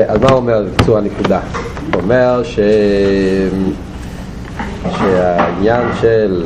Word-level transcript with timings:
אז 0.00 0.20
מה 0.20 0.30
אומר 0.32 0.62
בקיצור 0.62 0.98
הנקודה? 0.98 1.40
הוא 1.92 2.02
אומר 2.02 2.42
ש... 2.42 2.58
שהעניין 4.98 5.86
של 6.00 6.44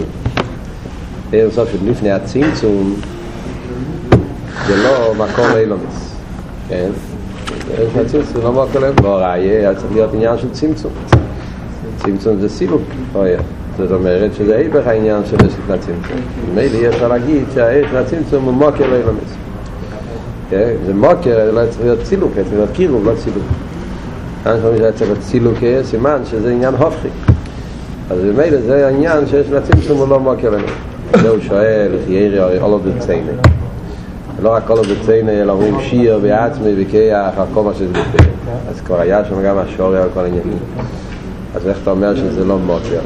עיר 1.33 1.51
סוף 1.51 1.69
של 1.73 1.91
לפני 1.91 2.11
הצמצום 2.11 2.95
זה 4.67 4.77
לא 4.77 5.15
מקור 5.15 5.59
אילומס, 5.59 6.17
כן? 6.69 6.89
עיר 7.79 7.89
של 7.95 8.01
הצמצום 8.01 8.43
לא 8.43 8.53
מקור 8.53 8.85
אילומס, 8.85 9.01
לא 9.03 9.17
ראיה, 9.17 9.75
צריך 9.75 9.93
להיות 9.93 10.15
עניין 10.15 10.39
של 10.39 10.51
צמצום. 10.51 10.93
צמצום 11.97 12.41
זה 12.41 12.49
סילוק, 12.49 12.83
זאת 13.79 13.93
אומרת 13.93 14.35
שזה 14.35 14.57
היפך 14.57 14.87
העניין 14.87 15.23
של 15.31 15.37
לפני 15.37 15.75
הצמצום. 15.75 16.21
מילא 16.55 16.79
אי 16.79 16.89
אפשר 16.89 17.09
להגיד 17.09 17.45
שהעיר 17.55 17.89
של 17.91 17.97
הצמצום 17.97 18.45
הוא 18.45 18.53
מוקר 18.53 18.95
אילומס. 18.95 19.46
זה 20.51 20.95
מוקר, 20.95 21.51
לא 21.53 21.61
צריך 21.71 21.81
להיות 21.81 22.03
צילוק, 22.03 22.33
צריך 22.35 22.53
להיות 22.53 22.71
קירוב, 22.73 23.05
לא 23.05 23.13
צילוק. 23.17 23.43
כאן 24.45 24.57
שאומרים 24.57 24.79
שזה 24.79 24.93
צריך 24.93 25.11
להיות 25.11 25.23
צילוק, 25.23 25.55
סימן 25.83 26.19
שזה 26.31 26.53
עניין 26.53 26.75
הופכי. 26.75 27.09
אז 28.11 28.19
במילא 28.19 28.61
זה 28.61 28.87
העניין 28.87 29.27
שיש 29.27 29.47
לצמצום 29.51 29.99
הוא 29.99 30.09
לא 30.09 30.21
מוקר 30.21 30.51
לנו. 30.51 30.67
זה 31.23 31.29
הוא 31.29 31.39
שואל, 31.41 31.93
ירי 32.09 32.39
הרי 32.39 32.61
אולו 32.61 32.79
ברצייני. 32.79 33.31
לא 34.43 34.53
רק 34.53 34.71
אולו 34.71 34.83
ברצייני, 34.83 35.43
אלא 35.43 35.53
אומרים 35.53 35.77
שיר 35.81 36.19
בעצמי 36.19 36.73
וכיח 36.79 37.35
כל 37.55 37.63
מה 37.63 37.75
שזה 37.75 37.89
בפה. 37.89 38.25
אז 38.71 38.81
כבר 38.81 39.01
היה 39.01 39.25
שם 39.25 39.43
גם 39.43 39.59
השורי 39.59 39.99
על 39.99 40.09
כל 40.15 40.21
העניינים. 40.21 40.59
אז 41.55 41.69
איך 41.69 41.79
אתה 41.83 41.91
אומר 41.91 42.17
שזה 42.17 42.45
לא 42.45 42.59
מוקר? 42.59 43.01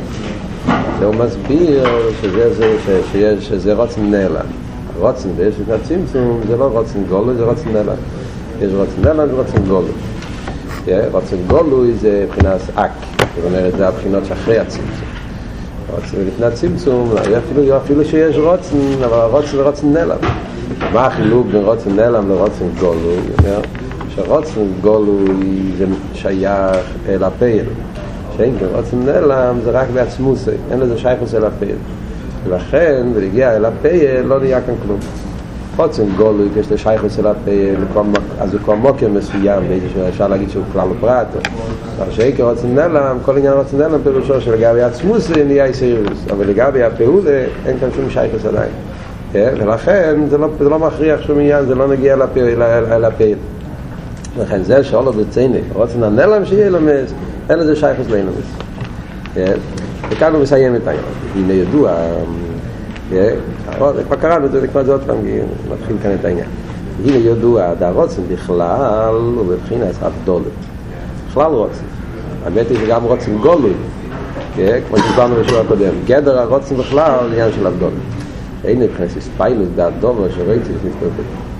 זה 0.98 1.04
הוא 1.06 1.14
מסביר 1.14 1.84
שזה 2.22 2.54
זה, 2.54 3.00
שיש, 3.12 3.48
שזה 3.48 3.74
רוצן 3.74 4.10
נעלם. 4.10 4.59
רוצן 4.98 5.28
ויש 5.36 5.54
את 5.64 5.70
הצמצום 5.70 6.40
זה 6.48 6.56
לא 6.56 6.64
רוצן 6.64 7.04
גולוי, 7.08 7.34
זה 7.34 7.44
רוצן 7.44 7.72
נעלם. 7.72 7.96
יש 8.60 8.72
רוצן 8.72 9.02
נעלם 9.02 9.34
ורוצן 9.34 9.62
גולוי. 9.68 9.92
רוצן 11.12 11.36
גולוי 11.46 11.92
זה 11.92 12.26
מבחינת 12.28 12.60
אק. 12.74 12.90
זאת 13.36 13.44
אומרת, 13.44 13.72
זה 13.76 13.88
הבחינות 13.88 14.24
שאחרי 14.24 14.58
הצמצום. 14.58 15.10
רוצן 15.90 16.16
לפני 16.26 16.46
הצמצום, 16.46 17.12
אפילו, 17.38 17.76
אפילו 17.76 18.04
שיש 18.04 18.36
רוצן, 18.36 18.76
אבל 19.04 19.18
רוצן 19.30 19.46
זה 19.46 19.62
רוצן 19.62 19.92
נעלם. 19.92 20.16
מה 20.92 21.06
החילוק 21.06 21.46
בין 21.52 21.64
רוצן 21.64 21.96
נעלם 21.96 22.28
לרוצן 22.28 22.64
גולוי? 22.80 23.18
שרוצן 24.14 24.66
גולוי 24.80 25.26
זה 25.78 25.84
שייך 26.14 26.86
אל 27.08 27.24
הפייל. 27.24 27.64
שאין 28.36 28.58
כן 28.60 28.66
רוצן 28.74 28.96
נעלם 29.04 29.56
זה 29.64 29.70
רק 29.70 29.88
בעצמוס, 29.94 30.48
אין 30.70 30.80
לזה 30.80 30.98
שייכוס 30.98 31.34
אל 31.34 31.44
הפייל. 31.44 31.76
ולכן, 32.44 33.06
ולהגיע 33.14 33.56
אל 33.56 33.64
הפייל, 33.64 34.26
לא 34.26 34.40
נהיה 34.40 34.60
כאן 34.60 34.74
כלום. 34.86 34.98
רוצן 35.76 36.04
גולוי, 36.16 36.48
כשאתה 36.60 36.78
שייך 36.78 37.04
אצל 37.04 37.26
הפייל, 37.26 37.76
אז 38.38 38.52
הוא 38.54 38.60
כבר 38.64 38.74
מוקר 38.74 39.08
מסוים, 39.08 39.62
אפשר 40.08 40.28
להגיד 40.28 40.50
שהוא 40.50 40.64
כלל 40.72 40.88
ופרט. 40.90 41.26
אבל 41.98 42.10
שאיקר 42.10 42.50
רוצן 42.50 42.74
נעלם, 42.74 43.18
כל 43.24 43.38
עניין 43.38 43.52
רוצן 43.52 43.78
נעלם 43.78 44.02
פירושו 44.02 44.40
שלגבי 44.40 44.82
עצמוס 44.82 45.30
נהיה 45.30 45.64
איסאירוס, 45.64 46.24
אבל 46.30 46.46
לגבי 46.46 46.82
הפעולה 46.82 47.44
אין 47.66 47.78
כאן 47.80 47.88
שום 47.96 48.10
שייכוס 48.10 48.44
עדיין. 48.44 48.70
ולכן 49.32 50.20
זה 50.30 50.38
לא, 50.38 50.48
זה 50.58 50.68
לא 50.68 50.78
מכריח 50.78 51.22
שום 51.22 51.38
עניין, 51.38 51.66
זה 51.66 51.74
לא 51.74 51.88
נגיע 51.88 52.14
אל 52.92 53.04
הפייל. 53.04 53.38
לכן 54.38 54.62
זה 54.62 54.84
שאולו 54.84 55.12
בצייני, 55.12 55.60
רוצן 55.72 56.02
הנעלם 56.02 56.44
שיהיה 56.44 56.70
למס, 56.70 57.12
אין 57.50 57.58
לזה 57.58 57.76
שייכוס 57.76 58.06
לאינומס. 58.08 58.46
וכאן 60.10 60.32
הוא 60.34 60.42
מסיים 60.42 60.76
את 60.76 60.86
העניין. 60.86 61.04
הנה 61.36 61.52
ידוע, 61.52 61.94
כבר 64.06 64.16
קראנו 64.20 64.46
את 64.46 64.52
זה, 64.52 64.68
כבר 64.68 64.84
זה 64.84 64.92
עוד 64.92 65.02
פעם, 65.06 65.16
מתחיל 65.72 65.96
כאן 66.02 66.14
את 66.20 66.24
העניין. 66.24 66.46
הנה 67.04 67.16
ידוע, 67.16 67.74
דהרוצן 67.74 68.22
בכלל 68.32 69.14
הוא 69.14 69.46
בבחינת 69.46 69.94
אבדולת. 70.02 70.44
בכלל 71.30 71.52
רוצן. 71.52 71.84
האמת 72.44 72.70
היא 72.70 72.78
שגם 72.78 73.04
רוצן 73.04 73.38
גולוי, 73.38 73.72
כמו 74.56 74.98
שדיברנו 74.98 75.34
בשבוע 75.36 75.60
הקודם. 75.60 75.92
גדר 76.06 76.38
הרוצן 76.38 76.76
בכלל 76.76 77.26
עניין 77.26 77.52
של 77.52 77.66
אבדולת. 77.66 77.92
הנה 78.64 78.84
מבחינת 78.84 79.10
הספיילוס 79.16 79.68
באדומו 79.76 80.24
שראיתי 80.36 80.72
לפני 80.72 80.90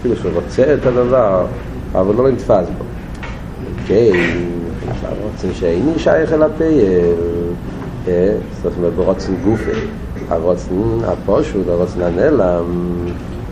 אפילו 0.01 0.17
שהוא 0.17 0.33
רוצה 0.35 0.75
את 0.75 0.87
הדבר, 0.87 1.47
אבל 1.93 2.15
לא 2.15 2.29
נתפס 2.31 2.67
בו. 2.79 2.85
כן, 3.87 4.13
רוצן 5.23 5.55
שאיני 5.55 5.99
שייך 5.99 6.33
אל 6.33 6.43
הפייל. 6.43 7.15
זאת 8.63 8.73
אומרת 8.79 8.93
ברוצן 8.93 9.33
גופה 9.45 9.71
הרוצן 10.29 10.75
הפושוט, 11.05 11.69
הרוצן 11.69 12.03
הנעלם 12.03 12.65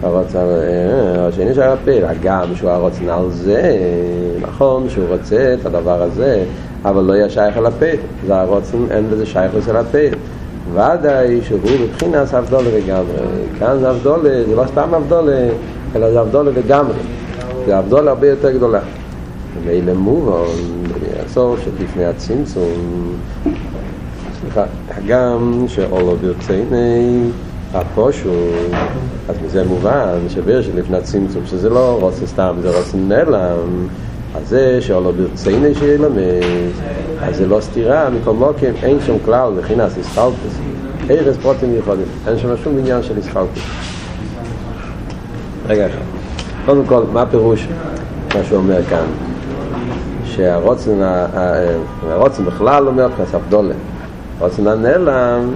הרוצן 0.02 0.38
השני 1.18 1.54
שהיה 1.54 1.76
פיל 1.84 2.04
הגם 2.04 2.54
שהוא 2.54 2.70
הרוצן 2.70 3.08
על 3.08 3.30
זה 3.30 3.76
נכון 4.40 4.88
שהוא 4.88 5.04
רוצה 5.08 5.54
את 5.60 5.66
הדבר 5.66 6.02
הזה 6.02 6.44
אבל 6.84 7.04
לא 7.04 7.12
יהיה 7.12 7.30
שייך 7.30 7.56
אל 7.56 7.66
הפיל 7.66 7.96
זה 8.26 8.40
הרוצן, 8.40 8.78
אין 8.90 9.04
לזה 9.10 9.26
שייך 9.26 9.52
אל 9.68 9.76
הפיל 9.76 10.14
ודאי 10.72 11.40
שהוא 11.42 11.60
בבחינת 11.60 12.34
אבדולה 12.34 12.68
לגמרי. 12.76 13.16
כאן 13.58 13.78
זה 13.80 13.90
אבדולה, 13.90 14.44
זה 14.48 14.56
לא 14.56 14.64
סתם 14.66 14.94
אבדולה 14.94 15.48
אלא 15.96 16.12
זה 16.12 16.20
אבדולה 16.20 16.50
לגמרי. 16.50 16.94
זה 17.66 17.78
אבדולה 17.78 18.10
הרבה 18.10 18.28
יותר 18.28 18.50
גדולה. 18.50 18.80
ואלה 19.64 19.94
מובן 19.94 20.32
הסוף 21.26 21.60
שלפני 21.64 22.04
הצמצום 22.04 23.12
סליחה, 24.86 25.00
גם 25.06 25.64
שאולו 25.68 26.16
ברצייני 26.16 27.20
הפושו, 27.74 28.30
אז 29.28 29.36
מזה 29.44 29.64
מובן 29.64 30.18
שביר 30.28 30.62
שלפני 30.62 30.96
הצמצום 30.96 31.42
שזה 31.46 31.70
לא 31.70 31.98
רוצה 32.00 32.26
סתם, 32.26 32.56
זה 32.62 32.78
רוצה 32.78 32.96
נעלם. 32.96 33.88
אז 34.34 34.48
זה 34.48 34.78
שאולו 34.80 35.12
ברצייני 35.12 35.74
שילמד 35.74 36.08
אז 37.22 37.36
זה 37.36 37.46
לא 37.46 37.60
סתירה, 37.60 38.10
מכל 38.10 38.32
מוקם 38.32 38.72
אין 38.82 38.98
שום 39.06 39.18
כלל 39.24 39.52
מכינה 39.52 39.90
סיסחלטס 39.90 40.58
ארז 41.10 41.36
פרוטים 41.36 41.74
יכולים, 41.78 42.06
אין 42.26 42.38
שם 42.38 42.48
שום 42.64 42.78
עניין 42.78 43.02
של 43.02 43.22
סיסחלטס 43.22 43.60
רגע 45.66 45.86
אחד 45.86 45.98
קודם 46.66 46.86
כל, 46.86 47.02
מה 47.12 47.22
הפירוש 47.22 47.68
מה 48.34 48.44
שהוא 48.44 48.58
אומר 48.58 48.84
כאן? 48.84 49.04
שהרוצן, 50.24 50.98
הרוצן 52.10 52.44
בכלל 52.44 52.88
אומר 52.88 53.08
כסף 53.18 53.38
דולר 53.48 53.74
רוצן 54.38 54.66
הנעלם 54.66 55.50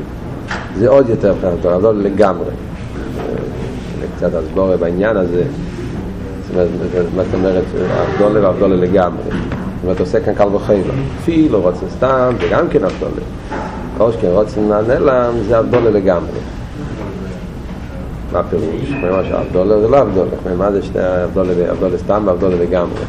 זה 0.77 0.89
עוד 0.89 1.09
יותר 1.09 1.35
מבחינת 1.35 1.83
לא 1.83 1.95
לגמרי. 1.95 2.51
קצת 4.17 4.35
הסבורה 4.35 4.77
בעניין 4.77 5.17
הזה. 5.17 5.45
מה 7.17 7.25
זאת 7.25 7.35
אומרת, 7.35 7.65
אבדולה 8.13 8.49
ואבדולה 8.49 8.77
לגמרי. 8.77 9.23
זאת 9.25 9.85
אומרת, 9.85 10.01
עושה 10.01 10.21
כאן 10.21 10.35
קל 10.35 10.55
וחייבה. 10.55 10.93
אפילו 11.23 11.61
רוצן 11.61 11.87
סתם, 11.97 12.35
זה 12.41 12.47
גם 12.51 12.69
כן 12.69 12.85
אבדולה. 12.85 13.23
כל 13.99 14.13
שכן 14.13 14.29
רוצן 14.29 14.73
הנעלם 14.73 15.35
זה 15.49 15.59
אבדולה 15.59 15.91
לגמרי. 15.91 16.39
מה 18.33 18.39
הפירוש? 18.39 18.91
מה 19.11 19.25
שאבדולה 19.29 19.81
זה 19.81 19.89
לא 19.89 20.03
אבדולה. 20.03 20.31
מה 20.59 20.73
זה 20.73 20.83
שתי 20.83 20.99
אבדולה 21.71 21.99
סתם 21.99 22.23
ואבדולה 22.27 22.57
לגמרי? 22.57 23.01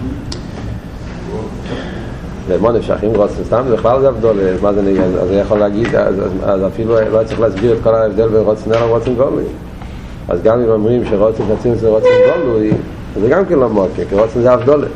ומונה 2.47 2.81
שייכים 2.81 3.15
רוצן 3.15 3.43
סתם, 3.43 3.63
זה 3.67 3.75
בכלל 3.75 4.01
זה 4.01 4.09
אבדול, 4.09 4.37
מה 4.61 4.73
זה 4.73 4.81
נגיד, 4.81 5.01
אז 5.01 5.29
אני 5.29 5.39
יכול 5.39 5.57
להגיד, 5.57 5.95
אז, 6.43 6.61
אפילו 6.67 6.95
לא 7.11 7.23
צריך 7.23 7.39
להסביר 7.39 7.73
את 7.73 7.77
כל 7.83 7.95
ההבדל 7.95 8.27
בין 8.27 8.41
רוצן 8.41 8.69
נעלם 8.69 8.89
ורוצן 8.89 9.15
גולוי. 9.15 9.43
אז 10.29 10.41
גם 10.43 10.59
אם 10.59 10.69
אומרים 10.69 11.03
שרוצן 11.09 11.43
חצים 11.59 11.75
זה 11.75 11.89
רוצן 11.89 12.07
גולוי, 12.35 12.71
זה 13.21 13.29
גם 13.29 13.45
כן 13.45 13.59
לא 13.59 13.69
מוקר, 13.69 14.03
כי 14.09 14.15
רוצן 14.15 14.41
זה 14.41 14.53
אבדולה. 14.53 14.87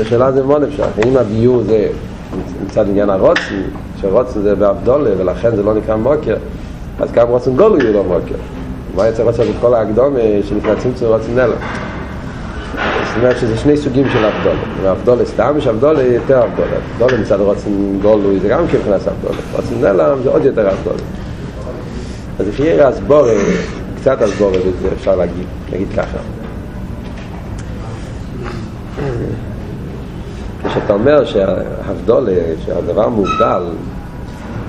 השאלה 0.00 0.32
זה 0.32 0.42
מאוד 0.42 0.62
אפשר, 0.62 0.84
אם 1.06 1.16
הביור 1.16 1.62
זה 1.62 1.88
מצד 2.66 2.88
עניין 2.88 3.10
הרוצן, 3.10 3.62
שרוצן 4.00 4.40
זה 4.40 4.54
באבדולה 4.54 5.10
ולכן 5.18 5.56
זה 5.56 5.62
לא 5.62 5.74
נקרא 5.74 5.96
מוקר, 5.96 6.36
אז 7.00 7.12
גם 7.12 7.28
רוצן 7.28 7.56
גולוי 7.56 7.82
הוא 7.82 7.94
לא 7.94 8.04
מוקר. 8.04 8.34
מה 8.96 9.08
יצא 9.08 9.22
רוצה 9.22 9.42
בכל 9.44 9.74
ההקדומה 9.74 10.18
שלפני 10.48 10.70
הצמצום 10.70 11.08
רוצן 11.08 11.34
נעלם? 11.34 11.56
זאת 13.16 13.24
אומרת 13.24 13.38
שזה 13.38 13.56
שני 13.56 13.76
סוגים 13.76 14.06
של 14.12 14.24
אבדולה. 14.24 14.60
ואבדולה 14.82 15.24
סתם 15.24 15.54
יש 15.58 15.66
אבדולה 15.66 16.02
יותר 16.02 16.44
אבדולה. 16.44 16.76
אבדולה 16.92 17.22
מצד 17.22 17.40
רוצן 17.40 17.98
גולוי 18.02 18.40
זה 18.40 18.48
גם 18.48 18.64
נכנס 18.64 19.08
אבדולה. 19.08 19.40
רוצן 19.52 19.74
נעלם 19.80 20.18
זה 20.22 20.30
עוד 20.30 20.44
יותר 20.44 20.70
אבדולה. 20.70 21.02
אז 22.38 22.48
לפי 22.48 22.62
יראה 22.62 22.88
הסבורה, 22.88 23.34
קצת 24.00 24.22
הסבורה 24.22 24.58
בזה 24.58 24.88
אפשר 24.92 25.16
להגיד, 25.16 25.46
נגיד 25.72 25.88
ככה. 25.96 26.18
כשאתה 30.68 30.92
אומר 30.92 31.24
שהאבדולה, 31.24 32.32
שהדבר 32.66 33.08
מובדל, 33.08 33.62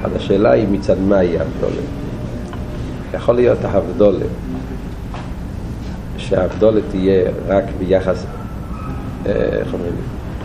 אז 0.04 0.12
השאלה 0.16 0.52
היא 0.52 0.68
מצד 0.72 1.00
מה 1.00 1.18
היא 1.18 1.40
אבדולה. 1.42 1.82
יכול 3.14 3.36
להיות 3.36 3.58
האבדולה 3.64 4.26
שהאבדולה 6.18 6.82
תהיה 6.92 7.32
רק 7.48 7.64
ביחס, 7.80 8.26
איך 9.30 9.74
אומרים, 9.74 9.94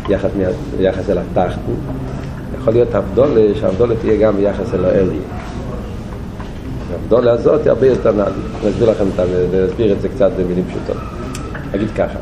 ביחס, 0.08 0.30
ביחס 0.76 1.10
אל 1.10 1.18
התחתן, 1.18 1.60
יכול 2.58 2.72
להיות 2.72 2.94
אבדולה, 2.94 3.40
שהאבדולה 3.60 3.94
תהיה 3.96 4.16
גם 4.16 4.36
ביחס 4.36 4.74
אל 4.74 4.84
האלי. 4.84 5.18
האבדולה 6.92 7.32
הזאת 7.32 7.60
היא 7.62 7.70
הרבה 7.70 7.86
יותר 7.86 8.12
נעדי. 8.12 8.30
אני 8.62 8.70
אסביר 8.70 8.90
לכם 8.90 9.04
את 9.08 9.26
זה, 9.50 9.66
אסביר 9.70 9.92
את 9.92 10.00
זה 10.00 10.08
קצת 10.08 10.30
במילים 10.38 10.64
פשוטות. 10.64 11.02
אגיד 11.74 11.88
ככה. 11.90 12.18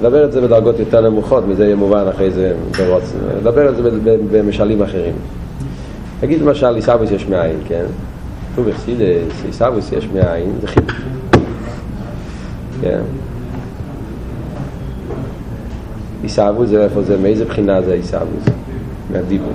נדבר 0.00 0.24
את 0.24 0.32
זה 0.32 0.40
בדרגות 0.40 0.78
יותר 0.78 1.00
נמוכות, 1.00 1.44
מזה 1.48 1.64
יהיה 1.64 1.76
מובן 1.76 2.04
אחרי 2.10 2.30
זה 2.30 2.54
ברוץ. 2.78 3.12
נדבר 3.40 3.68
את 3.68 3.76
זה 3.76 3.82
במשלים 4.32 4.82
אחרים. 4.82 5.14
נגיד 6.22 6.42
למשל 6.42 6.74
עיסאוויס 6.74 7.10
יש 7.10 7.26
מאין, 7.26 7.56
כן? 7.68 7.84
כתוב 8.52 8.68
בחסידס, 8.68 9.44
עיסאוויס 9.46 9.92
יש 9.92 10.08
מאין, 10.14 10.52
זה 10.60 10.66
חידוש. 10.66 10.94
כן? 12.80 13.00
עיסאוויס 16.22 16.70
זה 16.70 16.84
איפה 16.84 17.02
זה, 17.02 17.16
מאיזה 17.16 17.44
בחינה 17.44 17.82
זה 17.82 17.92
עיסאוויס? 17.92 18.44
מהדיבור. 19.12 19.52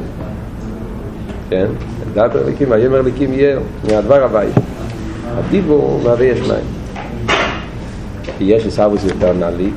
כן? 1.49 1.65
דעת 2.13 2.35
אליקים, 2.35 2.71
ויאמר 2.71 2.99
אליקים 2.99 3.33
יהיה, 3.33 3.59
מהדבר 3.83 4.23
הבית. 4.23 4.53
הדיבור 5.37 6.01
מהווה 6.03 6.25
יש 6.25 6.39
מים. 6.39 6.65
כי 8.37 8.43
יש 8.43 8.65
עיסאוויס 8.65 9.03
יותר 9.03 9.33
נעלית, 9.33 9.73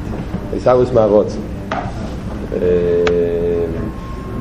עיסאוויס 0.52 0.92
מהרוץ. 0.92 1.37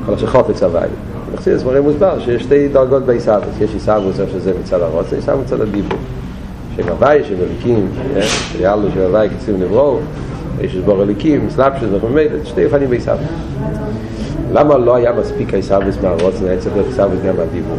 כל 0.06 0.18
שחופץ 0.18 0.62
הוואי. 0.62 0.88
בחסידס 1.34 1.64
מראה 1.64 1.80
מוסבר 1.80 2.20
שיש 2.20 2.42
שתי 2.42 2.68
דרגות 2.68 3.02
בעיסאוויס. 3.02 3.54
יש 3.60 3.70
עיסאוויס 3.74 4.20
איפה 4.20 4.32
שזה 4.32 4.52
מצד 4.60 4.80
הרוץ, 4.80 5.12
עיסאוויס 5.12 5.44
מצד 5.46 5.60
הדיבור. 5.60 5.98
שם 6.76 6.88
הוואי, 6.88 7.20
שם 7.24 7.34
אליקים, 7.40 7.88
שיאלו 8.52 8.88
של 8.94 9.00
הוואי 9.00 9.28
קצים 9.28 9.62
נברו, 9.62 9.98
יש 10.60 10.72
שבור 10.72 11.02
אליקים, 11.02 11.50
סלאפשס 11.50 11.86
וכו', 11.92 12.08
שתי 12.44 12.64
אופנים 12.64 12.90
בעיסאוויס. 12.90 13.28
למה 14.52 14.78
לא 14.78 14.94
היה 14.94 15.12
מספיק 15.12 15.54
עיסאוויס 15.54 15.96
מהרוץ, 16.02 16.42
היה 16.46 16.58
צריך 16.58 16.74
להיות 16.74 16.86
עיסאוויס 16.86 17.20
גם 17.26 17.34
מהדיבור? 17.36 17.76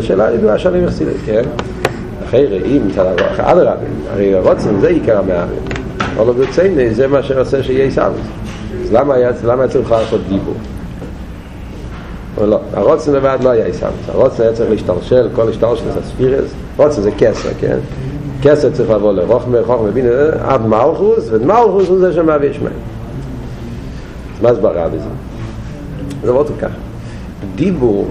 שאלה 0.00 0.34
ידועה 0.34 0.58
שאני 0.58 0.84
מחסידת, 0.84 1.16
כן? 1.26 1.42
אחרי 2.24 2.46
רעים, 2.46 2.88
אדרבה, 3.38 3.74
הרי 4.12 4.34
הרוצן 4.34 4.80
זה 4.80 4.88
עיקר 4.88 5.18
המערים. 5.18 5.60
אבל 6.16 6.32
ברציני 6.32 6.94
זה 6.94 7.08
מה 7.08 7.22
שעושה 7.22 7.62
שיהיה 7.62 7.84
עיסאוויס. 7.84 8.26
אז 8.82 8.92
למה 8.92 9.14
היה 9.14 9.32
צריך 9.68 9.90
לעשות 9.90 10.20
דיבור? 10.28 10.54
או 12.38 12.46
לא, 12.46 12.60
הרוצן 12.72 13.12
לבד 13.12 13.38
לא 13.42 13.50
היה 13.50 13.66
עיסאוויס. 13.66 14.08
הרוצן 14.08 14.42
היה 14.42 14.52
צריך 14.52 14.70
להשתלשל, 14.70 15.28
כל 15.34 15.48
השתלשל 15.48 15.84
זה 15.94 16.00
ספירס. 16.02 16.50
רוצן 16.76 17.02
זה 17.02 17.10
כסר, 17.18 17.48
כן? 17.60 17.76
כסר 18.44 18.70
צריך 18.70 18.90
לבוא 18.90 19.12
לרוחמה, 19.12 19.58
חוכמה, 19.66 19.90
בינה, 19.90 20.10
עד 20.40 20.66
מלכוס, 20.66 21.28
ומלכוס 21.30 21.88
הוא 21.88 21.98
זה 21.98 22.12
שמהווה 22.12 22.52
שמיים. 22.52 22.76
אז 24.36 24.42
מה 24.42 24.48
הסברה 24.48 24.88
בזה? 24.88 25.08
זה 26.22 26.32
מאוד 26.32 26.50
ככה. 26.60 26.74
דיבור 27.54 28.08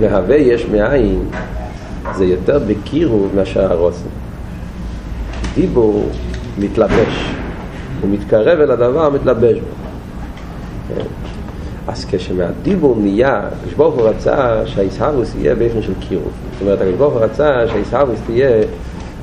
מהווה 0.00 0.36
יש 0.36 0.66
מאין 0.66 1.24
זה 2.14 2.24
יותר 2.24 2.58
בקירוב 2.66 3.30
מאשר 3.34 3.72
הרוצן. 3.72 4.08
דיבור 5.54 6.08
מתלבש, 6.58 7.32
הוא 8.00 8.10
מתקרב 8.10 8.60
אל 8.60 8.70
הדבר, 8.70 9.10
מתלבש 9.10 9.58
בו. 9.58 11.02
אז 12.02 12.06
כשמהדיבור 12.10 12.96
נהיה, 13.00 13.40
כשברוך 13.66 13.94
הוא 13.94 14.08
רצה 14.08 14.66
שהאיסהרוס 14.66 15.34
יהיה 15.40 15.54
באופן 15.54 15.82
של 15.82 15.92
קירוב. 16.00 16.32
זאת 16.52 16.62
אומרת, 16.62 16.78
כשברוך 16.78 17.12
הוא 17.12 17.20
רצה 17.20 17.68
שהאיסהרוס 17.68 18.18
תהיה 18.26 18.50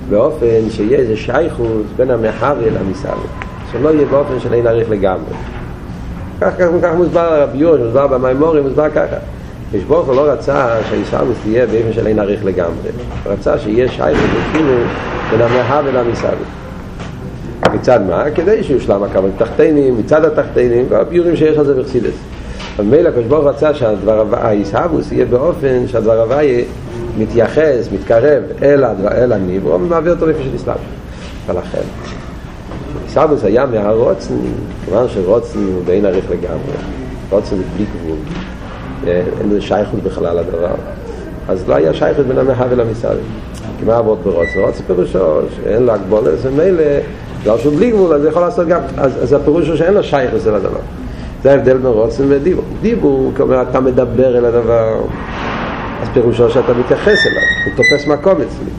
באופן 0.10 0.70
שיהיה 0.70 1.00
איזה 1.00 1.18
שייכות 1.18 1.86
בין 1.98 2.12
המחבר 2.12 2.68
למסעבר. 2.80 3.28
שלא 3.72 3.90
יהיה 3.90 4.06
באופן 4.06 4.40
של 4.40 4.54
אין 4.54 4.68
עריך 4.68 4.90
לגמרי. 4.90 5.34
כך 6.42 6.54
כך 6.60 6.66
כך 6.81 6.94
מוסבר 6.96 7.44
רבי 7.44 7.58
יורש, 7.58 7.80
מוסבר 7.80 8.08
במימורים, 8.08 8.64
מוסבר 8.64 8.90
ככה. 8.90 9.18
כשברוך 9.72 10.08
הוא 10.08 10.16
לא 10.16 10.32
רצה 10.32 10.70
שהאיסהרוס 10.90 11.38
תהיה 11.44 11.66
באופן 11.66 11.94
של 11.94 12.08
אין 12.08 12.20
עריך 12.20 12.46
לגמרי. 12.46 12.90
הוא 13.24 13.34
רצה 13.34 13.60
שיהיה 13.60 13.88
שייכות 13.88 14.30
וכאילו 14.50 14.74
בין 15.32 15.42
המחבר 15.42 16.02
למסעבר. 16.02 16.46
מצד 17.74 18.00
מה? 18.10 18.24
כדי 18.36 18.64
שיושלם 18.64 19.04
הכוון 19.04 19.32
תחתינים, 19.38 19.98
מצד 19.98 20.25
התחתינים, 20.25 20.86
והביורים 20.90 21.36
שיש 21.36 21.58
על 21.58 21.66
זה 21.66 21.82
בחסידס. 21.82 22.38
ומילא 22.80 23.10
הקדוש 23.10 23.26
ברוך 23.26 23.46
רצה 23.46 23.74
שהדבר 23.74 24.26
הישהבוס 24.42 25.12
יהיה 25.12 25.26
באופן 25.26 25.88
שהדבר 25.88 26.22
הוויה 26.22 26.64
מתייחס, 27.18 27.90
מתקרב 27.94 28.44
אל, 28.62 28.84
אל 29.12 29.31
הניברו 29.31 29.74
ומעביר 29.74 30.14
אותו 30.14 30.26
לפי 30.26 30.44
של 30.44 30.56
אסלאם. 30.56 30.76
ולכן, 31.48 31.81
ישהבוס 33.08 33.44
היה 33.44 33.66
מהרוצן, 33.66 34.34
כיוון 34.86 35.10
שרוצן 35.10 35.60
הוא 35.60 35.84
בין 35.86 36.06
עריך 36.06 36.26
לגמרי, 36.31 36.74
רוצן 37.30 37.56
זה 37.56 37.64
בלי 37.76 37.86
גבול, 37.86 38.18
אין 39.08 39.50
לזה 39.50 39.62
שייכות 39.62 40.04
בכלל 40.04 40.40
לדבר, 40.40 40.75
אז 41.50 41.70
לא 41.70 41.75
היה 41.75 41.94
שייכות 41.94 42.25
בין 42.25 42.38
המחאה 42.38 42.68
ולמסערים. 42.70 43.24
כי 43.80 43.86
מה 43.86 43.98
עבוד 43.98 44.20
ברוצן? 44.24 44.60
רוצן 44.60 44.84
פירושו 44.88 45.42
שאין 45.56 45.84
לו 45.84 45.94
הגבולת, 45.94 46.40
ומילא, 46.42 46.84
בגלל 47.42 47.58
שהוא 47.58 47.75
בלי 47.75 47.92
גבול, 47.92 48.14
אז 48.14 48.25
יכול 48.25 48.42
לעשות 48.42 48.68
גם, 48.68 48.82
אז, 48.98 49.24
אז 49.24 49.34
הפירוש 49.34 49.68
הוא 49.68 49.75
שאין 49.75 49.94
לו 49.94 50.04
שייכות 50.04 50.46
לדבר. 50.46 50.80
זה 51.44 51.51
ההבדל 51.51 51.77
בין 51.77 51.86
רוצן 51.86 52.24
ודיבור. 52.30 52.63
דיבור, 52.81 53.31
כלומר, 53.38 53.62
אתה 53.62 53.80
מדבר 53.80 54.38
אל 54.38 54.45
הדבר, 54.45 55.01
אז 56.01 56.07
פירושו 56.13 56.50
שאתה 56.50 56.74
מתייחס 56.74 57.27
אליו, 57.27 57.41
הוא 57.65 57.74
תופס 57.75 58.07
מקום 58.07 58.33
אצלי. 58.33 58.69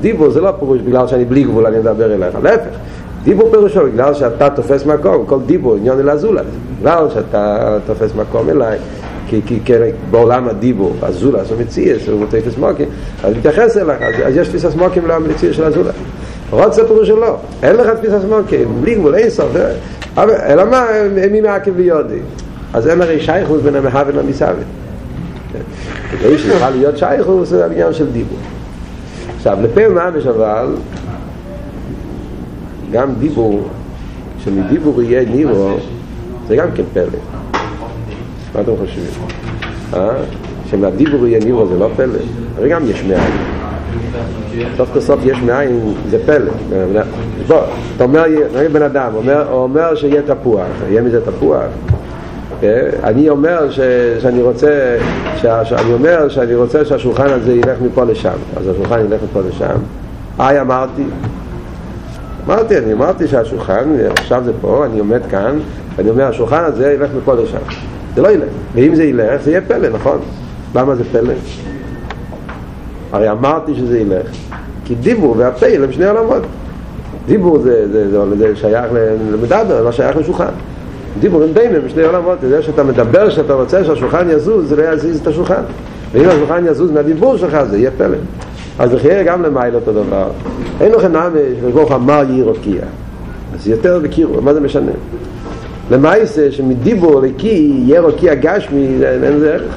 דיבור 0.00 0.30
זה 0.30 0.40
לא 0.40 0.50
פירוש 0.58 0.80
בגלל 0.80 1.06
שאני 1.06 1.24
בלי 1.24 1.42
גבול 1.42 1.66
אני 1.66 1.78
מדבר 1.78 2.14
אליך, 2.14 2.34
להפך. 2.42 2.76
דיבור 3.22 3.50
פירושו 3.50 3.84
בגלל 3.84 4.14
שאתה 4.14 4.50
תופס 4.50 4.86
מקום, 4.86 5.26
כל 5.26 5.38
דיבור 5.46 5.76
עניון 5.76 6.00
אל 6.00 6.08
הזולת. 6.08 6.44
בגלל 6.80 7.06
שאתה 7.14 7.78
תופס 7.86 8.14
מקום 8.14 8.48
אליי, 8.48 8.78
כי, 9.26 9.40
כי, 9.46 9.60
כי 9.64 9.72
בעולם 10.10 10.48
הדיבור, 10.48 10.92
הזולת 11.02 11.50
הוא 11.50 11.60
מציאס, 11.60 12.08
הוא 12.08 12.26
תופס 12.26 12.58
מוקים, 12.58 12.88
אז 13.24 13.36
מתייחס 13.36 13.76
אליך, 13.76 14.02
אז, 14.02 14.14
אז 14.24 14.36
יש 14.36 14.48
תפיסת 14.48 14.76
מוקים 14.76 15.06
למציאס 15.06 15.56
של 15.56 15.64
הזולת. 15.64 15.94
רוצה 16.50 16.86
פירושו 16.86 17.16
לא, 17.16 17.36
אין 17.62 17.76
לך 17.76 17.88
תפיסת 17.88 18.20
מוקים, 18.28 18.80
בלי 18.80 18.94
גבול, 18.94 19.14
אין 19.14 19.30
סוף, 19.30 19.48
אלא 20.18 20.64
מה, 20.70 20.86
מי 21.32 21.40
מעכב 21.40 21.72
ויודי 21.76 22.18
אז 22.72 22.88
אין 22.88 23.02
הרי 23.02 23.20
שייכות 23.20 23.62
בין 23.62 23.74
המהוון 23.76 24.16
למסוון 24.16 24.64
כדי 26.10 26.38
שיוכל 26.38 26.70
להיות 26.70 26.98
שייכות 26.98 27.46
זה 27.46 27.64
העניין 27.64 27.92
של 27.92 28.12
דיבור 28.12 28.38
עכשיו 29.36 29.58
לפה 29.62 29.88
ממש 29.88 30.26
אבל 30.26 30.74
גם 32.92 33.14
דיבור 33.18 33.68
שמדיבור 34.44 35.02
יהיה 35.02 35.24
נירו 35.30 35.76
זה 36.48 36.56
גם 36.56 36.68
כן 36.74 36.82
פלא 36.92 37.04
מה 38.54 38.60
אתם 38.60 38.72
חושבים? 38.80 39.04
אה? 39.94 40.08
שמהדיבור 40.70 41.26
יהיה 41.26 41.44
נירו 41.44 41.66
זה 41.66 41.78
לא 41.78 41.88
פלא? 41.96 42.18
הרי 42.58 42.68
גם 42.68 42.90
יש 42.90 43.02
מאין 43.02 43.53
סוף 44.76 44.88
כל 44.92 45.00
סוף 45.00 45.20
יש 45.24 45.38
מאין 45.38 45.94
זה 46.10 46.18
פלא 46.26 46.50
בוא, 47.46 47.60
אתה 47.96 48.04
אומר, 48.04 48.24
נגיד 48.56 48.72
בן 48.72 48.82
אדם, 48.82 49.10
אומר, 49.14 49.46
אומר 49.50 49.94
שיהיה 49.94 50.22
תפוח, 50.22 50.66
יהיה 50.88 51.02
מזה 51.02 51.20
תפוח 51.20 51.64
אני 53.04 53.28
אומר 53.28 53.70
ש, 53.70 53.80
שאני 54.22 54.42
רוצה 54.42 54.96
ש, 55.36 55.46
שאני 55.64 55.92
אומר 55.92 56.28
שאני 56.28 56.54
רוצה 56.54 56.84
שהשולחן 56.84 57.28
הזה 57.30 57.52
ילך 57.52 57.78
מפה 57.82 58.04
לשם. 58.04 58.36
אז 58.56 58.68
השולחן 58.68 59.00
ילך 59.00 59.20
מפה 59.30 59.40
לשם. 59.48 59.74
היי 60.38 60.60
אמרתי. 60.60 61.02
אמרתי, 62.46 62.78
אני 62.78 62.92
אמרתי 62.92 63.28
שהשולחן 63.28 63.84
עכשיו 64.10 64.42
זה 64.44 64.52
פה, 64.60 64.86
אני 64.86 64.98
עומד 64.98 65.20
כאן 65.30 65.58
ואני 65.96 66.10
אומר 66.10 66.24
השולחן 66.24 66.64
הזה 66.64 66.92
ילך 66.92 67.10
מפה 67.16 67.34
לשם. 67.34 67.58
זה 68.14 68.22
לא 68.22 68.28
ילך, 68.28 68.48
ואם 68.74 68.94
זה 68.94 69.04
ילך 69.04 69.42
זה 69.42 69.50
יהיה 69.50 69.60
פלא, 69.60 69.88
נכון? 69.88 70.18
למה 70.74 70.94
זה 70.94 71.04
פלא? 71.12 71.34
הרי 73.14 73.30
אמרתי 73.30 73.74
שזה 73.74 73.98
ילך 73.98 74.26
כי 74.84 74.94
דיבור 74.94 75.34
והפייל 75.38 75.84
הם 75.84 75.92
שני 75.92 76.06
עולמות. 76.06 76.42
דיבור 77.26 77.58
זה, 77.58 77.92
זה, 77.92 78.10
זה, 78.10 78.36
זה, 78.36 78.56
שייך 78.56 78.84
למדבר, 79.32 79.82
לא 79.82 79.92
שייך 79.92 80.16
לשולחן. 80.16 80.52
דיבור 81.20 81.42
הם 81.42 81.54
בינם 81.54 81.88
שני 81.88 82.02
עולמות. 82.02 82.38
זה 82.48 82.62
שאתה 82.62 82.82
מדבר 82.82 83.30
שאתה 83.30 83.54
רוצה 83.54 83.84
שהשולחן 83.84 84.30
יזוז 84.30 84.68
זה 84.68 84.76
לא 84.76 84.82
יזיז 84.82 85.20
את 85.20 85.26
השולחן. 85.26 85.62
ואם 86.12 86.28
השולחן 86.28 86.66
יזוז 86.66 86.90
מהדיבור 86.90 87.36
שלך 87.36 87.62
זה 87.70 87.78
יהיה 87.78 87.90
פלא. 87.98 88.16
אז 88.78 88.90
יהיה 89.04 89.22
גם 89.22 89.42
למעלה 89.42 89.74
אותו 89.74 89.92
דבר. 89.92 90.26
אין 90.80 90.92
לכם 90.92 91.12
נמש 91.12 91.58
וברוך 91.62 91.92
אמר 91.92 92.24
יהי 92.28 92.42
רוקיע 92.42 92.82
אז 93.54 93.68
יותר 93.68 94.00
בקירו, 94.02 94.40
מה 94.40 94.54
זה 94.54 94.60
משנה? 94.60 94.92
למעשה 95.90 96.52
שמדיבור 96.52 97.20
לקי 97.20 97.72
יהיה 97.86 98.00
רוקיע 98.00 98.34
גשמי 98.34 98.86
אין 99.02 99.22
לזה 99.22 99.54
ערך 99.54 99.74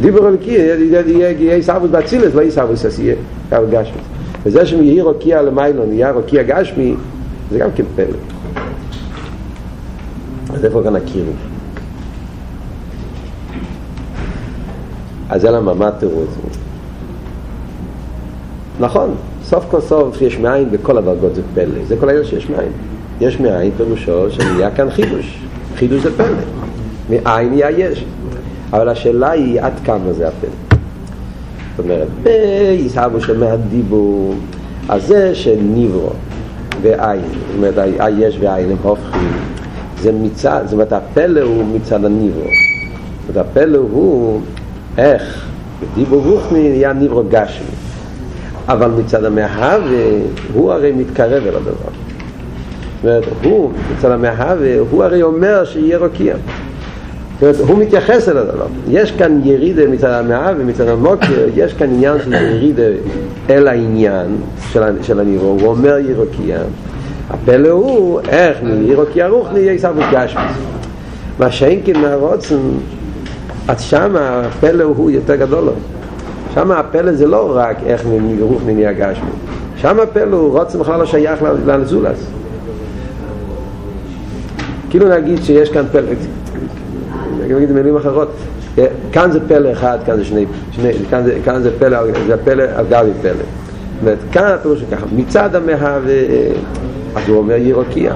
דיבור 0.00 0.28
אלוקי, 0.28 0.50
יהיה 0.50 1.54
עיסאוווס 1.54 1.90
באצילס, 1.90 2.34
לא 2.34 2.40
עיסאוווס 2.40 2.84
עשייה, 2.84 3.14
קו 3.48 3.56
גשמי. 3.70 4.00
וזה 4.46 4.66
שיהי 4.66 5.00
רוקיע 5.00 5.42
למיילון, 5.42 5.92
יהיה 5.92 6.10
רוקיע 6.10 6.42
גשמי, 6.42 6.94
זה 7.50 7.58
גם 7.58 7.68
כן 7.74 7.84
פלא. 7.96 8.16
אז 10.54 10.64
איפה 10.64 10.82
כאן 10.84 10.96
הקירוב? 10.96 11.36
אז 15.28 15.40
זה 15.40 15.50
למה, 15.50 15.74
מה 15.74 15.88
התירוץ? 15.88 16.28
נכון, 18.80 19.14
סוף 19.44 19.64
כל 19.70 19.80
סוף 19.80 20.22
יש 20.22 20.38
מאין 20.38 20.70
בכל 20.70 20.98
הדרגות 20.98 21.34
זה 21.34 21.42
פלא, 21.54 21.84
זה 21.88 21.96
כל 22.00 22.08
העניין 22.08 22.26
שיש 22.26 22.50
מאין. 22.50 22.72
יש 23.20 23.40
מאין 23.40 23.70
פירושו 23.76 24.30
שנהיה 24.30 24.70
כאן 24.70 24.90
חידוש, 24.90 25.38
חידוש 25.76 26.02
זה 26.02 26.16
פלא. 26.16 26.36
מאין 27.10 27.50
נהיה 27.50 27.70
יש. 27.70 28.04
אבל 28.72 28.88
השאלה 28.88 29.30
היא 29.30 29.60
עד 29.60 29.72
כמה 29.84 30.12
זה 30.12 30.28
הפלא. 30.28 30.50
זאת 31.76 31.84
אומרת, 31.84 32.08
בעיסאוו 32.22 33.20
של 33.20 33.38
מהדיבור, 33.38 34.34
אז 34.88 35.06
זה 35.06 35.34
שניברו, 35.34 36.10
ועין, 36.82 37.20
זאת 37.20 37.56
אומרת 37.56 37.74
היש 37.98 38.38
ועין 38.40 38.70
הם 38.70 38.76
הופכים, 38.82 39.32
זה 40.00 40.12
מצד, 40.12 40.60
זאת 40.64 40.72
אומרת 40.72 40.92
הפלא 40.92 41.40
הוא 41.40 41.64
מצד 41.64 42.04
הניברו, 42.04 42.42
זאת 42.42 43.36
אומרת 43.36 43.46
הפלא 43.50 43.78
הוא 43.78 44.40
איך? 44.98 45.46
דיבור 45.94 46.22
רוחני 46.24 46.70
נהיה 46.70 46.92
ניברו 46.92 47.22
גשמי, 47.30 47.66
אבל 48.68 48.90
מצד 48.90 49.24
המהווה 49.24 49.98
הוא 50.54 50.72
הרי 50.72 50.92
מתקרב 50.92 51.42
אל 51.46 51.54
הדבר, 51.56 51.72
זאת 51.72 53.04
אומרת 53.04 53.24
הוא, 53.42 53.70
מצד 53.96 54.10
המהווה, 54.10 54.78
הוא 54.90 55.04
הרי 55.04 55.22
אומר 55.22 55.64
שיהיה 55.64 55.98
רוקיע 55.98 56.34
הוא 57.42 57.78
מתייחס 57.78 58.28
אל 58.28 58.38
הדבר. 58.38 58.66
יש 58.88 59.12
כאן 59.12 59.40
ירידה 59.44 59.86
מצד 59.86 60.10
המאה 60.10 60.52
ומצד 60.58 60.88
המוקר, 60.88 61.46
יש 61.54 61.74
כאן 61.74 61.86
עניין 61.86 62.18
של 62.24 62.32
ירידה 62.32 62.82
אל 63.50 63.68
העניין 63.68 64.26
של, 64.72 64.82
של 65.02 65.20
הנירו, 65.20 65.46
הוא 65.46 65.66
אומר 65.66 65.98
ירוקייה. 65.98 66.60
הפלא 67.30 67.68
הוא 67.68 68.20
איך 68.28 68.56
מירוקייה 68.62 69.28
רוחני 69.28 69.58
יהיה 69.60 69.78
סבוס 69.78 70.04
גשמי. 70.12 70.42
מה 71.38 71.50
שאין 71.50 71.80
כן 71.84 72.00
מהרוצן, 72.00 72.58
אז 73.68 73.80
שם 73.80 74.16
הפלא 74.18 74.84
הוא 74.84 75.10
יותר 75.10 75.36
גדול 75.36 75.64
לו. 75.64 75.72
שם 76.54 76.70
הפלא 76.70 77.12
זה 77.12 77.26
לא 77.26 77.52
רק 77.54 77.76
איך 77.86 78.04
מרוחני 78.20 78.74
נהיה 78.74 78.92
גשמי. 78.92 79.30
שם 79.76 80.00
הפלא 80.00 80.36
הוא 80.36 80.58
רוצן 80.58 80.78
בכלל 80.78 80.98
לא 80.98 81.06
שייך 81.06 81.42
לנזולס. 81.66 82.26
כאילו 84.90 85.08
נגיד 85.08 85.44
שיש 85.44 85.70
כאן 85.70 85.84
פלא, 85.92 86.12
אני 87.40 87.56
אגיד 87.56 87.68
במילים 87.68 87.96
אחרות, 87.96 88.28
כאן 89.12 89.30
זה 89.30 89.48
פלא 89.48 89.72
אחד, 89.72 89.98
כאן 90.06 90.16
זה 90.16 90.24
שני, 90.24 90.46
שני 90.72 90.92
כאן, 91.10 91.24
זה, 91.24 91.38
כאן 91.44 91.62
זה 91.62 91.70
פלא, 91.78 91.98
זה 92.26 92.36
פלא 92.44 92.64
על 92.74 92.86
גבי 92.90 93.10
פלא. 93.22 93.32
זאת 93.32 93.44
אומרת, 94.00 94.18
כאן 94.32 94.44
הפירוש 94.44 94.80
הוא 94.80 94.88
ככה, 94.90 95.06
מצד 95.16 95.54
המהווה, 95.54 96.14
אז 97.14 97.28
הוא 97.28 97.36
אומר 97.36 97.56
ירוקיע, 97.56 98.14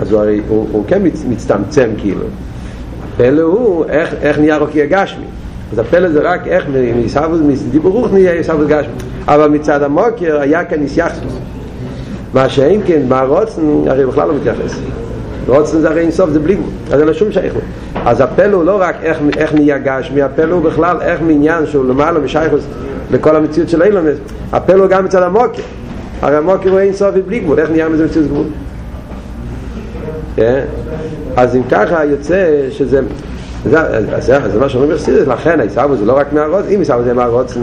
אז 0.00 0.12
הוא 0.12 0.20
הרי, 0.20 0.40
הוא, 0.48 0.66
הוא 0.72 0.84
כן 0.88 1.02
מצטמצם 1.28 1.90
כאילו. 1.98 2.24
הפלא 3.14 3.42
הוא 3.42 3.84
איך, 3.88 4.14
איך 4.22 4.38
נהיה 4.38 4.56
רוקיע 4.56 4.86
גשמי. 4.86 5.24
אז 5.72 5.78
הפלא 5.78 6.08
זה 6.08 6.20
רק 6.22 6.46
איך 6.46 6.64
מסבוס, 7.04 7.40
מדיבור 7.68 7.92
רוח 7.92 8.12
נהיה 8.12 8.42
סבוס 8.42 8.66
גשמי. 8.66 8.92
אבל 9.28 9.48
מצד 9.48 9.82
המוקר 9.82 10.40
היה 10.40 10.64
כאן 10.64 10.80
ניסייחסוס. 10.80 11.38
מה 12.34 12.48
שאין 12.48 12.80
כן, 12.86 13.02
מהרוצן, 13.08 13.62
הרי 13.86 14.06
בכלל 14.06 14.28
לא 14.28 14.34
מתייחס. 14.34 14.78
רוצן 15.46 15.80
זה 15.80 15.88
הרי 15.88 16.00
אינסוף, 16.00 16.30
זה 16.30 16.40
בלי 16.40 16.54
גבול, 16.54 16.70
אז 16.92 17.00
אין 17.00 17.08
לו 17.08 17.14
שום 17.14 17.32
שייכות. 17.32 17.62
אז 18.06 18.20
הפלא 18.20 18.56
הוא 18.56 18.64
לא 18.64 18.80
רק 18.80 18.96
איך, 19.02 19.18
איך 19.36 19.54
נהיה 19.54 19.78
גשמי, 19.78 20.22
הפלא 20.22 20.54
הוא 20.54 20.62
בכלל 20.62 20.96
איך 21.00 21.20
מעניין 21.20 21.66
שהוא 21.66 21.84
למעלה 21.84 22.18
משייכות 22.18 22.60
לכל 23.10 23.36
המציאות 23.36 23.68
של 23.68 23.82
אילומס, 23.82 24.16
הפלא 24.52 24.82
הוא 24.82 24.88
גם 24.88 25.04
מצד 25.04 25.22
המוקר. 25.22 25.62
הרי 26.22 26.36
המוקר 26.36 26.70
הוא 26.70 26.78
אינסוף 26.78 27.10
ובלי 27.14 27.40
גבול, 27.40 27.58
איך 27.58 27.70
נהיה 27.70 27.88
מזה 27.88 28.04
מציאות 28.04 28.26
גבול? 28.26 28.46
Yeah. 30.36 30.40
אז 31.36 31.56
אם 31.56 31.62
ככה 31.70 32.04
יוצא 32.04 32.46
שזה 32.70 33.00
זה, 33.64 33.78
זה, 34.18 34.38
זה 34.52 34.60
מה 34.60 34.68
שאומרים 34.68 34.92
בחסידס, 34.92 35.26
לכן 35.28 35.60
העיסאוו 35.60 35.96
זה 35.96 36.04
לא 36.04 36.18
רק 36.18 36.32
מהרוץ, 36.32 36.64
אם 36.74 36.78
עיסאוו 36.78 37.02
זה 37.04 37.14
מהרוץ 37.14 37.56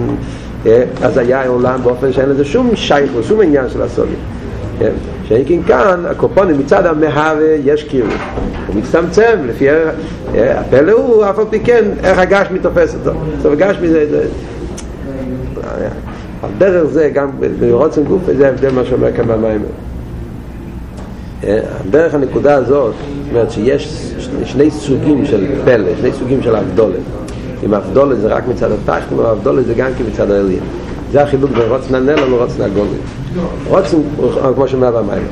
אז 1.02 1.18
היה 1.18 1.48
עולם 1.48 1.80
באופן 1.84 2.14
שאין 2.14 2.30
לזה 2.30 2.46
שום 2.46 2.76
שייכות, 2.76 3.24
שום 3.24 3.42
עניין 3.42 3.70
של 3.70 3.82
הסוגיה 3.82 4.16
שאין 5.34 5.46
כן 5.48 5.64
כאן, 5.68 6.04
הקופונים 6.06 6.60
מצד 6.60 6.86
המהווה 6.86 7.56
יש 7.66 7.84
קירוב 7.84 8.12
הוא 8.68 8.76
מצטמצם 8.76 9.38
לפי 9.46 9.68
הפלא 10.34 10.92
הוא 10.92 11.26
אף 11.26 11.40
על 11.40 11.46
פי 11.50 11.60
כן 11.60 11.86
איך 12.04 12.20
הגשמי 12.20 12.60
תופס 12.60 12.96
אותו. 12.96 13.20
זאת 13.42 13.54
הגשמי 13.54 13.88
זה, 13.88 14.10
זה 14.10 14.28
על 16.44 16.50
דרך 16.58 16.84
זה 16.84 17.10
גם 17.14 17.30
ברוצן 17.60 18.04
גוף 18.04 18.22
זה 18.38 18.48
ההבדל 18.48 18.72
מה 18.72 18.86
שאומר 18.86 19.12
כאן 19.16 19.28
במים 19.28 19.62
דרך 21.92 22.14
הנקודה 22.14 22.56
הזאת 22.56 22.94
זאת 22.94 23.30
אומרת 23.30 23.52
שיש 23.52 24.14
שני 24.46 24.72
סוגים 24.72 25.26
של 25.26 25.48
פלא, 25.66 25.90
שני 26.02 26.14
סוגים 26.14 26.44
של 26.44 26.56
אבדולת. 26.56 27.00
אם 27.66 27.74
אבדולת 27.74 28.20
זה 28.20 28.28
רק 28.28 28.44
מצד 28.48 28.72
התחתון, 28.72 29.26
אבדולת 29.26 29.66
זה 29.66 29.74
גם 29.74 29.90
כמצד 29.98 30.32
העליין 30.32 30.60
זה 31.14 31.24
החילוק 31.24 31.52
בין 31.52 31.70
רוצן 31.70 31.96
הנלם 31.96 32.32
לרוצן 32.32 32.62
הגולם 32.62 32.88
רוצן, 33.68 33.98
כמו 34.56 34.68
שאומר 34.68 34.92
במים 34.92 35.28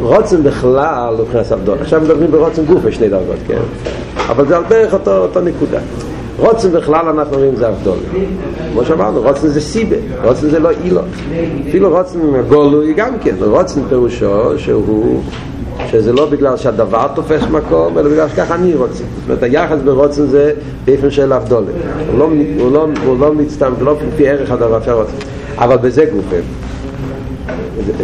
רוצן 0.00 0.42
בכלל 0.42 1.14
הוא 1.18 1.26
נכנס 1.28 1.52
אבדול 1.52 1.78
עכשיו 1.80 2.00
מדברים 2.00 2.30
ברוצן 2.30 2.64
גוף 2.64 2.82
בשני 2.82 3.08
דרגות, 3.08 3.36
כן? 3.46 3.58
אבל 4.28 4.46
זה 4.46 4.56
על 4.56 4.62
דרך 4.68 4.92
אותו, 4.92 5.16
אותו 5.18 5.40
נקודה. 5.40 5.78
רוצן 6.38 6.72
בכלל 6.72 7.08
אנחנו 7.08 7.36
רואים 7.36 7.56
זה 7.56 7.68
אבדול 7.68 7.98
כמו 8.72 8.84
שאמרנו, 8.84 9.22
רוצן 9.22 9.48
זה 9.48 9.60
סיבה 9.60 9.96
רוצן 10.24 10.50
זה 10.50 10.58
לא 10.58 10.70
אילו 10.84 11.00
אפילו 11.68 11.90
רוצן 11.98 12.18
גולוי 12.48 12.94
גם 12.94 13.18
כן 13.24 13.34
רוצן 13.40 13.80
פירושו 13.88 14.58
שהוא 14.58 15.22
שזה 15.86 16.12
לא 16.12 16.26
בגלל 16.26 16.56
שהדבר 16.56 17.08
תופס 17.14 17.42
מקום, 17.50 17.98
אלא 17.98 18.10
בגלל 18.10 18.28
שככה 18.28 18.54
אני 18.54 18.74
רוצה. 18.74 18.94
זאת 18.94 19.04
אומרת, 19.24 19.42
היחס 19.42 19.78
ברוצן 19.84 20.26
זה 20.26 20.52
באופן 20.84 21.10
של 21.10 21.32
אבדולת. 21.32 21.66
הוא 22.10 22.18
לא, 22.18 22.28
הוא 22.58 22.72
לא, 22.72 22.86
הוא 23.06 23.18
לא 23.18 23.34
מצטם, 23.34 23.72
זה 23.78 23.84
לא 23.84 23.96
לפי 24.14 24.28
ערך 24.28 24.50
הדבר 24.50 24.76
אפשר 24.76 24.92
רוצה. 24.92 25.12
אבל 25.58 25.76
בזה 25.76 26.04
גופה. 26.04 26.36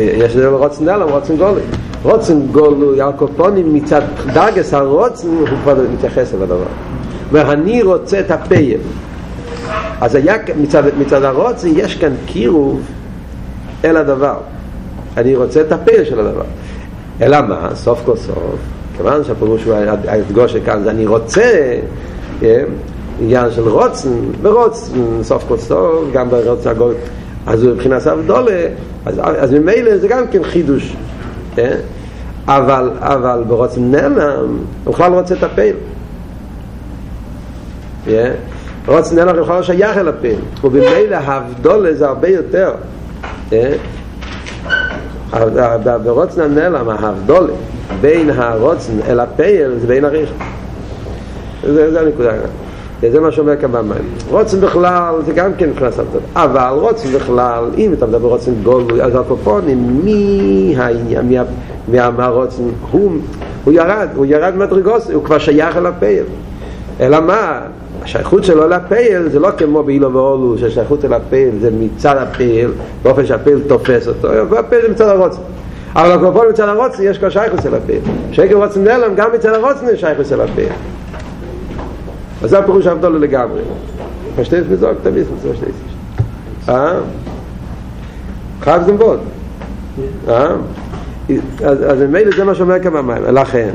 יש 0.00 0.36
לזה 0.36 0.48
רוצן 0.48 0.84
נלם, 0.84 1.08
רוצן 1.08 1.36
גולי. 1.36 1.60
רוצן 2.02 2.40
גולו, 2.52 2.94
יעקופונים 2.94 3.74
מצד 3.74 4.02
דרגס 4.34 4.74
הרוצן, 4.74 5.28
הוא 5.28 5.46
כבר 5.62 5.76
מתייחס 5.92 6.34
אל 6.34 6.42
הדבר. 6.42 6.66
ואני 7.32 7.82
רוצה 7.82 8.20
את 8.20 8.30
הפייל. 8.30 8.80
אז 10.00 10.14
היה, 10.14 10.34
מצד, 10.60 10.82
מצד 10.98 11.22
הרוצן 11.22 11.68
יש 11.76 11.94
כאן 11.94 12.12
קירוב 12.26 12.80
אל 13.84 13.96
הדבר. 13.96 14.36
אני 15.16 15.36
רוצה 15.36 15.60
את 15.60 15.72
הפייל 15.72 16.04
של 16.04 16.20
הדבר. 16.20 16.44
אלא 17.22 17.40
מה? 17.40 17.68
סוף 17.74 18.02
כל 18.04 18.16
סוף, 18.16 18.56
כיוון 18.96 19.24
שהפירוש 19.24 19.64
הוא 19.64 19.74
ההדגוש 20.08 20.56
כאן 20.56 20.82
זה 20.82 20.90
אני 20.90 21.06
רוצה, 21.06 21.78
עניין 23.20 23.50
של 23.50 23.68
רוצן, 23.68 24.08
ורוצן, 24.42 24.92
סוף 25.22 25.44
כל 25.48 25.56
סוף, 25.56 26.04
גם 26.12 26.30
ברוצן 26.30 26.70
הגול, 26.70 26.94
אז 27.46 27.62
הוא 27.62 27.72
מבחינת 27.72 28.06
אבדולה, 28.06 28.66
אז, 29.06 29.20
אז 29.38 29.52
ממילא 29.52 29.96
זה 29.96 30.08
גם 30.08 30.26
כן 30.30 30.44
חידוש, 30.44 30.96
אבל, 32.46 32.90
אבל 32.98 33.44
ברוצן 33.48 33.90
נעלם, 33.90 34.58
הוא 34.84 34.94
בכלל 34.94 35.12
רוצה 35.12 35.34
את 35.34 35.42
הפעיל. 35.42 35.76
רוצן 38.86 39.16
נעלם 39.16 39.42
בכלל 39.42 39.56
לא 39.56 39.62
שייך 39.62 39.96
אל 39.96 40.08
הפעיל, 40.08 40.38
ובמילא 40.64 41.16
האבדולה 41.16 41.94
זה 41.94 42.06
הרבה 42.08 42.28
יותר. 42.28 42.72
ברוצן 46.02 46.40
הנעלם, 46.40 46.88
ההבדולה 46.88 47.52
בין 48.00 48.30
הרוצן 48.30 48.92
אל 49.08 49.20
הפייל 49.20 49.78
זה 49.80 49.86
בין 49.86 50.04
הריח. 50.04 50.30
זה, 51.62 51.92
זה 51.92 52.00
הנקודה. 52.00 52.32
זה 53.00 53.20
מה 53.20 53.32
שאומר 53.32 53.56
כאן 53.56 53.72
במים. 53.72 54.04
רוצן 54.30 54.60
בכלל 54.60 55.14
זה 55.26 55.32
גם 55.32 55.50
כן 55.58 55.68
כנס 55.78 55.98
הבדול 55.98 56.20
אבל 56.34 56.78
רוצן 56.80 57.08
בכלל 57.08 57.64
אם 57.76 57.92
אתה 57.92 58.06
מדבר 58.06 58.28
רוצן 58.28 58.52
גולוי 58.62 59.02
אז 59.02 59.14
הקופונים 59.14 60.00
מי 60.04 60.74
העניין 60.76 61.32
מהרוצן 61.88 62.62
הוא, 62.90 63.10
הוא 63.64 63.72
ירד 63.72 64.08
הוא 64.14 64.26
ירד 64.26 64.56
מדרגוס 64.56 65.10
הוא 65.10 65.24
כבר 65.24 65.38
שייך 65.38 65.76
אל 65.76 65.86
הפייל. 65.86 66.24
אלא 67.00 67.20
מה 67.20 67.60
השייכות 68.08 68.44
שלו 68.44 68.68
לפייל 68.68 69.28
זה 69.28 69.38
לא 69.38 69.50
כמו 69.58 69.82
באילו 69.82 70.12
ואולו 70.12 70.58
שהשייכות 70.58 71.04
אל 71.04 71.12
הפייל 71.12 71.58
זה 71.60 71.70
מצד 71.80 72.16
הפייל 72.16 72.70
באופן 73.02 73.26
שהפייל 73.26 73.60
תופס 73.66 74.08
אותו 74.08 74.28
והפייל 74.50 74.82
זה 74.82 74.88
מצד 74.88 75.08
הרוצן. 75.08 75.40
אבל 75.94 76.12
הקופון 76.12 76.46
מצד 76.50 76.68
הרוצן 76.68 77.02
יש 77.02 77.18
כבר 77.18 77.28
שייכות 77.28 77.66
אל 77.66 77.74
הפייל. 77.74 78.00
שקר 78.32 78.54
רוצן 78.54 78.84
נעלם 78.84 79.14
גם 79.14 79.30
מצד 79.34 79.48
הרוצן 79.48 79.86
יש 79.92 80.00
שייכות 80.00 80.32
אל 80.32 80.40
הפייל. 80.40 80.72
אז 82.42 82.50
זה 82.50 82.58
הפירוש 82.58 82.86
הבדול 82.86 83.18
לגמרי. 83.18 83.60
פשטייס 84.36 84.64
בזוג 84.70 84.90
תמיס 85.02 85.26
מצד 85.36 85.52
פשטייס 85.52 85.74
אה? 86.68 86.92
חייב 88.60 88.82
זה 88.82 88.92
מבוד 88.92 89.20
אה? 90.28 90.48
אז 91.66 92.02
ממילא 92.02 92.36
זה 92.36 92.44
מה 92.44 92.54
שאומר 92.54 92.82
כמה 92.82 93.02
מים 93.02 93.24
לכן 93.24 93.70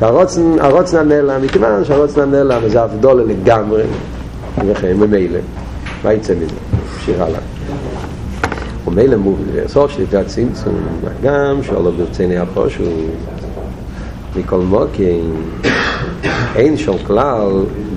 שהרוצן, 0.00 0.58
הרוצן 0.60 0.98
הנעלם, 0.98 1.42
מכיוון 1.42 1.84
שהרוצן 1.84 2.20
הנעלם 2.20 2.68
זה 2.68 2.84
אבדולה 2.84 3.24
לגמרי, 3.24 3.82
וכן, 4.66 4.96
ממילא, 4.96 5.38
מה 6.04 6.12
יצא 6.12 6.34
מזה? 6.34 6.54
נמשיך 6.94 7.20
הלאה. 7.20 7.40
ומילא 8.86 9.16
סוף 9.66 9.90
שליטי 9.90 10.16
הצמצום, 10.16 10.74
גם 11.22 11.62
שאולו 11.62 11.92
ברציני 11.92 12.38
הפושו, 12.38 12.82
מכל 14.36 14.56
מוקים, 14.60 15.34
אין 16.56 16.76
שום 16.76 16.96
כלל, 17.06 17.48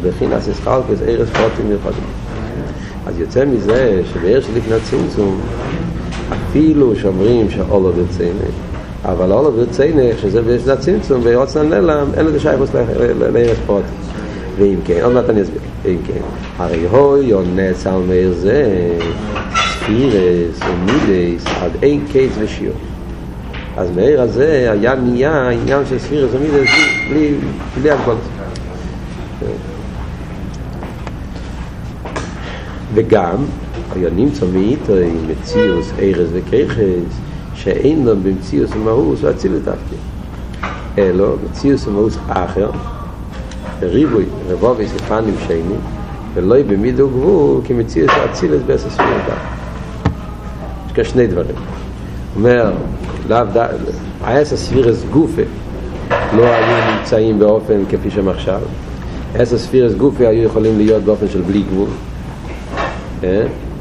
בחינס 0.03 0.49
אסחלקוס, 0.49 0.99
ארץ 1.07 1.27
פרוטים 1.29 1.67
מיוחדים. 1.67 2.03
אז 3.05 3.19
יוצא 3.19 3.45
מזה 3.45 4.01
שבעיר 4.13 4.41
שלפני 4.41 4.75
הצמצום, 4.75 5.41
אפילו 6.33 6.95
שאומרים 6.95 7.49
שאולו 7.49 7.93
ברציני, 7.93 8.49
אבל 9.05 9.29
לא 9.29 9.51
ברצינה, 9.55 10.01
שזה 10.21 10.41
יש 10.55 10.79
צמצום 10.79 11.21
ורוצן 11.23 11.69
נעלם, 11.69 12.07
אין 12.17 12.25
לזה 12.25 12.39
שייכוס 12.39 12.69
לארץ 12.73 13.57
פרוט. 13.65 13.83
ואם 14.57 14.75
כן, 14.85 14.99
עוד 15.03 15.13
מעט 15.13 15.29
אני 15.29 15.41
אסביר. 15.41 15.61
ואם 15.83 15.97
כן, 16.07 16.21
הרי 16.57 16.87
הוי 16.91 17.25
יונץ 17.25 17.87
על 17.87 18.01
מאיר 18.07 18.33
זה 18.33 18.89
ספירס 19.55 20.59
ומידס 20.69 21.45
עד 21.61 21.71
אין 21.81 22.05
קייס 22.11 22.33
ושיעור. 22.39 22.75
אז 23.77 23.91
מהעיר 23.95 24.21
הזה 24.21 24.69
היה 24.71 24.95
נהיה 24.95 25.49
עניין 25.49 25.85
של 25.89 25.99
ספירס 25.99 26.29
ומידס 26.33 26.69
בלי, 27.09 27.33
בלי 27.81 27.91
הגבלות. 27.91 28.17
וגם 32.93 33.35
היה 33.95 34.09
נמצא 34.15 34.45
עם 34.45 35.17
מציאוס 35.27 35.91
ארז 35.99 36.29
וכיחס 36.33 36.79
שאין 37.63 38.05
לו 38.05 38.15
במציאוס 38.15 38.71
ומאוס 38.71 39.19
ואציל 39.23 39.55
את 39.55 39.63
דווקא. 39.63 39.95
אלו 40.97 41.35
מציאוס 41.43 41.87
ומאוס 41.87 42.17
אחר 42.29 42.69
ריבוי 43.81 44.25
רבובי 44.49 44.87
ספנים 44.87 45.35
שני 45.47 45.61
ולא 46.33 46.55
במידו 46.67 47.09
גבול 47.09 47.61
כמציאוס 47.65 48.11
ואציל 48.17 48.53
את 48.53 48.65
בעשר 48.65 48.89
ספירת 48.89 49.37
יש 50.87 50.93
כאן 50.93 51.03
שני 51.03 51.27
דברים. 51.27 51.55
אומר 52.35 52.71
לאו 53.29 53.43
דע... 53.53 53.67
העשר 54.23 54.57
ספירס 54.57 55.03
גופה 55.11 55.41
לא 56.09 56.43
היו 56.43 56.97
נמצאים 56.97 57.39
באופן 57.39 57.85
כפי 57.89 58.11
שהם 58.11 58.29
עכשיו. 58.29 58.59
עשר 59.35 59.57
ספירס 59.57 59.93
גופה 59.93 60.27
היו 60.27 60.43
יכולים 60.43 60.77
להיות 60.77 61.03
באופן 61.03 61.27
של 61.27 61.41
בלי 61.41 61.61
גבול. 61.61 61.89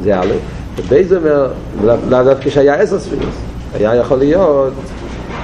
זה 0.03 0.21
א', 0.21 0.33
ובייז 0.77 1.13
אומר, 1.13 1.53
לאו 1.85 2.25
דווקא 2.25 2.51
שהיה 2.51 2.75
עשר 2.75 2.99
ספירס, 2.99 3.35
היה 3.75 3.95
יכול 3.95 4.19
להיות 4.19 4.73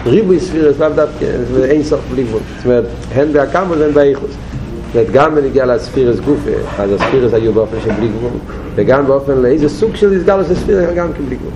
ריבוי 0.06 0.40
ספירס, 0.40 0.78
לאו 0.78 0.88
דווקא, 0.88 1.26
ואין 1.52 1.82
סוף 1.82 2.00
בלי 2.10 2.22
גבול. 2.24 2.40
זאת 2.56 2.64
אומרת, 2.64 2.84
הן 3.14 3.32
בהקמות 3.32 3.78
והן 3.78 3.92
באיכוס. 3.92 4.30
זאת 4.30 4.94
אומרת, 4.94 5.10
גם 5.12 5.34
בנגיע 5.34 5.66
לספירס 5.66 6.20
גופה, 6.20 6.50
אז 6.78 6.90
הספירס 6.92 7.34
היו 7.34 7.52
באופן 7.52 7.76
של 7.84 7.92
בלי 7.92 8.08
גבול, 8.08 8.30
וגם 8.74 9.06
באופן 9.06 9.32
לאיזה 9.38 9.68
סוג 9.68 9.96
של 9.96 10.16
הסגל 10.16 10.44
של 10.48 10.54
ספירס, 10.54 10.94
גם 10.96 11.12
כן 11.12 11.24
בלי 11.24 11.36
גבול. 11.36 11.52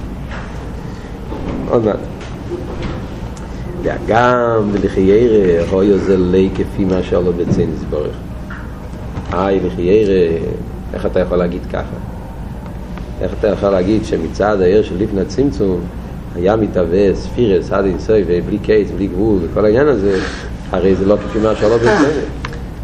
עוד 1.70 1.84
מעט. 1.84 1.96
והגם 3.82 4.70
ולחיירה, 4.72 5.64
הוי 5.70 5.98
זה 5.98 6.16
לי 6.16 6.50
כפי 6.54 6.84
מה 6.84 7.02
שעלו 7.02 7.32
בצין 7.32 7.70
סבורך. 7.80 8.16
היי, 9.32 9.60
לחיירה, 9.60 10.36
איך 10.94 11.06
אתה 11.06 11.20
יכול 11.20 11.38
להגיד 11.38 11.60
ככה? 11.72 11.96
איך 13.20 13.32
אתה 13.38 13.48
יכול 13.48 13.68
להגיד 13.68 14.04
שמצד 14.04 14.60
העיר 14.60 14.82
של 14.82 14.94
לפני 14.98 15.20
הצמצום 15.20 15.80
היה 16.36 16.56
מתהווה 16.56 17.14
ספירס, 17.14 17.72
עד 17.72 17.84
אינסוי, 17.84 18.24
ובלי 18.26 18.58
קייס, 18.58 18.90
בלי 18.90 19.06
גבול, 19.06 19.38
וכל 19.42 19.64
העניין 19.64 19.88
הזה, 19.88 20.18
הרי 20.70 20.94
זה 20.94 21.06
לא 21.06 21.16
כפי 21.16 21.38
מה 21.38 21.54
שלא 21.56 21.76
בסדר. 21.76 22.20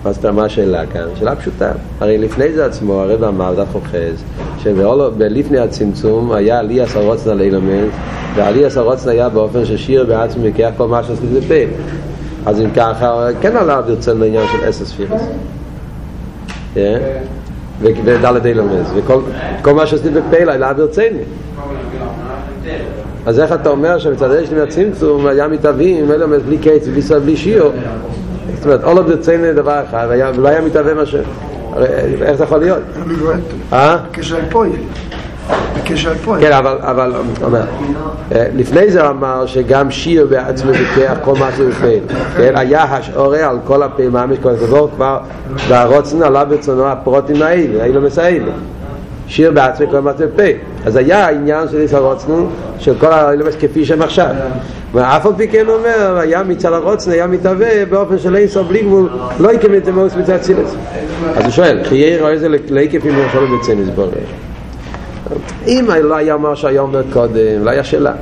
מה 0.05 0.13
זאת 0.13 0.27
מה 0.27 0.45
השאלה 0.45 0.87
כאן? 0.87 1.07
שאלה 1.19 1.37
פשוטה. 1.37 1.73
הרי 2.01 2.19
לפני 2.19 2.53
זה 2.53 2.67
עצמו, 2.67 2.93
הרב 2.93 3.25
אמר, 3.25 3.55
דף 3.55 3.73
חוכז, 3.73 4.25
שבלפני 4.59 5.59
הצמצום 5.59 6.33
היה 6.33 6.59
עלי 6.59 6.81
עשר 6.81 7.05
רוצנה 7.05 7.35
לילמנט, 7.35 7.93
ועלי 8.35 8.65
עשר 8.65 8.83
רוצנה 8.83 9.13
היה 9.13 9.29
באופן 9.29 9.65
ששיר 9.65 10.05
בעצמו 10.05 10.47
יקח 10.47 10.71
כל 10.77 10.89
מה 10.89 11.03
שעשית 11.03 11.31
בפה. 11.31 11.55
אז 12.47 12.61
אם 12.61 12.71
ככה, 12.77 13.27
כן 13.41 13.57
עלה 13.57 13.83
ברצון 13.83 14.21
לעניין 14.21 14.47
של 14.53 14.69
עשר 14.69 14.85
ספירס. 14.85 15.23
ודלת 17.81 18.47
אילומס, 18.47 18.91
וכל 18.95 19.75
מה 19.75 19.87
שעשיתי 19.87 20.11
בפיילה, 20.11 20.57
להעביר 20.57 20.87
צייני. 20.87 21.19
אז 23.29 23.41
איך 23.41 23.53
אתה 23.53 23.69
אומר 23.69 23.99
שמצד 23.99 24.29
יש 24.43 24.51
לי 24.51 24.61
מהצמצום 24.61 25.27
היה 25.27 25.49
מתאבים, 25.49 26.13
אילומס 26.13 26.43
בלי 26.43 26.59
קייץ, 26.59 26.89
בלי 26.89 27.03
סוף, 27.03 27.19
בלי 27.19 27.37
שיעור? 27.37 27.73
זאת 28.55 28.65
אומרת, 28.65 28.85
אולו 28.85 29.05
ברצייני 29.05 29.53
דבר 29.53 29.83
אחד, 29.89 30.07
ולא 30.35 30.49
היה 30.49 30.61
מתאבה 30.61 30.95
מה 30.95 31.07
ש... 31.07 31.15
איך 32.23 32.37
זה 32.37 32.45
יכול 32.45 32.59
להיות? 32.59 32.79
אה? 33.73 33.99
כשל 34.13 34.41
פועל. 34.51 34.71
בקשר 35.77 36.15
פה. 36.25 36.37
כן, 36.41 36.53
אבל, 36.53 36.77
אבל, 36.81 37.13
אומר, 37.43 37.61
לפני 38.33 38.91
זה 38.91 39.09
אמר 39.09 39.47
שגם 39.47 39.91
שיר 39.91 40.27
בעצמו 40.31 40.71
לוקח 40.71 41.17
כל 41.25 41.35
מה 41.39 41.53
שזה 41.53 41.73
פעיל. 41.73 42.03
כן, 42.37 42.53
היה 42.57 42.83
השעורה 42.83 43.51
על 43.51 43.59
כל 43.65 43.83
ממש 44.13 44.39
כל 44.43 44.49
הדבר 44.49 44.89
כבר, 44.89 45.19
והרוצן 45.69 46.23
עלה 46.23 46.45
ברצונו 46.45 46.87
הפרוטים 46.87 47.43
האלה, 47.43 47.83
האלה 47.83 48.01
מסיילים. 48.01 48.53
שיר 49.27 49.51
בעצמי 49.51 49.87
כל 49.91 50.01
מה 50.01 50.13
זה 50.13 50.27
פעיל. 50.37 50.57
אז 50.87 50.97
היה 50.97 51.27
העניין 51.27 51.69
של 51.69 51.81
ישראל 51.81 52.03
רוצנו, 52.03 52.49
של 52.79 52.95
כל 53.01 53.13
האילומס 53.13 53.57
כפי 53.61 53.85
שהם 53.85 54.03
עכשיו. 54.03 54.35
ואף 54.93 55.27
על 55.27 55.33
פי 55.37 55.49
כן 55.49 55.69
אומר, 55.69 56.19
היה 56.19 56.43
מצד 56.43 56.73
הרוצנו, 56.73 57.13
היה 57.13 57.27
מתהווה 57.27 57.87
באופן 57.91 58.19
של 58.19 58.37
אינסוף 58.37 58.67
בלי 58.67 58.83
גבול, 58.83 59.09
לא 59.41 59.53
יקם 59.53 59.75
את 59.75 59.89
המוס 59.89 60.17
מצד 60.17 60.39
צילס. 60.39 60.75
אז 61.37 61.45
הוא 61.45 61.51
שואל, 61.51 61.81
חיי 61.85 62.21
רואה 62.21 62.39
זה 62.39 62.49
להיקפים 62.69 63.15
יכולים 63.27 63.59
בצנס 63.59 63.89
בורר. 63.95 64.11
אם 65.67 65.87
לא 66.03 66.15
היה 66.15 66.37
מה 66.37 66.57
שהיה 66.57 66.81
אומר 66.81 67.03
קודם, 67.13 67.65
לא 67.65 67.71
היה 67.71 67.85
שאלה. 67.85 68.13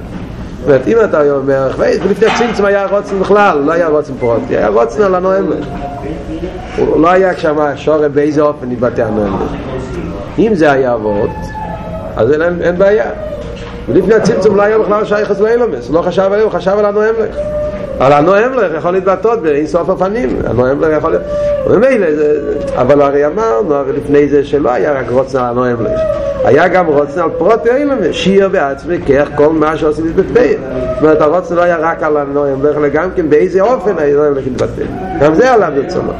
זאת 0.60 0.68
אומרת, 0.68 0.88
אם 0.88 0.96
אתה 1.04 1.32
אומר, 1.32 1.70
ולפני 1.78 2.26
הצמצום 2.26 2.66
היה 2.66 2.86
רוצן 2.86 3.18
בכלל, 3.20 3.62
לא 3.66 3.72
היה 3.72 3.88
רוצן 3.88 4.12
פרוטי, 4.20 4.56
היה 4.56 4.68
רוצן 4.68 5.02
על 5.02 5.14
הנואמת. 5.14 5.64
לא 6.96 7.10
היה 7.10 7.34
כשם 7.34 7.56
שורם 7.76 8.12
באיזה 8.12 8.42
אופן 8.42 8.72
יתבטא 8.72 9.02
הנואמת. 9.02 9.48
אם 10.38 10.54
זה 10.54 10.72
היה 10.72 10.94
אבות, 10.94 11.30
אז 12.16 12.32
אין, 12.32 12.62
אין 12.62 12.78
בעיה. 12.78 13.10
ולפני 13.88 14.14
הצמצום 14.14 14.56
לא 14.56 14.62
היה 14.62 14.78
בכלל 14.78 15.04
שייכס 15.04 15.40
לאילומס, 15.40 15.90
לא 15.90 16.02
חשב 16.02 16.28
עליהם, 16.32 16.50
חשב 16.50 16.74
על 16.78 16.84
הנואמת. 16.84 17.30
על 18.00 18.12
הנואם 18.12 18.52
לך 18.54 18.72
יכול 18.76 18.90
להתבטאות 18.90 19.42
באין 19.42 19.66
סוף 19.66 19.90
הפנים, 19.90 20.38
הנואם 20.44 20.80
לך 20.80 20.88
יכול. 20.98 21.16
ומילא, 21.66 22.06
אבל 22.74 23.02
הרי 23.02 23.26
אמרנו, 23.26 23.74
הרי 23.74 23.92
לפני 23.92 24.28
זה 24.28 24.44
שלא 24.44 24.70
היה 24.70 24.92
רק 24.92 25.10
רוצן 25.10 25.38
על 25.38 25.44
הנואם 25.44 25.84
לך. 25.84 26.00
היה 26.44 26.68
גם 26.68 26.86
רוצן 26.86 27.20
על 27.20 27.30
פרוטי 27.38 27.70
אילם, 27.70 28.12
שיר 28.12 28.48
בעצמי, 28.48 28.98
כך 28.98 29.28
כל 29.34 29.48
מה 29.48 29.76
שעושים 29.76 30.12
בפה. 30.16 30.40
זאת 30.40 31.02
אומרת, 31.02 31.20
הרוצן 31.20 31.54
לא 31.54 31.62
היה 31.62 31.76
רק 31.76 32.02
על 32.02 32.16
הנואם 32.16 32.66
לך, 32.66 32.76
אלא 32.76 32.88
גם 32.88 33.08
כן 33.16 33.30
באיזה 33.30 33.60
אופן 33.60 33.90
הנואם 33.98 34.34
לך 34.34 34.44
להתבטא. 34.44 34.82
גם 35.20 35.34
זה 35.34 35.52
עלה 35.52 35.70
ברצונו. 35.70 36.12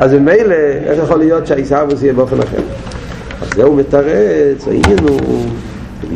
אז 0.00 0.14
ממילא, 0.14 0.54
איך 0.86 0.98
יכול 0.98 1.18
להיות 1.18 1.46
שהעיסאוווס 1.46 2.02
יהיה 2.02 2.12
באופן 2.12 2.38
אחר? 2.38 2.87
אז 3.42 3.48
זהו 3.56 3.74
מתרץ, 3.74 4.66
היינו... 4.66 5.18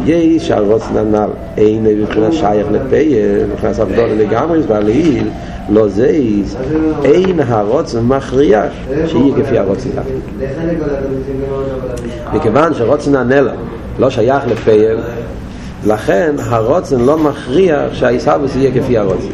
יש 0.05 0.51
הרוצן 0.51 0.97
הנ"ל 0.97 1.29
אין 1.57 1.85
מבחינה 1.85 2.33
שייך 2.33 2.67
לפייל, 2.73 3.47
מבחינת 3.53 3.79
עבדו 3.79 4.03
לגמרי, 4.19 4.61
והלעיל 4.69 5.29
לא 5.69 5.89
זייס, 5.89 6.57
אין 7.05 7.41
הרוצן 7.41 8.01
מכריח 8.01 8.73
שיהיה 9.07 9.35
כפי 9.43 9.59
הרוצן 9.59 9.89
דווקא. 9.95 10.13
מכיוון 12.33 12.75
שרוצן 12.75 13.15
הנ"ל 13.15 13.49
לא 13.99 14.11
שייך 14.11 14.45
לפייל, 14.47 14.99
לכן 15.87 16.35
הרוצן 16.39 17.01
לא 17.01 17.19
מכריח 17.19 17.95
שהעיסאוויס 17.95 18.57
יהיה 18.57 18.71
כפי 18.83 18.99
הרוצן. 18.99 19.29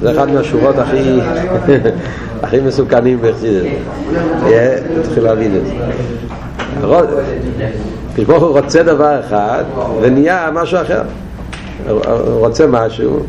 זה 0.00 0.12
אחד 0.12 0.30
מהשורות 0.30 0.78
הכי 0.78 1.20
הכי 2.42 2.60
מסוכנים 2.60 3.18
בחסידות. 3.22 3.66
תתחיל 5.02 5.24
להבין 5.24 5.56
את 5.56 5.66
זה. 5.66 5.72
כשברוך 8.14 8.42
הוא 8.42 8.58
רוצה 8.58 8.82
דבר 8.82 9.20
אחד 9.20 9.64
ונהיה 10.00 10.50
משהו 10.52 10.80
אחר 10.80 11.02
הוא 11.88 12.46
רוצה 12.46 12.66
משהו 12.66 13.22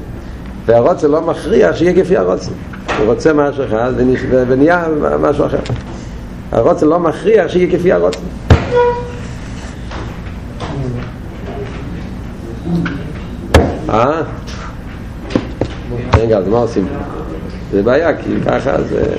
והרוצה 0.65 1.07
לא 1.07 1.21
מכריח 1.21 1.75
שיהיה 1.75 2.03
כפי 2.03 2.17
הרוצה 2.17 2.51
הוא 2.99 3.05
רוצה 3.05 3.33
משהו 3.33 3.63
אחד 3.65 3.91
ונהיה 4.47 4.85
משהו 5.21 5.45
אחר 5.45 5.57
הרוצה 6.51 6.85
לא 6.85 6.99
מכריח 6.99 7.47
שיהיה 7.47 7.77
כפי 7.77 7.91
הרוצה 7.91 8.19
אה? 13.89 14.21
רגע, 16.17 16.37
אז 16.37 16.47
מה 16.47 16.57
עושים? 16.57 16.87
זה 17.73 17.83
בעיה, 17.83 18.17
כי 18.17 18.29
ככה 18.45 18.81
זה... 18.83 19.15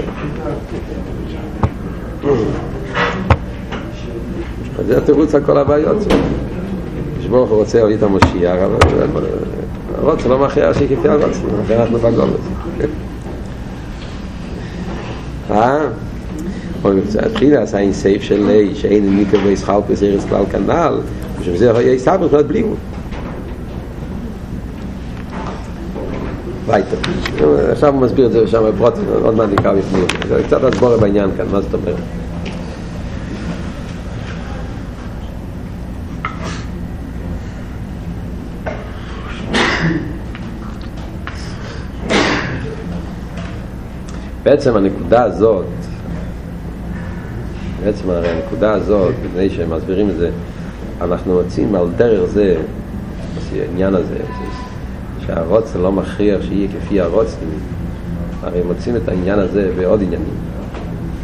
זה 4.86 4.98
התירוץ 4.98 5.34
על 5.34 5.44
כל 5.44 5.58
הבעיות. 5.58 5.96
שברוך 7.22 7.50
הוא 7.50 7.58
רוצה 7.58 7.80
להביא 7.80 7.96
את 7.96 8.02
המשיח 8.02 8.56
אבל 9.12 9.24
הרוצה 9.98 10.28
לא 10.28 10.38
מכריע 10.38 10.74
שהיא 10.74 10.96
כפי 10.96 11.08
הרוצה 11.08 11.38
לכן 11.64 11.80
אנחנו 11.80 11.98
בגולת 11.98 12.40
אה? 15.50 15.78
התחילה 17.18 17.62
עשה 17.62 17.78
אין 17.78 17.92
סייף 17.92 18.22
של 18.22 18.46
לי 18.46 18.74
שאין 18.74 19.16
ניקר 19.16 19.38
וישחל 19.44 19.80
פסרס 19.88 20.24
כלל 20.24 20.44
כנל 20.52 21.00
ושבזה 21.40 21.78
היה 21.78 21.98
סבא 21.98 22.26
זאת 22.26 22.46
וייטר 26.66 26.96
עכשיו 27.72 27.94
הוא 27.94 28.02
מסביר 28.02 28.26
את 28.26 28.32
זה 28.32 28.48
שם 28.48 28.70
בפרוט 28.74 28.94
עוד 29.22 29.34
מעט 29.34 29.48
נקרא 29.48 29.74
בפנים. 29.74 30.04
זה 30.28 30.42
קצת 30.46 30.64
הסבורה 30.64 30.96
בעניין 30.96 31.30
כאן 31.36 31.46
מה 31.52 31.60
זאת 31.60 31.74
אומרת? 31.74 31.96
בעצם 44.42 44.76
הנקודה 44.76 45.22
הזאת, 45.22 45.66
בעצם 47.84 48.10
הרי 48.10 48.28
הנקודה 48.28 48.72
הזאת, 48.72 49.14
לפני 49.24 49.64
מסבירים 49.64 50.10
את 50.10 50.16
זה, 50.16 50.30
אנחנו 51.00 51.32
רוצים 51.32 51.74
על 51.74 51.86
דרך 51.96 52.30
זה, 52.30 52.56
העניין 53.52 53.94
הזה, 53.94 54.18
שהרוצן 55.26 55.80
לא 55.80 55.92
מכריח 55.92 56.42
שיהיה 56.42 56.68
כפי 56.68 57.00
הרוצן, 57.00 57.46
הרי 58.42 58.62
מוצאים 58.62 58.96
את 58.96 59.08
העניין 59.08 59.38
הזה 59.38 59.72
בעוד 59.76 60.02
עניינים. 60.02 60.34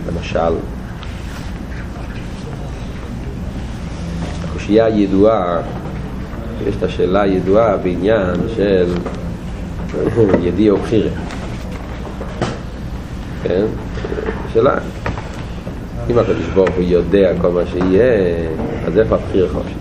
למשל, 0.08 0.54
הקושייה 4.44 4.84
הידועה, 4.84 5.60
יש 6.66 6.76
את 6.76 6.82
השאלה 6.82 7.20
הידועה 7.20 7.76
בעניין 7.76 8.34
של 8.56 8.94
ידיע 10.42 10.74
ובחירה. 10.74 11.10
כן? 13.42 13.64
שאלה, 14.52 14.74
אם 16.10 16.18
הקדוש 16.18 16.46
ברוך 16.54 16.70
הוא 16.76 16.84
יודע 16.84 17.32
כל 17.40 17.50
מה 17.50 17.60
שיהיה, 17.66 18.48
אז 18.86 18.98
איפה 18.98 19.14
הבחיר 19.14 19.48
חופשי? 19.52 19.79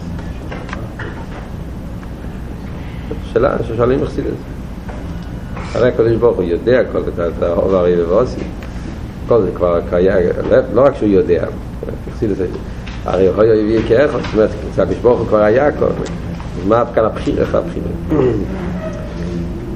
שאלה 3.39 3.55
ששואלים 3.63 4.01
איך 4.01 4.11
זה. 4.11 4.21
הרי 5.73 5.87
הקדוש 5.87 6.15
ברוך 6.15 6.37
הוא 6.37 6.43
יודע 6.43 6.81
כל 6.91 6.99
את 7.37 7.43
האור 7.43 7.75
הרי 7.75 8.03
ובעוסי. 8.03 8.39
כל 9.27 9.41
זה 9.41 9.51
כבר 9.55 9.79
קיים, 9.89 10.29
לא 10.73 10.81
רק 10.81 10.95
שהוא 10.95 11.09
יודע, 11.09 11.45
הרי 13.05 13.23
יכול 13.23 13.43
להיות 13.43 13.69
יביא 13.69 13.89
כאחד, 13.89 14.19
זאת 14.21 14.33
אומרת, 14.33 14.49
הקדוש 14.77 14.97
ברוך 14.97 15.19
הוא 15.19 15.27
כבר 15.27 15.43
היה 15.43 15.71
כל 15.71 15.85
אז 15.85 16.67
מה 16.67 16.83
כאן 16.95 17.05
הבחיר, 17.05 17.41
איפה 17.41 17.57
הבחיר? 17.57 17.83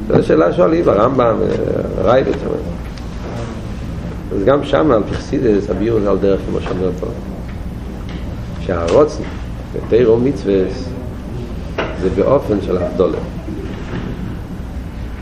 זו 0.08 0.24
שאלה 0.24 0.54
שואלים 0.54 0.86
ברמב"ם, 0.86 1.36
רייבט, 2.04 2.36
אז 4.36 4.44
גם 4.46 4.64
שם 4.64 4.92
על 4.92 5.04
פרסידס 5.10 5.70
הביאו 5.70 6.10
על 6.10 6.18
דרך 6.18 6.40
כמו 6.50 6.62
שאומר 6.62 6.90
פה 7.00 7.08
שהרוצן 8.62 9.24
בתירו 9.76 10.18
מצווה 10.18 10.56
זה 11.76 12.10
באופן 12.16 12.62
של 12.62 12.78
הבדולה 12.78 13.18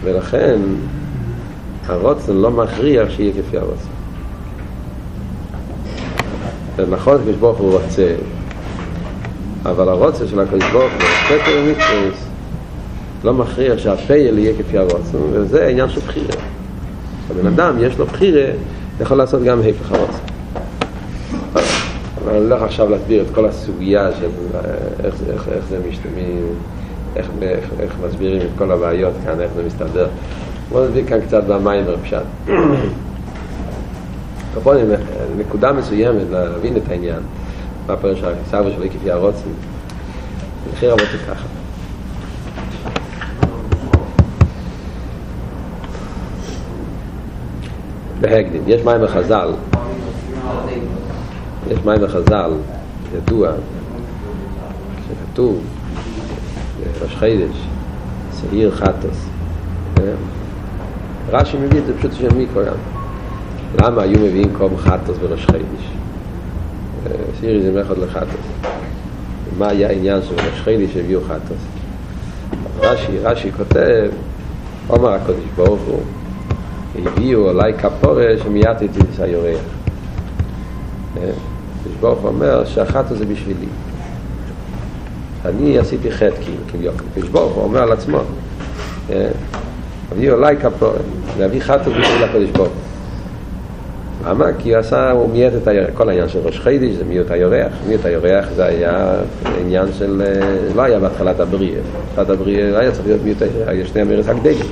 ולכן 0.04 0.60
הרוצן 1.86 2.36
לא 2.36 2.52
מכריח 2.52 3.10
שיהיה 3.10 3.32
כפי 3.34 3.58
הרוצן. 3.58 3.90
זה 6.78 6.86
נכון 6.90 7.18
שקדוש 7.18 7.36
ברוך 7.36 7.58
הוא 7.58 7.72
רוצה 7.72 8.16
אבל 9.66 9.90
הרוצן 9.90 10.28
של 10.28 10.40
הקדוש 10.40 10.64
ברוך 10.72 10.94
הוא 10.94 11.38
בתירו 11.38 11.72
מצווה 11.72 12.32
לא 13.24 13.34
מכריח 13.34 13.78
שהפייל 13.78 14.40
יהיה 14.40 14.54
כפי 14.58 14.78
הרוצן 14.78 15.18
וזה 15.32 15.68
עניין 15.68 15.90
של 15.90 16.02
בחירה. 16.02 16.36
הבן 17.30 17.48
אדם 17.48 17.76
יש 17.80 17.98
לו 17.98 18.06
בחירה 18.06 18.52
יכול 19.02 19.18
לעשות 19.18 19.44
גם 19.44 19.62
היפך 19.62 19.92
הרוצן. 19.92 20.18
אבל 22.24 22.32
אני 22.32 22.40
הולך 22.40 22.62
עכשיו 22.62 22.90
להסביר 22.90 23.22
את 23.22 23.36
כל 23.36 23.46
הסוגיה 23.46 24.10
של 24.20 24.30
איך, 25.04 25.16
איך, 25.34 25.48
איך 25.48 25.66
זה 25.70 25.80
משתמע, 25.90 26.22
איך, 27.16 27.30
איך, 27.42 27.70
איך 27.80 27.96
מסבירים 28.06 28.42
את 28.42 28.50
כל 28.58 28.72
הבעיות 28.72 29.14
כאן, 29.26 29.42
איך 29.42 29.52
זה 29.56 29.64
מסתדר. 29.64 30.08
בואו 30.70 30.86
נסביר 30.86 31.06
כאן 31.08 31.22
קצת 31.22 31.44
ופשט. 31.88 32.24
כפונים, 34.56 34.86
נקודה 35.40 35.72
מסוימת 35.72 36.24
להבין 36.32 36.78
את 36.78 36.90
העניין, 36.90 37.20
מה 37.88 37.96
פרש 37.96 38.24
סבא 38.50 38.72
שלי 38.72 38.90
כפי 38.90 39.12
הרוצן. 39.12 39.50
לכי 40.74 40.88
רבותי 40.88 41.18
ככה. 41.28 41.46
בהקדים. 48.22 48.64
יש 48.68 48.82
מים 48.82 49.02
בחז"ל, 49.02 49.50
יש 51.72 51.80
מים 51.86 52.02
בחז"ל, 52.02 52.52
ידוע, 53.16 53.52
שכתוב 55.08 55.64
בראש 57.00 57.16
חידש, 57.16 57.68
שעיר 58.42 58.72
חטוס. 58.72 59.28
רש"י 61.30 61.58
מביא 61.58 61.80
את 61.80 61.86
זה 61.86 61.98
פשוט 61.98 62.12
שם 62.14 62.38
מיקרו 62.38 62.62
גם. 62.66 62.74
למה 63.82 64.02
היו 64.02 64.20
מביאים 64.20 64.54
קום 64.58 64.78
חטוס 64.78 65.18
בראש 65.18 65.46
חידש? 65.46 65.92
שעיר 67.40 67.62
זה 67.62 67.72
מלכות 67.72 67.98
לחטוס. 67.98 68.46
מה 69.58 69.68
היה 69.68 69.90
העניין 69.90 70.22
של 70.22 70.36
ראש 70.36 70.62
חידש 70.64 70.94
שהביאו 70.94 71.22
חטוס? 71.22 71.58
רש"י, 72.80 73.20
רש"י 73.20 73.52
כותב, 73.52 74.10
אומר 74.90 75.10
הקודש 75.10 75.44
ברוך 75.56 75.82
הוא, 75.82 76.02
הביאו 77.06 77.50
עליי 77.50 77.74
כפורה 77.74 78.28
שמיד 78.44 78.82
איתי 78.82 79.00
את 79.00 79.20
היורח. 79.20 79.62
ברוך 82.00 82.20
הוא 82.20 82.30
אומר 82.30 82.66
שאחת 82.66 83.06
זה 83.10 83.26
בשבילי. 83.26 83.68
אני 85.46 85.80
עשיתי 85.80 86.12
חטא 86.12 86.36
כאילו, 86.68 86.92
ברוך 87.32 87.54
הוא 87.54 87.64
אומר 87.64 87.82
על 87.82 87.92
עצמו. 87.92 88.20
הביאו 90.12 90.36
עליי 90.36 90.58
כפורה, 90.58 90.92
להביא 91.40 91.62
חטא 91.62 91.90
בשביל 91.90 92.24
הקדוש 92.24 92.50
ברוך 92.50 92.70
למה? 94.28 94.46
כי 94.60 94.74
הוא 94.74 94.80
עשה, 94.80 95.12
הוא 95.12 95.30
מיית 95.30 95.54
את 95.62 95.68
היורח, 95.68 95.90
כל 95.94 96.10
העניין 96.10 96.30
של 96.30 96.40
ראש 96.40 96.60
חידיש 96.60 96.96
זה 96.96 97.04
מיית 97.06 97.32
היורח, 97.32 97.72
מיית 97.88 98.06
היורח 98.06 98.46
זה 98.56 98.66
היה 98.66 99.14
עניין 99.62 99.88
של, 99.98 100.22
לא 100.76 100.82
היה 100.82 101.00
בהתחלת 101.00 101.40
הבריאה, 101.40 101.80
בהתחלת 102.08 102.30
הבריאה 102.30 102.80
היה 102.80 102.92
צריך 102.92 103.06
להיות 103.06 103.22
מיית 103.24 103.42
היורח, 103.42 103.70
יש 103.74 103.90
שני 103.90 104.02
אמירס 104.02 104.30
הקדגל. 104.30 104.66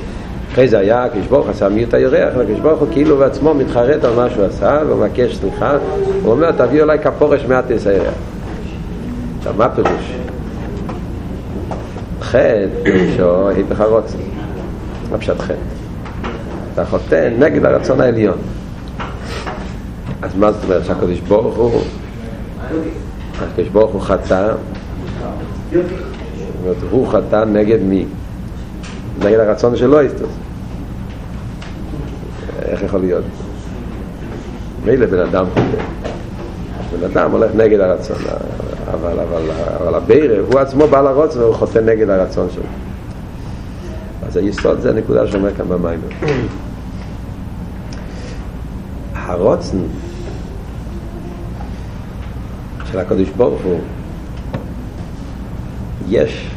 אחרי 0.53 0.67
זה 0.67 0.79
היה, 0.79 1.07
כשברוך 1.13 1.49
עשה 1.49 1.69
מי 1.69 1.83
את 1.83 1.93
הירח, 1.93 2.33
וכשברוך 2.37 2.79
הוא 2.79 2.87
כאילו 2.91 3.17
בעצמו 3.17 3.53
מתחרט 3.53 4.03
על 4.03 4.15
מה 4.15 4.29
שהוא 4.29 4.45
עשה, 4.45 4.79
ומבקש 4.89 5.35
סליחה, 5.35 5.77
הוא 6.23 6.31
אומר, 6.31 6.51
תביא 6.51 6.81
אולי 6.81 6.99
כפורש 6.99 7.45
מעט 7.45 7.65
את 7.71 7.87
הירח. 7.87 8.13
עכשיו, 9.39 9.53
מה 9.57 9.69
פירוש? 9.69 10.13
חטא, 12.29 12.65
פירושו, 12.83 13.49
היפך 13.49 13.81
הרוצן. 13.81 14.17
מה 15.11 15.17
פשט 15.17 15.39
חטא? 15.39 15.53
אתה 16.73 16.85
חוטא 16.85 17.29
נגד 17.39 17.65
הרצון 17.65 18.01
העליון. 18.01 18.37
אז 20.21 20.35
מה 20.35 20.51
זאת 20.51 20.63
אומרת 20.63 20.85
שהקדוש 20.85 21.19
ברוך 21.19 21.55
הוא, 21.55 21.81
הקדוש 23.41 23.67
ברוך 23.67 23.91
הוא 23.91 24.01
חטא, 24.01 24.53
זאת 25.71 25.83
אומרת, 26.63 26.77
הוא 26.91 27.07
חטא 27.07 27.43
נגד 27.45 27.81
מי? 27.83 28.05
נגד 29.19 29.39
הרצון 29.39 29.75
שלו 29.75 30.01
יסתוס. 30.01 30.29
איך 32.61 32.83
יכול 32.83 32.99
להיות? 32.99 33.25
מילא 34.85 35.05
בן 35.05 35.19
אדם 35.19 35.45
חוטא. 35.53 35.83
בן 36.97 37.03
אדם 37.11 37.31
הולך 37.31 37.51
נגד 37.55 37.79
הרצון, 37.79 38.17
אבל, 38.93 39.19
אבל, 39.19 39.51
אבל 39.81 39.95
הבירה, 39.95 40.35
הוא 40.51 40.59
עצמו 40.59 40.87
בעל 40.87 41.07
הרוצן 41.07 41.39
והוא 41.39 41.55
חוטא 41.55 41.79
נגד 41.79 42.09
הרצון 42.09 42.47
שלו. 42.53 42.63
אז 44.27 44.37
היסוד 44.37 44.79
זה 44.79 44.89
הנקודה 44.89 45.27
שאומר 45.27 45.53
כאן 45.53 45.65
במים. 45.69 45.99
הרוצן 49.13 49.77
של 52.91 52.99
הקדוש 52.99 53.29
ברוך 53.29 53.61
הוא 53.63 53.79
יש 56.07 56.49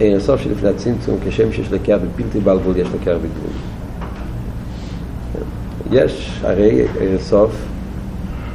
אין 0.00 0.20
סוף 0.20 0.40
שלפני 0.40 0.68
הצמצום, 0.68 1.16
כשם 1.24 1.52
שיש 1.52 1.72
לקח 1.72 1.96
בבלתי 2.02 2.40
בלבול, 2.40 2.76
יש 2.76 2.88
לקח 2.88 3.12
בגבול. 3.12 3.50
יש, 5.90 6.40
הרי 6.42 6.86
אין 7.00 7.18
סוף, 7.18 7.50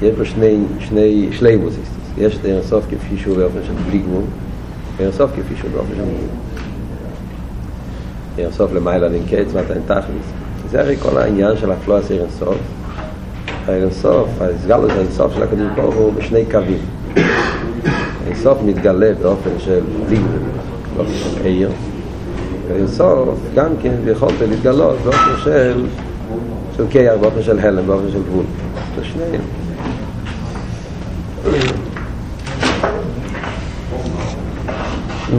יש 0.01 0.15
בו 0.17 0.25
שני, 0.25 0.57
שני, 0.79 1.29
שלי 1.31 1.55
מוזיסטוס. 1.55 2.05
יש 2.17 2.37
את 2.37 2.45
אין 2.45 2.61
סוף 2.61 2.85
כפי 2.85 3.17
שהוא 3.17 3.37
באופן 3.37 3.59
של 3.67 3.73
בלי 3.89 3.99
גבול, 3.99 4.23
אין 4.99 5.11
סוף 5.11 5.31
כפי 5.31 5.55
שהוא 5.59 5.71
באופן 5.71 5.95
של 5.95 6.01
גבול. 6.01 6.29
אין 8.37 8.51
סוף 8.51 8.73
למעלה 8.73 9.09
ננקץ 9.09 9.47
ואתה 9.53 9.73
אין 9.73 9.81
תכלס. 9.85 10.27
זה 10.71 10.81
הרי 10.81 10.97
כל 10.97 11.17
העניין 11.17 11.57
של 11.57 11.71
הפלוס 11.71 12.11
אין 12.11 12.29
סוף. 12.39 12.57
אין 13.69 13.91
סוף, 13.91 14.29
הסגלוס 14.41 14.91
אין 14.91 15.11
סוף 15.11 15.33
של 15.35 15.43
הקדוש 15.43 15.67
ברוך 15.75 15.95
הוא 15.95 16.13
בשני 16.13 16.45
קווים. 16.51 16.81
אין 18.27 18.35
סוף 18.35 18.57
מתגלה 18.65 19.11
באופן 19.21 19.49
של 19.59 19.79
בלי 20.07 20.17
גבול. 20.17 20.61
באופן 20.97 21.13
של 21.13 21.45
עיר, 21.45 21.69
ולסוף 22.67 23.39
גם 23.55 23.69
כן 23.81 23.93
יכולת 24.07 24.41
להתגלות 24.49 24.95
באופן 25.03 25.41
של 25.43 25.85
של 26.77 26.87
קייח, 26.87 27.13
באופן 27.21 27.43
של 27.43 27.59
הלם, 27.59 27.87
באופן 27.87 28.11
של 28.11 28.23
גבול. 28.23 28.45
זה 28.95 29.05
שניהם. 29.05 29.61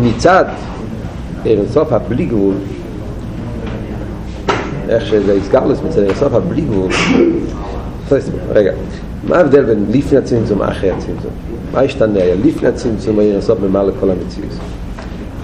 מצד 0.02 0.44
אירסוף 1.46 1.92
הבלי 1.92 2.24
גבול, 2.24 2.54
איך 4.88 5.06
שזה 5.06 5.32
הסגרלוס 5.32 5.78
מצד 5.88 6.02
אירסוף 6.02 6.34
הבלי 6.34 6.60
גבול, 6.60 6.90
רגע, 8.52 8.72
מה 9.28 9.36
ההבדל 9.36 9.64
בין 9.64 9.86
לפני 9.90 10.18
הצמצום 10.18 10.60
ואחרי 10.60 10.90
הצמצום? 10.90 11.30
מה 11.72 11.80
השתנה? 11.80 12.18
היה 12.20 12.34
לפני 12.44 12.68
הצמצום 12.68 13.20
אירסוף 13.20 13.58
ממלא 13.60 13.92
כל 14.00 14.10
המציאות. 14.10 14.50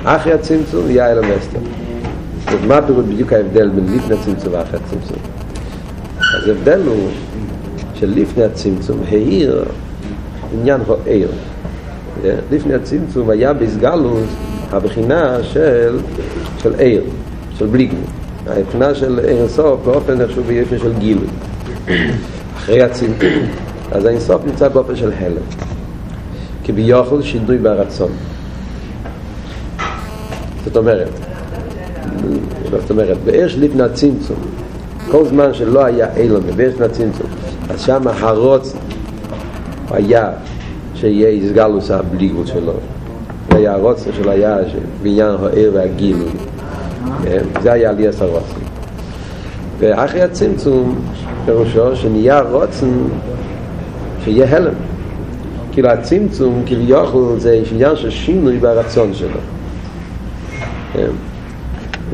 אחרי 0.04 0.32
הצמצום 0.32 0.90
יהיה 0.90 1.12
אלו 1.12 1.22
מסתר. 1.22 1.58
אז 2.46 2.58
מה 2.66 2.82
פירוט 2.82 3.04
בדיוק 3.04 3.32
ההבדל 3.32 3.68
בין 3.68 3.96
לפני 3.96 4.14
הצמצום 4.14 4.52
ואחרי 4.52 4.80
הצמצום? 4.84 5.18
אז 6.18 6.48
ההבדל 6.48 6.80
הוא 6.86 7.08
שלפני 7.94 8.44
הצמצום 8.44 8.98
העיר 9.08 9.64
עניין 10.52 10.80
הוא 10.86 10.96
עיר. 11.04 11.28
לפני 12.50 12.74
הצמצום 12.74 13.30
היה 13.30 13.52
בסגלוס 13.52 14.28
הבחינה 14.70 15.42
של, 15.42 15.98
של 16.62 16.74
עיר, 16.74 17.02
של 17.58 17.66
בלי. 17.66 17.88
הבחינה 18.46 18.94
של 18.94 19.18
אינסוף 19.18 19.80
באופן 19.84 20.20
איכשהו 20.20 20.42
ביופי 20.42 20.78
של 20.78 20.92
גילוי. 20.98 21.26
אחרי 22.56 22.82
הצמצום. 22.82 23.28
אז 23.92 24.04
האינסוף 24.04 24.44
נמצא 24.46 24.68
באופן 24.68 24.96
של 24.96 25.12
הלם. 25.18 25.42
כביכול 26.64 27.22
שינוי 27.22 27.58
ברצון. 27.58 28.10
זאת 30.64 30.76
אומרת, 30.76 31.08
זאת 32.70 32.90
אומרת, 32.90 33.16
באש 33.24 33.56
לפני 33.58 33.82
הצמצום, 33.82 34.36
כל 35.10 35.24
זמן 35.26 35.54
שלא 35.54 35.84
היה 35.84 36.16
אילון, 36.16 36.42
באש 36.56 36.72
לפני 36.72 36.86
הצמצום, 36.86 37.26
אז 37.70 37.80
שם 37.80 38.02
הרוץ 38.06 38.74
היה 39.90 40.30
שיהיה 40.94 41.28
איסגלוס 41.28 41.90
הבלי 41.90 42.28
גבול 42.28 42.46
שלו. 42.46 42.72
היה 43.50 43.72
הרוצן 43.72 44.10
שלו 44.12 44.30
היה 44.30 44.56
בעניין 45.02 45.36
העיר 45.42 45.70
והגילוי. 45.74 46.30
זה 47.62 47.72
היה 47.72 47.92
לי 47.92 48.08
עשר 48.08 48.26
רוצן. 48.26 48.60
ואחרי 49.78 50.22
הצמצום, 50.22 50.94
פירושו 51.44 51.96
שנהיה 51.96 52.40
רוצן 52.40 52.90
שיהיה 54.24 54.56
הלם. 54.56 54.74
כאילו 55.72 55.88
הצמצום 55.88 56.62
כביכול 56.66 57.38
זה 57.38 57.62
עניין 57.72 57.96
של 57.96 58.10
שינוי 58.10 58.58
ברצון 58.58 59.14
שלו. 59.14 59.38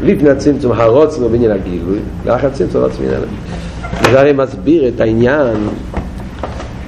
לפני 0.03 0.31
הצמצום 0.31 0.73
הרוצן 0.73 1.23
הוא 1.23 1.31
בעניין 1.31 1.51
הגילוי, 1.51 1.99
לאחר 2.27 2.47
הצמצום 2.47 2.83
הרוצן 2.83 2.99
בעניין 2.99 3.21
הגילוי. 3.23 4.11
זה 4.11 4.21
הרי 4.21 4.33
מסביר 4.33 4.89
את 4.89 5.01
העניין 5.01 5.57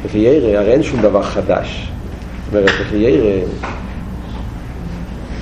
לפי 0.06 0.18
ירא, 0.18 0.58
הרי 0.58 0.72
אין 0.72 0.82
שום 0.82 1.02
דבר 1.02 1.22
חדש. 1.22 1.90
זאת 2.44 2.54
אומרת, 2.54 2.70
לפי 2.80 2.96
ירא, 2.96 3.46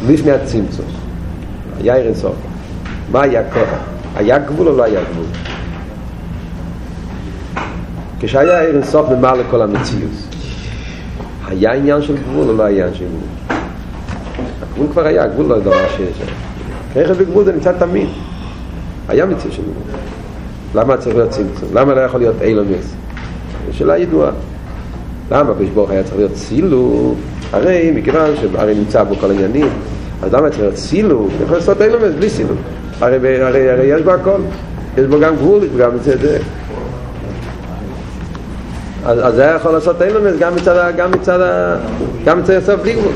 לפני 0.09 0.33
הצמצום, 0.33 0.87
היה 1.81 1.96
ערן 1.96 2.14
סוף. 2.14 2.35
מה 3.12 3.22
היה 3.22 3.42
קודם? 3.53 3.66
היה 4.16 4.38
גבול 4.38 4.68
או 4.68 4.77
לא 4.77 4.83
היה 4.83 5.00
גבול? 5.12 5.27
כשהיה 8.20 8.61
ערן 8.61 8.85
סוף 8.85 9.09
ממעל 9.11 9.40
לכל 9.40 9.62
המציאות, 9.62 10.11
היה 11.46 11.72
עניין 11.72 12.03
של 12.03 12.16
גבול 12.16 12.48
או 12.48 12.57
לא 12.57 12.62
היה 12.62 12.85
עניין 12.85 12.94
של 12.94 13.05
גבול? 13.05 13.59
הגבול 14.62 14.87
כבר 14.92 15.07
היה, 15.07 15.24
הגבול 15.24 15.46
לא 15.46 15.61
דבר 15.61 15.88
שיש. 15.96 16.29
רכב 16.96 17.22
בגבול 17.22 17.44
זה 17.44 17.53
נמצא 17.53 17.72
תמיד. 17.79 18.09
היה 19.09 19.27
מציאות 19.27 19.53
של 19.53 19.62
גבול. 19.62 20.00
למה 20.74 20.96
צריך 20.96 21.16
להיות 21.16 21.31
צמצום? 21.31 21.68
למה 21.74 21.94
לא 21.94 22.00
יכול 22.00 22.20
להיות 22.20 22.42
אילומס? 22.42 22.94
שאלה 23.72 23.98
ידועה. 23.98 24.31
למה 25.30 25.50
הקדוש 25.50 25.68
ברוך 25.68 25.90
היה 25.90 26.02
צריך 26.02 26.16
להיות 26.16 26.37
סילוק? 26.37 27.18
הרי 27.52 27.92
מכיוון 27.94 28.30
שהרי 28.37 28.74
נמצא 28.74 29.02
בו 29.02 29.14
כל 29.14 29.30
העניינים, 29.30 29.68
אז 30.22 30.34
למה 30.34 30.50
צריך 30.50 30.60
להיות 30.60 30.76
סילוק? 30.76 31.30
יכול 31.44 31.56
לעשות 31.56 31.82
אילומס 31.82 32.14
בלי 32.18 32.30
סילוק. 32.30 32.58
הרי, 33.00 33.42
הרי, 33.42 33.70
הרי 33.70 33.84
יש 33.84 34.02
בו 34.02 34.10
הכל. 34.10 34.40
יש 34.98 35.06
בו 35.06 35.20
גם 35.20 35.37
גבול, 35.37 35.60
גם 35.78 35.96
מצד 35.96 36.20
זה. 36.20 36.38
אז, 39.06 39.18
אז 39.26 39.34
זה 39.34 39.42
היה 39.42 39.56
יכול 39.56 39.72
לעשות 39.72 40.02
אילומס 40.02 40.38
גם 40.38 40.54
מצד, 40.54 40.92
גם 40.96 41.10
מצד, 41.10 41.38
גם 42.24 42.38
מצד 42.38 42.54
הסוף 42.54 42.80
גבול. 42.84 43.12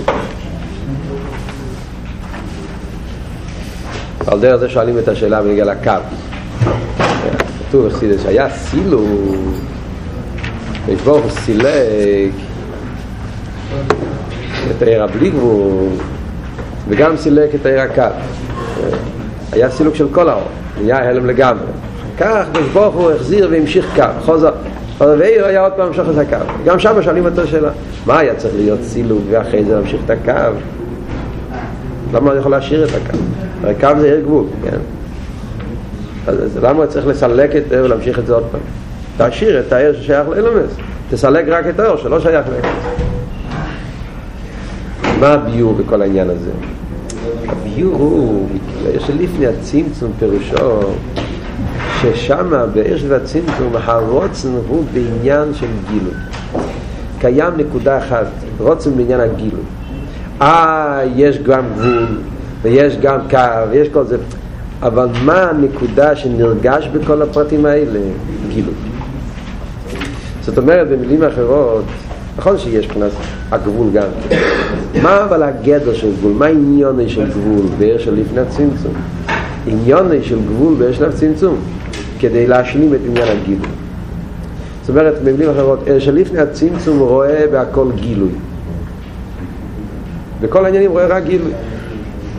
על 4.26 4.40
דרך 4.40 4.56
זה 4.56 4.68
שואלים 4.68 4.98
את 4.98 5.08
השאלה 5.08 5.42
בנגיע 5.42 5.64
לקו. 5.64 5.92
כתוב 7.68 7.86
בחסידס 7.86 8.22
שהיה 8.22 8.50
סילוק 8.50 9.08
יש 10.88 11.00
הוא 11.04 11.20
סילק 11.48 12.32
את 14.70 14.82
העיר 14.82 15.04
הבלי 15.04 15.30
גבול 15.30 15.88
וגם 16.88 17.16
סילק 17.16 17.54
את 17.54 17.66
העיר 17.66 17.80
הקו 17.80 18.02
היה 19.52 19.70
סילוק 19.70 19.94
של 19.94 20.06
כל 20.12 20.28
האור 20.28 20.48
נהיה 20.80 21.08
הלם 21.08 21.26
לגמרי. 21.26 21.66
כך 22.18 22.46
יש 22.60 22.68
ברוך 22.68 22.94
הוא 22.94 23.10
החזיר 23.10 23.48
והמשיך 23.50 23.86
קו 23.94 24.02
חוזר 24.24 24.52
ועיר 24.98 25.44
היה 25.44 25.60
עוד 25.60 25.72
פעם 25.72 25.92
שוחס 25.92 26.18
הקו 26.18 26.36
גם 26.64 26.78
שם 26.78 27.02
שואלים 27.02 27.24
אותו 27.24 27.46
שאלה 27.46 27.70
מה 28.06 28.18
היה 28.18 28.34
צריך 28.34 28.54
להיות 28.56 28.80
סילוק 28.82 29.22
ואחרי 29.30 29.64
זה 29.64 29.74
להמשיך 29.74 30.00
את 30.04 30.10
הקו? 30.10 30.58
למה 32.12 32.30
הוא 32.30 32.38
יכול 32.38 32.50
להשאיר 32.50 32.84
את 32.84 32.90
הקו? 32.94 33.18
הקו 33.64 34.00
זה 34.00 34.06
עיר 34.06 34.20
גבול 34.20 34.44
כן? 34.64 34.78
אז 36.26 36.58
למה 36.62 36.86
צריך 36.86 37.06
לסלק 37.06 37.56
את 37.56 37.62
זה 37.68 37.84
ולהמשיך 37.84 38.18
את 38.18 38.26
זה 38.26 38.34
עוד 38.34 38.44
פעם 38.52 38.60
תשאיר 39.18 39.60
את 39.60 39.72
העיר 39.72 40.00
ששייך 40.00 40.28
לאילומס 40.28 40.70
תסלק 41.10 41.44
רק 41.48 41.66
את 41.66 41.80
העיר 41.80 41.96
שלא 41.96 42.20
שייך 42.20 42.46
לאילומס 42.48 43.08
מה 45.20 45.28
הביור 45.28 45.74
בכל 45.74 46.02
העניין 46.02 46.30
הזה? 46.30 46.50
הביור 47.48 47.94
הוא 47.94 48.48
שלפני 48.98 49.46
הצמצום 49.46 50.12
פירושו 50.18 50.80
ששם 52.00 52.52
בעיר 52.74 52.98
של 52.98 53.14
הצמצום 53.14 53.72
הרוצן 53.84 54.48
הוא 54.68 54.84
בעניין 54.92 55.54
של 55.54 55.66
גילוי 55.90 56.14
קיים 57.20 57.52
נקודה 57.56 57.98
אחת 57.98 58.26
רוצן 58.58 58.96
בעניין 58.96 59.20
הגילוי 59.20 59.60
אה, 60.42 61.00
יש 61.16 61.38
גם 61.38 61.64
גבול 61.76 62.06
ויש 62.62 62.96
גם 62.96 63.18
קו 63.30 63.70
ויש 63.70 63.88
כל 63.88 64.04
זה 64.04 64.16
אבל 64.82 65.08
מה 65.24 65.42
הנקודה 65.42 66.16
שנרגש 66.16 66.88
בכל 66.88 67.22
הפרטים 67.22 67.66
האלה? 67.66 68.00
גילוי 68.48 68.74
זאת 70.48 70.58
אומרת 70.58 70.88
במילים 70.88 71.22
אחרות 71.22 71.84
נכון 72.38 72.58
שיש 72.58 72.86
מבחינת 72.86 73.12
הגבול 73.52 73.86
גם 73.92 74.06
מה 75.02 75.24
אבל 75.24 75.42
הגדר 75.42 75.94
של 75.94 76.12
גבול? 76.12 76.32
מה 76.32 76.46
עניוני 76.46 77.08
של 77.08 77.30
גבול 77.30 77.66
בעיר 77.78 77.98
של 77.98 78.14
לפני 78.14 78.40
הצמצום? 78.40 78.92
עניוני 79.66 80.22
של 80.22 80.38
גבול 80.46 80.74
בעיר 80.74 80.92
של 80.92 81.04
הצמצום 81.04 81.56
כדי 82.18 82.46
להשלים 82.46 82.94
את 82.94 82.98
עניין 83.06 83.28
הגילוי. 83.28 83.66
זאת 84.80 84.90
אומרת 84.90 85.22
במילים 85.24 85.50
אחרות 85.50 85.78
עיר 85.86 85.98
של 85.98 86.14
לפני 86.14 86.40
הצמצום 86.40 86.98
רואה 86.98 87.44
בהכל 87.52 87.86
גילוי. 87.94 88.30
בכל 90.40 90.64
העניינים 90.64 90.90
רואה 90.90 91.06
רק 91.06 91.24
גילוי. 91.24 91.52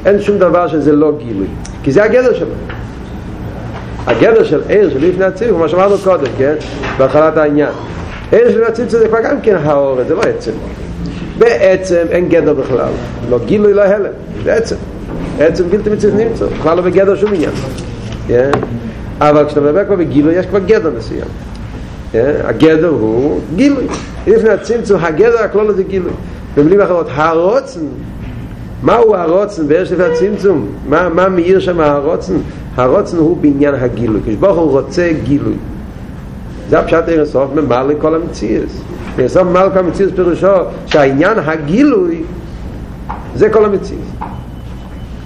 אין 0.05 0.21
שום 0.21 0.37
דבר 0.37 0.67
שזה 0.67 0.91
לא 0.91 1.11
גילוי 1.17 1.47
כי 1.83 1.91
זה 1.91 2.03
הגדר 2.03 2.33
שלו. 2.33 2.55
הגדר 4.07 4.43
של 4.43 4.61
עיר 4.67 4.89
של 4.89 5.09
לפני 5.09 5.25
הצמצום 5.25 5.57
כמו 5.57 5.69
שאמרנו 5.69 5.97
קודם 6.03 6.25
כן? 6.37 6.55
בהתחלת 6.97 7.37
העניין 7.37 7.69
עיר 8.31 8.51
של 8.51 8.63
הצמצום 8.63 8.99
זה 8.99 9.07
כבר 9.07 9.21
גם 9.23 9.41
כן 9.41 9.55
האור, 9.63 10.03
זה 10.07 10.15
לא 10.15 10.21
עצם. 10.21 10.51
בעצם 11.37 12.05
אין 12.09 12.29
גדר 12.29 12.53
בכלל. 12.53 12.89
לא 13.29 13.39
גילוי, 13.45 13.73
לא 13.73 13.81
הלם. 13.81 14.11
זה 14.43 14.53
עצם. 14.53 14.75
עצם 15.39 15.63
בלתי 15.69 15.89
מצליח 15.89 16.13
נמצא. 16.13 16.45
בכלל 16.45 16.77
לא 16.77 16.81
בגדר 16.81 17.15
שום 17.15 17.31
עניין. 17.33 17.51
אבל 19.19 19.45
כשאתה 19.45 19.61
מדבר 19.61 19.85
כבר 19.85 19.95
בגילוי, 19.95 20.35
יש 20.35 20.45
כבר 20.45 20.59
גדר 20.59 20.91
מסוים. 20.97 21.27
הגדר 22.43 22.87
הוא 22.87 23.39
גילוי. 23.55 23.83
לפני 24.27 24.49
הצמצום, 24.49 25.03
הגדר 25.03 25.39
הכלול 25.39 25.73
זה 25.73 25.83
גילוי. 25.83 26.11
במילים 26.57 26.81
אחרות, 26.81 27.07
הרוצן, 27.09 27.79
מהו 28.83 29.15
הרוצן 29.15 29.67
בערך 29.67 29.91
לפני 29.91 30.05
הצמצום? 30.05 30.67
מה, 30.89 31.09
מה 31.09 31.29
מאיר 31.29 31.59
שם 31.59 31.79
הרוצן? 31.79 32.33
הרוצן 32.75 33.17
הוא 33.17 33.37
בעניין 33.37 33.75
הגילוי. 33.75 34.21
כשברוך 34.25 34.57
הוא 34.57 34.71
רוצה 34.71 35.09
גילוי. 35.23 35.53
זה 36.69 36.79
הפשט 36.79 37.07
עיר 37.07 37.21
הסוף 37.21 37.49
ממלא 37.55 37.93
כל 38.01 38.15
המציאס. 38.15 38.81
עיר 39.17 39.25
הסוף 39.25 39.43
ממלא 39.43 39.69
כל 39.73 39.79
המציאס 39.79 40.11
פירושו 40.15 40.47
שהעניין 40.85 41.39
הגילוי 41.39 42.23
זה 43.35 43.49
כל 43.49 43.65
המציאס. 43.65 43.99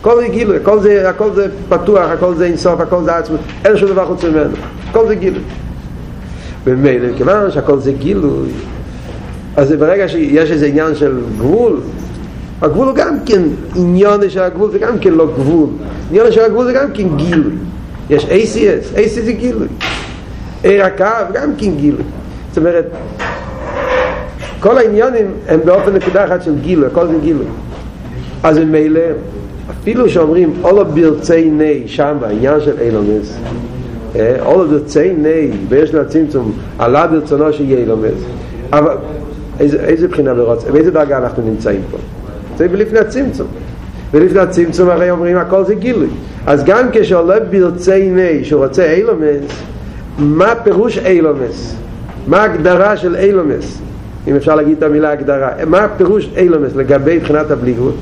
כל 0.01 0.21
זה 0.21 0.27
גילוי, 0.27 0.57
הכל 0.57 0.79
זה, 0.79 1.09
הכל 1.09 1.33
זה 1.33 1.47
פתוח, 1.69 2.09
הכל 2.09 2.35
זה 2.35 2.45
אינסוף, 2.45 2.79
הכל 2.79 3.03
זה 3.03 3.15
עצמות 3.15 3.39
אין 3.65 3.77
שום 3.77 3.89
דבר 3.89 4.05
חוץ 4.05 4.23
ממנו, 4.23 4.55
הכל 4.89 5.07
זה 5.07 5.15
גילוי. 5.15 5.41
ומילא, 6.63 7.07
כיוון 7.17 7.51
שהכל 7.51 7.79
זה 7.79 7.91
גילוי 7.91 8.49
אז 9.55 9.71
ברגע 9.71 10.07
שיש 10.07 10.51
איזה 10.51 10.65
עניין 10.65 10.95
של 10.95 11.21
גבול 11.37 11.79
הגבול 12.61 12.87
הוא 12.87 12.95
גם 12.95 13.17
כן 13.25 13.41
עניון 13.75 14.29
של 14.29 14.39
הגבול 14.39 14.71
זה 14.71 14.79
גם 14.79 14.99
כן 14.99 15.13
לא 15.13 15.27
גבול. 15.27 15.69
עניון 16.09 16.31
של 16.31 16.41
הגבול 16.41 16.65
זה 16.65 16.73
גם 16.73 16.91
כן 16.93 17.15
גילוי. 17.15 17.53
יש 18.09 18.25
ACS, 18.25 18.97
ACS 18.97 19.25
זה 19.25 19.31
גילוי 19.31 19.67
עיר 20.63 20.85
הקו 20.85 21.33
גם 21.33 21.51
כן 21.57 21.75
גילוי. 21.75 22.03
זאת 22.49 22.57
אומרת 22.57 22.85
כל 24.59 24.77
העניונים 24.77 25.25
הם 25.47 25.59
באופן 25.65 25.93
נקודה 25.93 26.25
אחת 26.25 26.43
של 26.43 26.59
גילוי 26.59 26.87
הכל 26.87 27.07
זה 27.07 27.13
גילוי. 27.21 27.45
אז 28.43 28.57
הם 28.57 28.71
מילא 28.71 29.01
אפילו 29.71 30.09
שאומרים 30.09 30.53
אולו 30.63 30.85
ברצי 30.85 31.49
ני 31.49 31.83
שם 31.85 32.17
בעניין 32.19 32.59
של 32.61 32.79
אילומס 32.81 33.37
אולו 34.39 34.67
ברצי 34.67 35.13
ני 35.13 35.51
ויש 35.69 35.93
לה 35.93 36.05
צמצום 36.05 36.51
עלה 36.79 37.07
ברצונו 37.07 37.53
שיהיה 37.53 37.79
אילומס 37.79 38.23
אבל 38.71 38.97
איזה, 39.59 39.79
איזה 39.79 40.07
בחינה 40.07 40.33
ברוצה 40.33 40.71
באיזה 40.71 40.91
דרגה 40.91 41.17
אנחנו 41.17 41.43
נמצאים 41.43 41.81
פה? 41.91 41.97
זה 42.57 42.67
בלפני 42.67 42.99
הצמצום. 42.99 43.47
ולפני 44.11 44.39
הצמצום 44.39 44.89
הרי 44.89 45.11
אומרים 45.11 45.37
הכל 45.37 45.65
זה 45.65 45.75
גילוי 45.75 46.07
אז 46.45 46.63
גם 46.63 46.87
כשעולה 46.91 47.39
ברצי 47.39 48.09
ני 48.09 48.43
שהוא 48.43 48.63
רוצה 48.63 48.91
אילומס 48.91 49.63
מה 50.17 50.55
פירוש 50.63 50.97
אילומס? 50.97 51.75
מה 52.27 52.41
ההגדרה 52.41 52.97
של 52.97 53.15
אילומס? 53.15 53.81
אם 54.27 54.35
אפשר 54.35 54.55
להגיד 54.55 54.77
את 54.77 54.83
המילה 54.83 55.11
הגדרה. 55.11 55.49
מה 55.67 55.77
הפירוש 55.77 56.29
אילומס 56.37 56.75
לגבי 56.75 57.19
בחינת 57.19 57.51
הבליגות? 57.51 57.95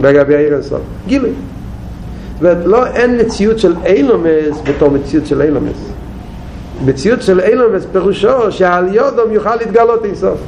לגבי 0.00 0.36
העיר 0.36 0.54
הסוף? 0.54 0.80
גילוי. 1.06 1.30
זאת 1.30 2.40
אומרת, 2.40 2.66
לא, 2.66 2.86
אין 2.86 3.20
מציאות 3.20 3.58
של 3.58 3.74
אילומס 3.86 4.60
בתור 4.64 4.90
מציאות 4.90 5.26
של 5.26 5.42
אילומס. 5.42 5.92
מציאות 6.84 7.22
של 7.22 7.40
אילומס 7.40 7.86
פירושו 7.92 8.52
שעל 8.52 8.94
יודום 8.94 9.32
יוכל 9.32 9.56
להתגלות 9.56 10.04
אינסוף. 10.04 10.38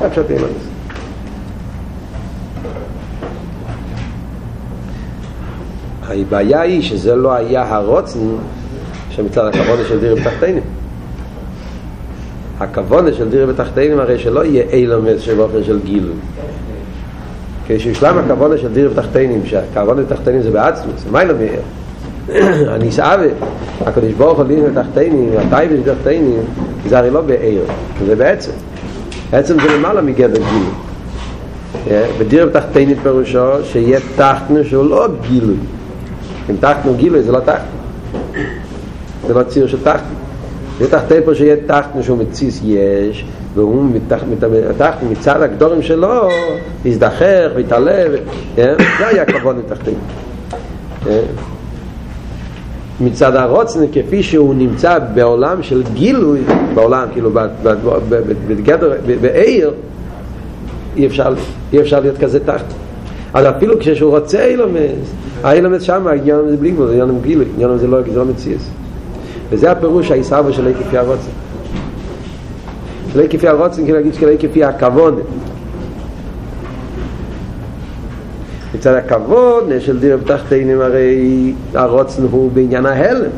זה 0.00 0.10
פשוט 0.10 0.30
אילומס. 0.30 0.74
הבעיה 6.08 6.60
היא 6.60 6.82
שזה 6.82 7.14
לא 7.14 7.32
היה 7.32 7.74
הרוצן 7.74 8.18
שמצד 9.16 9.46
הכבוד 9.46 9.78
של 9.88 10.00
דירי 10.00 10.14
בתחתינים. 10.14 10.62
הכבוד 12.60 13.14
של 13.14 13.30
דירי 13.30 13.46
בתחתינים 13.46 14.00
הרי 14.00 14.18
שלא 14.18 14.44
יהיה 14.44 14.64
אילומס 14.72 15.20
שבאופן 15.20 15.64
של 15.64 15.78
גילוי. 15.84 16.14
כשיושלם 17.66 18.18
הכוונה 18.18 18.58
של 18.58 18.72
דיר 18.72 18.90
ותחתינים, 18.92 19.40
שהכוונה 19.44 20.02
בתחתינים 20.02 20.42
זה 20.42 20.50
בעצמוס, 20.50 21.04
מה 21.10 21.24
לא 21.24 21.34
מאיר? 21.34 21.60
אני 22.74 22.92
סעבה, 22.92 23.26
הקדוש 23.86 24.12
ברוך 24.12 24.38
הוא 24.38 24.46
דין 24.46 24.64
ותחתינים, 24.64 25.30
הטייבס 25.38 25.76
ותחתינים, 25.84 26.40
זה 26.88 26.98
הרי 26.98 27.10
לא 27.10 27.20
בעיר, 27.20 27.62
זה 28.06 28.16
בעצם. 28.16 28.52
בעצם 29.30 29.60
זה 29.60 29.76
למעלה 29.76 30.02
מגדר 30.02 30.40
גילוי. 30.42 32.00
בדיר 32.18 32.46
ותחתינים 32.50 32.96
פירושו 33.02 33.64
שיהיה 33.64 34.00
תחתנו 34.16 34.64
שהוא 34.64 34.84
לא 34.84 35.08
גילוי. 35.28 35.56
אם 36.50 36.56
תחתנו 36.60 36.94
גילוי 36.94 37.22
זה 37.22 37.32
לא 37.32 37.40
תחתנו. 37.40 37.73
זה 39.26 39.34
לא 39.34 39.42
ציר 39.42 39.66
של 39.66 39.78
תחתנו. 39.82 40.14
זה 40.78 40.90
תחתי 40.90 41.14
פה 41.24 41.34
שיהיה 41.34 41.56
תחתנו 41.66 42.02
שהוא 42.02 42.18
מציס 42.18 42.60
יש, 42.64 43.24
והוא 43.54 43.84
מתחת 43.84 44.26
מצד 45.10 45.42
הגדורים 45.42 45.82
שלו 45.82 46.28
יזדחך 46.84 47.50
ויתעלה 47.54 48.04
זה 48.56 49.06
היה 49.06 49.24
כבוד 49.24 49.56
מתחתים 49.58 49.94
מצד 53.00 53.36
הרוצן 53.36 53.80
כפי 53.92 54.22
שהוא 54.22 54.54
נמצא 54.54 54.98
בעולם 55.14 55.62
של 55.62 55.82
גילוי 55.94 56.40
בעולם 56.74 57.08
כאילו 57.12 57.30
בגדר 58.48 58.92
בעיר 59.20 59.70
אי 60.96 61.06
אפשר, 61.06 62.00
להיות 62.00 62.18
כזה 62.18 62.44
תחת. 62.44 62.64
אז 63.34 63.46
אפילו 63.56 63.74
כשהוא 63.80 64.10
רוצה 64.18 64.46
אילומס 64.46 65.12
האילומס 65.42 65.82
שם 65.82 66.06
העניין 66.06 66.38
הזה 66.38 66.56
בלי 66.56 66.70
גבול 66.70 66.86
זה 66.86 66.92
עניין 67.02 67.20
גילוי 67.22 67.46
העניין 67.52 67.70
הזה 67.70 67.86
לא, 67.86 67.98
לא 68.14 68.24
מציאס 68.24 68.70
וזה 69.50 69.70
הפירוש 69.70 70.10
הישרבו 70.10 70.52
של 70.52 70.72
כפי 70.80 70.98
הרוצן 70.98 71.30
לא 73.14 73.24
כפי 73.30 73.48
הרוצן, 73.48 73.84
כאילו 73.84 73.98
להגיד 73.98 74.14
שלא 74.14 74.30
כפי 74.40 74.64
הכבוד. 74.64 75.20
מצד 78.74 78.94
הכבוד 78.94 79.64
של 79.78 80.00
דיר 80.00 80.16
בתחתינים 80.16 80.80
הרי 80.80 81.54
הרוצן 81.74 82.22
הוא 82.30 82.50
בעניין 82.52 82.86
ההלם. 82.86 83.30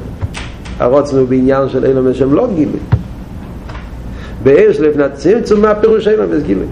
הרוצן 0.79 1.17
הוא 1.17 1.29
בעניין 1.29 1.69
של 1.69 1.87
אילום 1.87 2.15
שהם 2.15 2.35
לא 2.35 2.49
גילי. 2.55 2.79
בעיר 4.43 4.73
של 4.73 4.89
לפני 4.89 5.05
הצמצום, 5.05 5.61
מה 5.61 5.71
הפירוש 5.71 6.07
יש 6.07 6.43
גילי? 6.43 6.65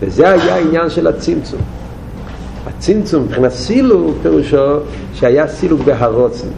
וזה 0.00 0.28
היה 0.28 0.54
העניין 0.54 0.90
של 0.90 1.06
הצמצום. 1.06 1.60
הצמצום 2.66 3.22
מבחינת 3.22 3.50
סילוק 3.50 4.16
פירושו 4.22 4.78
שהיה 5.14 5.48
סילוק 5.48 5.80
בהרוצן. 5.80 6.48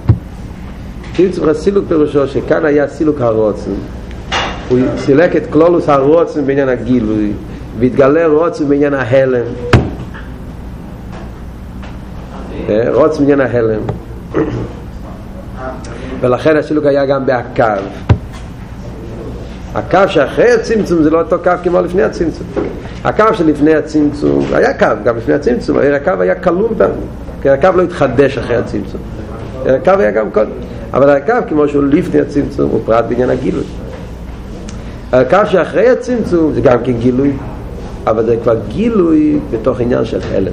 צמצום 1.16 1.48
הסילוק 1.48 1.85
פירושו 1.88 2.29
שכאן 2.29 2.64
היה 2.64 2.88
סילוק 2.88 3.20
הרוצן. 3.20 3.70
הוא 4.68 4.79
סילק 4.96 5.37
את 5.37 5.42
כלולוס 5.50 5.88
הרוצן 5.88 6.46
בעניין 6.46 6.68
הגילוי 6.68 7.33
והתגלה 7.79 8.27
רוצן 8.27 8.68
בעניין 8.68 8.94
ההלם. 8.94 9.44
רוצן 12.88 13.18
בעניין 13.18 13.40
ההלם. 13.40 13.81
ולכן 16.20 16.57
הסילוק 16.57 16.85
היה 16.85 17.07
גם 17.07 17.27
בהקו 17.27 17.83
הקו 19.74 19.98
שאחרי 20.09 20.53
הצמצום 20.53 21.03
זה 21.03 21.11
לא 21.11 21.18
אותו 21.18 21.37
קו 21.44 21.50
כמו 21.62 21.81
לפני 21.81 22.03
הצמצום. 22.03 22.46
הקו 23.05 23.24
שלפני 23.33 23.74
הצמצום 23.74 24.44
היה 24.53 24.79
קו 24.79 24.87
גם 25.05 25.16
לפני 25.16 25.35
הצמצום 25.35 25.79
הקו 25.94 26.12
היה 26.20 26.35
כלול 26.35 26.70
כי 27.42 27.50
הקו 27.50 27.68
לא 27.77 27.83
התחדש 27.83 28.38
אחרי 28.38 28.57
הצמצום. 28.57 29.00
הקו 29.66 29.92
היה 29.98 30.11
גם 30.11 30.31
קודם 30.31 30.50
אבל 30.94 31.11
הקו 31.11 31.35
כמו 31.48 31.68
שהוא 31.68 31.85
לפני 31.85 32.20
הצמצום 32.20 32.70
הוא 32.70 32.80
פרט 32.85 33.04
בעניין 33.09 33.30
הגילוי. 33.30 33.64
הקו 35.12 35.38
שאחרי 35.46 35.88
הצמצום 35.88 36.52
זה 36.52 36.61
גם 36.61 36.78
כן 36.85 36.92
גילוי 36.92 37.33
אבל 38.07 38.26
זה 38.26 38.37
כבר 38.42 38.57
גילוי 38.68 39.38
בתוך 39.50 39.80
עניין 39.80 40.04
של 40.04 40.20
הלם. 40.33 40.52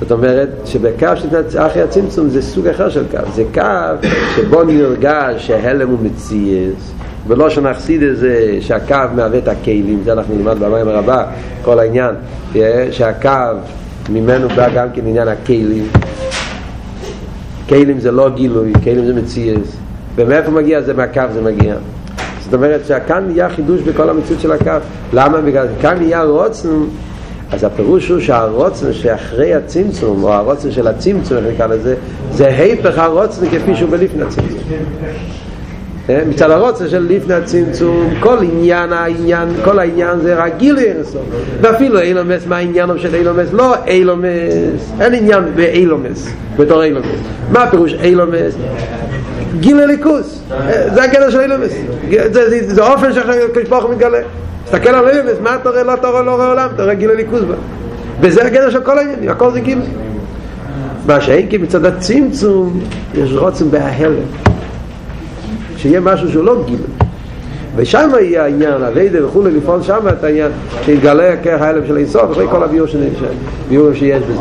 זאת 0.00 0.12
אומרת 0.12 0.48
שבקו 0.64 1.06
שאחרי 1.50 1.82
הצמצום 1.82 2.28
זה 2.28 2.42
סוג 2.42 2.66
אחר 2.66 2.90
של 2.90 3.04
קו. 3.10 3.18
זה 3.34 3.44
קו 3.54 4.08
שבו 4.36 4.64
נרגש 4.64 5.46
שהלם 5.46 5.88
הוא 5.88 5.98
מציאס 6.02 6.92
ולא 7.26 7.50
שנחסיד 7.50 8.02
את 8.02 8.16
זה 8.16 8.58
שהקו 8.60 8.96
מהווה 9.14 9.38
את 9.38 9.48
הכלים 9.48 10.00
זה 10.04 10.12
אנחנו 10.12 10.34
נלמד 10.34 10.58
במים 10.58 10.88
הרבה 10.88 11.24
כל 11.62 11.78
העניין 11.78 12.14
שהקו 12.90 13.30
ממנו 14.10 14.48
בא 14.48 14.68
גם 14.74 14.88
כן 14.94 15.06
עניין 15.06 15.28
הכלים 15.28 15.88
כלים 17.68 18.00
זה 18.00 18.10
לא 18.10 18.28
גילוי, 18.28 18.72
כלים 18.84 19.06
זה 19.06 19.14
מציאס. 19.14 19.76
ומאיפה 20.14 20.50
מגיע 20.50 20.82
זה? 20.82 20.94
מהקו 20.94 21.22
זה 21.32 21.42
מגיע. 21.42 21.74
זאת 22.44 22.54
אומרת 22.54 22.86
שכאן 22.86 23.24
נהיה 23.28 23.48
חידוש 23.48 23.80
בכל 23.80 24.10
המציאות 24.10 24.40
של 24.40 24.52
הקו. 24.52 24.70
למה? 25.12 25.40
בגלל 25.40 25.66
כאן 25.80 25.98
נהיה 25.98 26.22
רוצן 26.22 26.68
אז 27.52 27.64
הפירוש 27.64 28.08
הוא 28.08 28.20
שהרוצן 28.20 28.92
שאחרי 28.92 29.54
הצמצום 29.54 30.22
או 30.22 30.32
הרוצן 30.32 30.72
של 30.72 30.86
הצמצום 30.86 31.38
נקרא 31.54 31.66
לזה 31.66 31.94
זה 32.32 32.46
היפך 32.46 32.98
הרוצן 32.98 33.46
כפי 33.46 33.74
שהוא 33.74 33.90
בלפני 33.90 34.22
הצמצום 34.22 34.58
מצד 36.08 36.50
הרוצן 36.50 36.88
של 36.88 37.06
לפני 37.10 37.34
הצמצום 37.34 38.10
כל 38.20 38.36
עניין 38.42 38.92
העניין 38.92 39.48
כל 39.64 39.78
העניין 39.78 40.20
זה 40.20 40.44
רגיל 40.44 40.78
אינסוף 40.78 41.22
ואפילו 41.60 42.00
אילומס 42.00 42.46
מה 42.46 42.56
העניין 42.56 42.88
של 42.98 43.14
אילומס? 43.14 43.48
לא 43.52 43.74
אילומס. 43.86 44.92
אין 45.00 45.14
עניין 45.14 45.44
באילומס 45.54 46.28
בתור 46.56 46.82
אילומס. 46.82 47.06
מה 47.52 47.62
הפירוש 47.62 47.94
אילומס? 47.94 48.54
גיל 49.60 49.80
הליכוס. 49.80 50.42
זה 50.94 51.02
הגדר 51.02 51.30
של 51.30 51.40
אילומס. 51.40 51.72
זה 52.66 52.82
אופן 52.82 53.12
שהקדוש 53.12 53.68
ברוך 53.68 53.84
הוא 53.84 53.94
מתגלה. 53.94 54.18
תסתכל 54.64 54.88
על 54.88 55.08
אילומס 55.08 55.38
מה 55.42 55.54
אתה 55.54 55.70
רואה? 55.70 55.82
לא 55.82 55.94
אתה 55.94 56.08
רואה 56.08 56.22
לא 56.22 56.34
רואה 56.34 56.48
עולם 56.48 56.68
אתה 56.74 56.82
רואה 56.82 56.94
גיל 56.94 57.10
הליכוס 57.10 57.40
בה. 57.40 57.54
וזה 58.20 58.44
הגדר 58.44 58.70
של 58.70 58.80
כל 58.80 58.98
העניינים 58.98 59.30
הכל 59.30 59.52
זה 59.52 59.60
גיל. 59.60 59.78
מה 61.06 61.20
שאין 61.20 61.48
כי 61.48 61.58
מצד 61.58 61.84
הצמצום 61.84 62.80
יש 63.14 63.32
רוצם 63.32 63.70
בההלם 63.70 64.45
שיהיה 65.86 66.00
משהו 66.00 66.30
שהוא 66.30 66.44
לא 66.44 66.62
גיל 66.66 66.80
ושם 67.76 68.10
יהיה 68.20 68.44
העניין, 68.44 68.82
הווידה 68.82 69.26
וכולי, 69.26 69.50
לפעול 69.50 69.82
שם 69.82 70.08
את 70.08 70.24
העניין, 70.24 70.50
שיתגלה 70.84 71.36
כרך 71.42 71.62
ההלם 71.62 71.86
של 71.86 71.96
אינסוף, 71.96 72.32
אחרי 72.32 72.46
כל 72.50 72.62
הביור 72.62 72.86
שיש 73.94 74.22
בזה. 74.22 74.40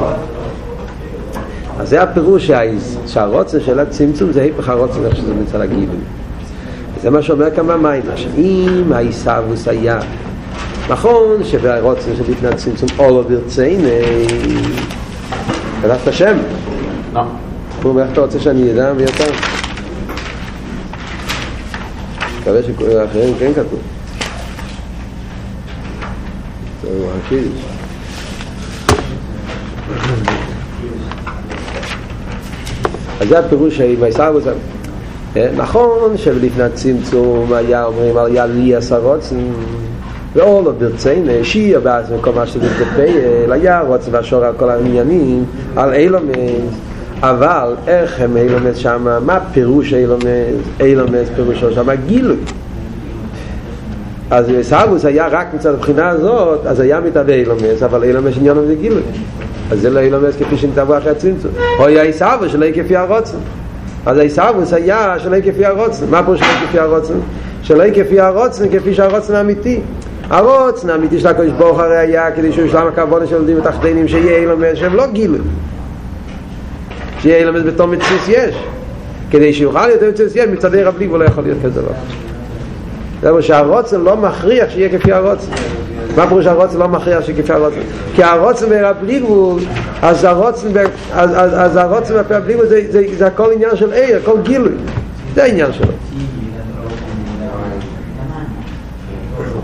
אז 1.79 1.89
זה 1.89 2.01
הפירוש 2.01 2.51
שהרוצן 3.07 3.59
של 3.59 3.79
הצמצום 3.79 4.31
זה 4.31 4.41
היפך 4.41 4.69
הרוצן 4.69 5.05
איך 5.05 5.15
שזה 5.15 5.33
מצא 5.33 5.57
לגיבל 5.57 5.97
זה 7.01 7.09
מה 7.09 7.21
שאומר 7.21 7.55
כאן 7.55 7.67
במים 7.67 8.01
אם 8.37 8.93
העיסאוווס 8.93 9.67
היה 9.67 9.99
נכון 10.89 11.43
שבהרוצן 11.43 12.11
של 12.17 12.31
לפני 12.31 12.47
הצמצום 12.47 12.89
אולו 12.99 13.23
ברציני 13.23 14.01
כתבת 15.81 16.07
השם. 16.07 16.37
לא. 17.13 17.21
הוא 17.83 17.91
אומר 17.91 18.01
איך 18.01 18.11
אתה 18.11 18.21
רוצה 18.21 18.39
שאני 18.39 18.71
אדע 18.71 18.93
ויותר 18.97 19.54
מקווה 22.45 22.63
שאחרים 22.63 23.33
כן 23.39 23.51
כתוב 23.53 23.79
זה 26.81 26.89
הקידיש 27.25 27.65
אז 33.21 33.27
זה 33.27 33.39
הפירוש 33.39 33.79
עם 33.79 34.03
הישרבוס 34.03 34.43
נכון 35.57 36.17
שלפני 36.17 36.63
הצמצום 36.63 37.53
היה 37.53 37.85
אומרים 37.85 38.17
על 38.17 38.35
יעלי 38.35 38.75
עשרוצן 38.75 39.35
ואולו 40.33 40.65
לא 40.65 40.71
ברציין 40.71 41.43
שיע 41.43 41.79
בעצם 41.79 42.15
כל 42.21 42.31
מה 42.31 42.47
שזה 42.47 42.67
תפייל 42.69 43.51
היה 43.51 43.81
רוצן 43.81 44.11
והשור 44.11 44.45
על 44.45 44.53
כל 44.57 44.69
העניינים 44.69 45.45
על 45.75 45.93
אילומס 45.93 46.35
אבל 47.21 47.73
איך 47.87 48.21
הם 48.21 48.37
אילומס 48.37 48.77
שם 48.77 49.07
מה 49.25 49.39
פירוש 49.53 49.93
אילומס? 49.93 50.23
אילומס 50.79 51.29
פירושו 51.35 51.71
שם 51.71 51.87
גילוי. 52.07 52.37
אז 54.31 54.51
סאבוס 54.61 55.05
היה 55.05 55.27
רק 55.27 55.53
מצד 55.53 55.73
הבחינה 55.73 56.09
הזאת 56.09 56.65
אז 56.65 56.79
היה 56.79 56.99
מתהווה 56.99 57.33
אילומס 57.33 57.83
אבל 57.83 58.03
אילומס 58.03 58.33
עניין 58.37 58.55
זה 58.67 58.75
גילוי. 58.75 59.01
אז 59.71 59.81
זה 59.81 59.89
לא 59.89 59.99
אילומס 59.99 60.35
כפי 60.35 60.57
שנתבו 60.57 60.97
אחרי 60.97 61.11
הצמצום 61.11 61.51
או 61.79 61.85
היה 61.85 62.01
איסאבוס 62.03 62.51
שלא 62.51 62.65
כפי 62.75 62.95
הרוצן. 62.95 63.37
אז 64.05 64.17
האיסאבוס 64.17 64.73
היה 64.73 65.15
שלא 65.19 65.37
כפי 65.41 65.65
הרוצן. 65.65 66.05
מה 66.09 66.23
פה 66.23 66.37
שלא 66.37 66.47
כפי 66.67 66.79
הרוצן? 66.79 67.13
שלא 67.63 67.83
כפי 67.95 68.19
הרוצן, 68.19 68.65
כפי 68.69 68.93
שהרוצן 68.93 69.35
האמיתי. 69.35 69.79
הרוצן 70.29 70.89
האמיתי 70.89 71.19
של 71.19 71.27
הקדוש 71.27 71.51
ברוך 71.51 71.79
הרי 71.79 71.97
היה 71.97 72.31
כדי 72.31 72.51
שהוא 72.51 72.65
ישלם 72.65 72.87
הכוונה 72.87 73.27
של 73.27 73.35
ילדים 73.35 73.57
ותחתינים 73.59 74.07
שיהיה 74.07 74.37
אילומס 74.37 74.77
שהם 74.77 74.95
לא 74.95 75.07
גילו. 75.07 75.37
שיהיה 77.21 77.37
אילומס 77.37 77.61
בתום 77.61 77.91
מציס 77.91 78.27
יש. 78.27 78.55
כדי 79.31 79.53
שיוכל 79.53 79.87
להיות 79.87 80.03
מציס 80.03 80.35
יש 80.35 80.45
מצד 80.45 80.75
עיר 80.75 80.87
הבלי 80.87 81.07
ולא 81.07 81.25
יכול 81.25 81.43
להיות 81.43 81.57
כזה 81.63 81.81
דבר. 81.81 81.91
זה 83.21 83.29
אומר 83.29 83.41
שהרוצן 83.41 84.01
לא 84.01 84.17
מכריח 84.17 84.69
שיהיה 84.69 84.99
כפי 84.99 85.11
הרוצן. 85.11 85.51
מה 86.17 86.27
פירוש 86.27 86.45
הרוצן 86.45 86.77
לא 86.77 86.87
מכריח 86.87 87.25
שיהיה 87.25 87.43
כפי 87.43 87.53
הרוצן? 87.53 87.79
כי 88.15 88.23
הרוצן 88.23 88.65
בלי 89.01 89.19
גבול, 89.19 89.59
אז 90.01 90.23
הרוצן, 90.23 90.67
אז, 91.13 91.29
אז, 91.35 91.51
אז 91.53 91.75
הרוצן 91.75 92.13
בלי 92.45 92.53
גבול 92.53 92.67
זה, 92.67 92.81
זה, 92.89 93.03
זה 93.17 93.27
הכל 93.27 93.51
עניין 93.51 93.75
של 93.75 93.93
עיר, 93.93 94.17
הכל 94.17 94.37
גילוי. 94.43 94.71
זה 95.35 95.43
העניין 95.43 95.73
שלו. 95.73 95.91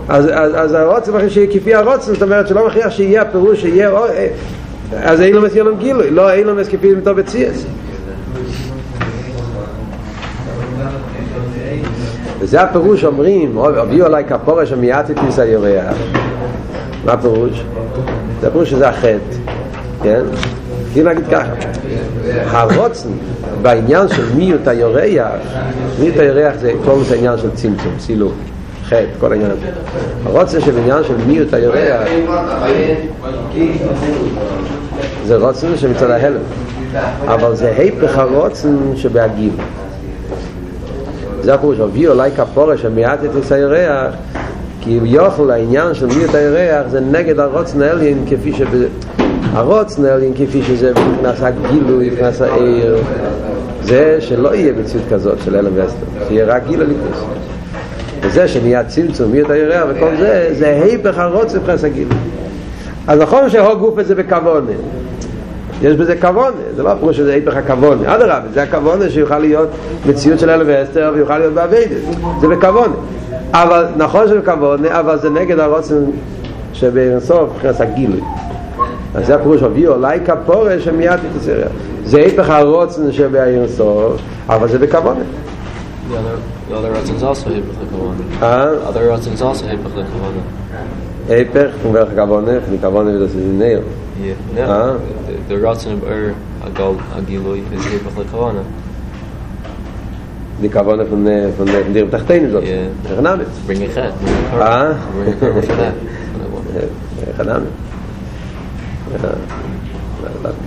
אז, 0.08 0.26
אז, 0.32 0.52
אז 0.54 0.74
הרוצן 0.74 1.12
מכריח 1.12 1.32
שיהיה 1.32 1.46
כפי 1.52 1.74
הרוצן, 1.74 2.12
זאת 2.12 2.22
אומרת 2.22 2.48
שלא 2.48 2.66
מכריח 2.66 2.90
שיהיה 2.90 3.22
הפירוש 3.22 3.60
שיהיה, 3.60 3.90
אז 5.00 5.20
אילומס 5.20 5.54
יהיה 5.54 5.64
להם 5.64 5.76
גילוי, 5.78 6.10
לא 6.10 6.32
אילומס 6.32 6.68
כפי 6.68 6.94
מתו 6.94 7.14
בציאס. 7.14 7.64
וזה 12.38 12.62
הפירוש 12.62 13.04
אומרים, 13.04 13.58
הביאו 13.58 14.06
עליי 14.06 14.24
כפורה 14.24 14.66
שמיד 14.66 15.02
תתניס 15.02 15.38
היורח. 15.38 15.96
מה 17.04 17.12
הפירוש? 17.12 17.64
זה 18.40 18.48
הפירוש 18.48 18.70
שזה 18.70 18.88
החטא, 18.88 19.36
כן? 20.02 20.20
כאילו 20.92 21.10
נגיד 21.10 21.24
ככה, 21.30 21.52
הרוצן 22.46 23.08
בעניין 23.62 24.08
של 24.08 24.34
מיות 24.34 24.68
היורח, 24.68 25.40
מיות 26.00 26.16
היורח 26.16 26.54
זה 26.60 26.72
כל 26.84 27.02
זה 27.08 27.14
עניין 27.14 27.38
של 27.38 27.50
צמצום, 27.54 27.92
סילוק, 27.98 28.34
חטא, 28.92 29.20
כל 29.20 29.32
העניין 29.32 29.50
הזה. 29.50 29.66
הרוצן 30.24 30.60
של 30.60 30.78
עניין 30.78 31.04
של 31.04 31.14
מיות 31.26 31.54
היורח 31.54 32.08
זה 35.26 35.36
רוצן 35.36 35.76
שמצד 35.76 36.10
ההלם, 36.10 36.40
אבל 37.26 37.54
זה 37.54 37.72
היפך 37.76 38.18
הרוצן 38.18 38.76
שבהגיב. 38.96 39.56
זה 41.42 41.54
הפירוש, 41.54 41.80
הביאו 41.80 42.12
אולי 42.12 42.30
כפורה 42.30 42.78
שמיעט 42.78 43.24
את 43.24 43.34
היסיירח 43.34 44.14
כי 44.80 45.00
יוכל 45.02 45.50
העניין 45.50 45.94
של 45.94 46.06
מיות 46.06 46.34
הירח 46.34 46.86
זה 46.90 47.00
נגד 47.00 47.40
הרוצן 47.40 47.82
העליין 47.82 48.24
כפי 48.30 48.52
שב... 48.52 48.68
הרוצן 49.52 50.04
העליין 50.04 50.32
כפי 50.34 50.62
שזה 50.62 50.90
מבחינת 50.90 51.34
הגילוי, 51.40 52.10
מבחינת 52.10 52.40
העיר 52.40 52.96
זה 53.82 54.16
שלא 54.20 54.54
יהיה 54.54 54.72
מציאות 54.72 55.04
כזאת 55.10 55.38
של 55.44 55.56
אלם 55.56 55.72
וסטר 55.74 56.26
שיהיה 56.28 56.44
רק 56.44 56.62
גיל 56.66 56.82
הליכוס 56.82 57.24
וזה 58.22 58.48
שנהיה 58.48 58.84
צמצום 58.84 59.32
מיות 59.32 59.50
הירח 59.50 59.84
וכל 59.88 60.16
זה 60.18 60.48
זה 60.52 60.82
היפך 60.84 61.22
מבחינת 61.54 61.84
הגילוי 61.84 62.16
אז 63.06 63.20
נכון 63.20 63.50
שהוג 63.50 63.78
גוף 63.78 64.02
זה 64.02 64.14
בכוונה 64.14 64.72
יש 65.82 65.96
בזה 65.96 66.16
כבון, 66.16 66.52
זה 66.76 66.82
לא 66.82 66.94
פירוש 66.94 67.16
שזה 67.16 67.32
היפך 67.32 67.56
הכבון, 67.56 68.04
אדרבה, 68.04 68.40
זה 68.54 68.62
הכבון 68.62 69.10
שיוכל 69.10 69.38
להיות 69.38 69.68
מציאות 70.06 70.38
של 70.38 70.50
אלו 70.50 70.66
ואסתר 70.66 71.12
ויוכל 71.14 71.38
להיות 71.38 71.54
בעבידת, 71.54 71.90
זה 72.40 72.48
בכבון. 72.48 72.92
אבל 73.52 73.86
נכון 73.96 74.26
שזה 74.26 74.38
בכבון, 74.38 74.84
אבל 74.84 75.18
זה 75.18 75.30
נגד 75.30 75.58
הרוצן 75.58 76.04
שבסוף 76.72 77.50
נכנס 77.56 77.80
הגילוי. 77.80 78.20
אז 79.14 79.26
זה 79.26 79.34
הפירוש 79.34 79.62
אבי 79.62 79.86
אולי 79.86 80.18
כפורה 80.26 80.80
שמיד 80.80 81.20
תתסרר. 81.34 81.68
זה 82.04 82.18
היפך 82.18 82.50
הרוצן 82.50 83.12
שבעיר 83.12 83.68
סוף, 83.68 84.20
אבל 84.48 84.68
זה 84.68 84.78
בכבון. 84.78 85.16
The 86.12 86.18
other, 86.18 86.36
the 86.68 86.74
also 86.76 86.92
Ratzins 86.92 87.22
also 87.22 87.48
Hepech 87.48 87.72
Lekavone. 87.72 88.38
Ah? 88.42 88.86
Other 88.86 89.08
Ratzins 89.08 89.40
also 89.40 89.64
Hepech 89.64 89.94
Lekavone. 89.94 90.42
Hepech, 91.26 91.72
von 91.80 91.94
welcher 91.94 92.14
Kavone? 92.14 92.60
Von 92.60 92.70
der 92.70 92.80
Kavone, 92.80 93.18
das 93.18 93.30
ist 93.30 93.36
in 93.36 93.58
Yeah, 94.20 94.34
no. 94.52 94.62
Ah? 94.62 94.98
The, 95.26 95.54
the 95.54 95.54
Ratzin 95.54 95.94
of 95.94 96.02
Er, 96.04 96.34
Agal, 96.60 96.96
Agiloi, 97.16 97.60
is 97.72 97.82
Hepech 97.86 98.14
Lekavone. 98.14 98.62
Die 100.60 100.68
Kavone 100.68 101.06
von, 101.06 101.24
von, 101.56 101.66
von 101.66 101.94
dir 101.94 102.10
Tachtein 102.10 102.44
ist 102.44 102.54
das. 102.56 102.64
Yeah. 102.64 102.90
Rechanamitz. 103.08 103.48
Bring 103.66 103.80
it 103.80 103.94
khat 103.94 104.12
Ah? 104.52 104.92
Bring 105.14 105.28
it 105.28 105.68
head. 105.70 105.94
Rechanamitz. 107.26 107.72
Ja, 109.12 109.34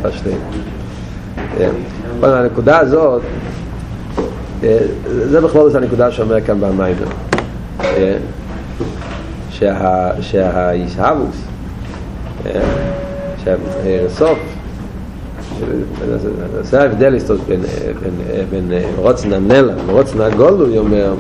verstehe. 0.02 0.38
der 1.58 1.70
אבל 2.20 2.34
הנקודה 2.34 2.78
הזאת, 2.78 3.22
זה 5.06 5.42
בכלל 5.42 5.70
זה 5.70 5.78
הנקודה 5.78 6.12
שאומר 6.12 6.42
כאן 6.42 6.60
במיימר 6.60 7.06
שה 9.50 10.12
שהישהבוס 10.22 11.36
שהסוף 13.44 14.40
זה 16.62 16.82
ההבדל 16.82 17.18
בין, 17.48 17.62
בין 18.50 18.72
רוצן 18.96 19.34
הנלע 19.34 19.74
ורוצן 19.86 20.22
הגולוי 20.22 20.78
אומר 20.78 21.14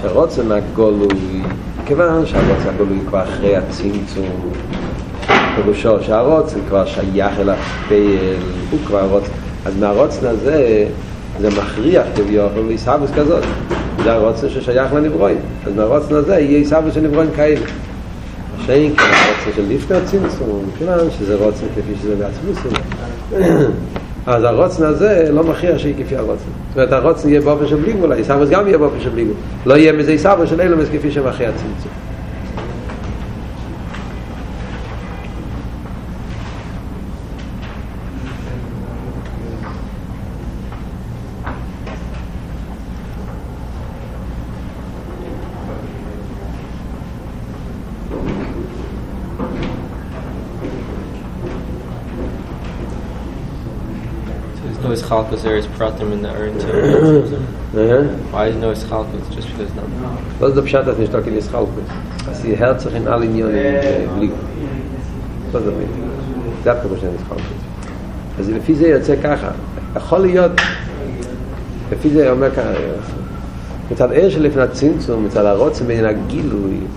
שרוצן 0.00 0.52
הגולוי 0.52 1.42
כיוון 1.86 2.26
שהרוצן 2.26 2.68
הגולוי 2.74 2.98
כבר 3.08 3.22
אחרי 3.22 3.56
הצמצום 3.56 4.52
פירושו 5.54 6.02
שהרוצן 6.02 6.58
כבר 6.68 6.86
שייך 6.86 7.38
אל 7.38 7.50
הפייל 7.50 8.36
הוא 8.70 8.78
כבר 8.86 9.06
רוצן 9.10 9.32
אז 9.66 9.76
מהרוצן 9.76 10.26
הזה 10.26 10.86
זה 11.42 11.48
מכריח 11.48 12.06
כביכול 12.16 12.66
להיסבוס 12.66 13.10
כזאת. 13.16 13.42
זה 14.04 14.12
הרוצן 14.12 14.48
ששייך 14.48 14.92
לנברואים. 14.92 15.38
אז 15.66 15.72
מהרוצן 15.76 16.14
הזה 16.14 16.38
יהיה 16.38 16.58
היסבוס 16.58 16.94
של 16.94 17.00
נברואים 17.00 17.30
כאלה. 17.36 17.60
שאין 18.66 18.96
כאן 18.96 19.06
הרוצן 19.06 19.56
של 19.56 19.74
לפני 19.74 19.96
הצמצום 19.96 20.64
כיוון 20.78 20.98
שזה 21.18 21.36
רוצן 21.36 21.66
כפי 21.76 21.92
שזה 22.02 22.14
בעצמוס 22.16 22.58
אז 24.26 24.44
הרוצן 24.44 24.84
הזה 24.84 25.28
לא 25.32 25.44
מכריח 25.44 25.78
שיהיה 25.78 25.94
כפי 26.04 26.16
הרוצן. 26.16 26.44
זאת 26.68 26.76
אומרת 26.76 26.92
הרוצן 26.92 27.28
יהיה 27.28 27.40
באופן 27.40 27.66
של 27.66 27.76
בלי 27.76 27.92
גבול 27.92 28.12
היסבוס 28.12 28.48
גם 28.48 28.66
יהיה 28.66 28.78
באופן 28.78 29.00
של 29.00 29.08
בלי 29.08 29.24
גבול. 29.24 29.36
לא 29.66 29.74
יהיה 29.74 29.92
מזה 29.92 30.10
היסבוס 30.10 30.50
של 30.50 30.60
אילומס 30.60 30.88
כפי 30.92 31.10
שמכריח 31.10 31.50
הצמצום 31.54 31.92
called 55.12 55.30
there 55.42 55.56
is 55.56 55.66
Pratim 55.66 56.10
in 56.10 56.22
the 56.22 56.30
Urn 56.30 56.58
to. 56.58 57.38
Why 58.32 58.46
is 58.46 58.56
it 58.56 58.60
no 58.60 58.72
Ischalkus? 58.72 59.30
Just 59.34 59.48
because 59.48 59.74
not 59.74 59.84
the 59.84 59.96
What 60.38 60.48
is 60.48 60.54
the 60.54 60.62
Pshat 60.62 60.86
that 60.86 60.98
is 60.98 61.10
talking 61.10 61.36
about 61.36 61.50
Ischalkus? 61.50 61.86
I 62.28 62.32
Herzog 62.56 62.94
in 62.94 63.06
all 63.06 63.20
the 63.20 63.26
Nyon 63.26 63.54
in 63.54 64.06
the 64.06 64.12
Blit. 64.14 64.32
What 65.52 65.62
is 65.62 65.66
the 65.66 65.72
Pshat? 65.72 66.64
That's 66.64 66.88
the 66.88 67.08
in 67.08 67.18
Ischalkus. 67.18 68.38
As 68.38 68.48
in 68.48 68.54
the 68.54 68.60
Fizeh, 68.60 69.00
it's 69.00 69.08
like 69.10 69.20
that. 69.20 69.54
The 69.92 70.00
yot. 70.00 70.30
Yod, 70.30 70.56
the 71.90 71.96
Fizeh, 71.96 72.32
I'm 72.32 72.40
like 72.40 72.54
that. 72.54 73.90
It's 73.90 74.00
an 74.00 74.12
air 74.14 74.30
that 74.30 74.32
is 74.32 74.34
in 74.34 74.52
the 74.54 74.66
Tzintzum, 74.68 75.26
it's 75.26 75.36
an 75.36 75.44
air 75.44 75.56
that 75.58 75.72
is 75.72 75.80
yot. 75.80 75.88
the 75.88 75.94
Tzintzum, 75.94 76.30
Gilui. 76.30 76.88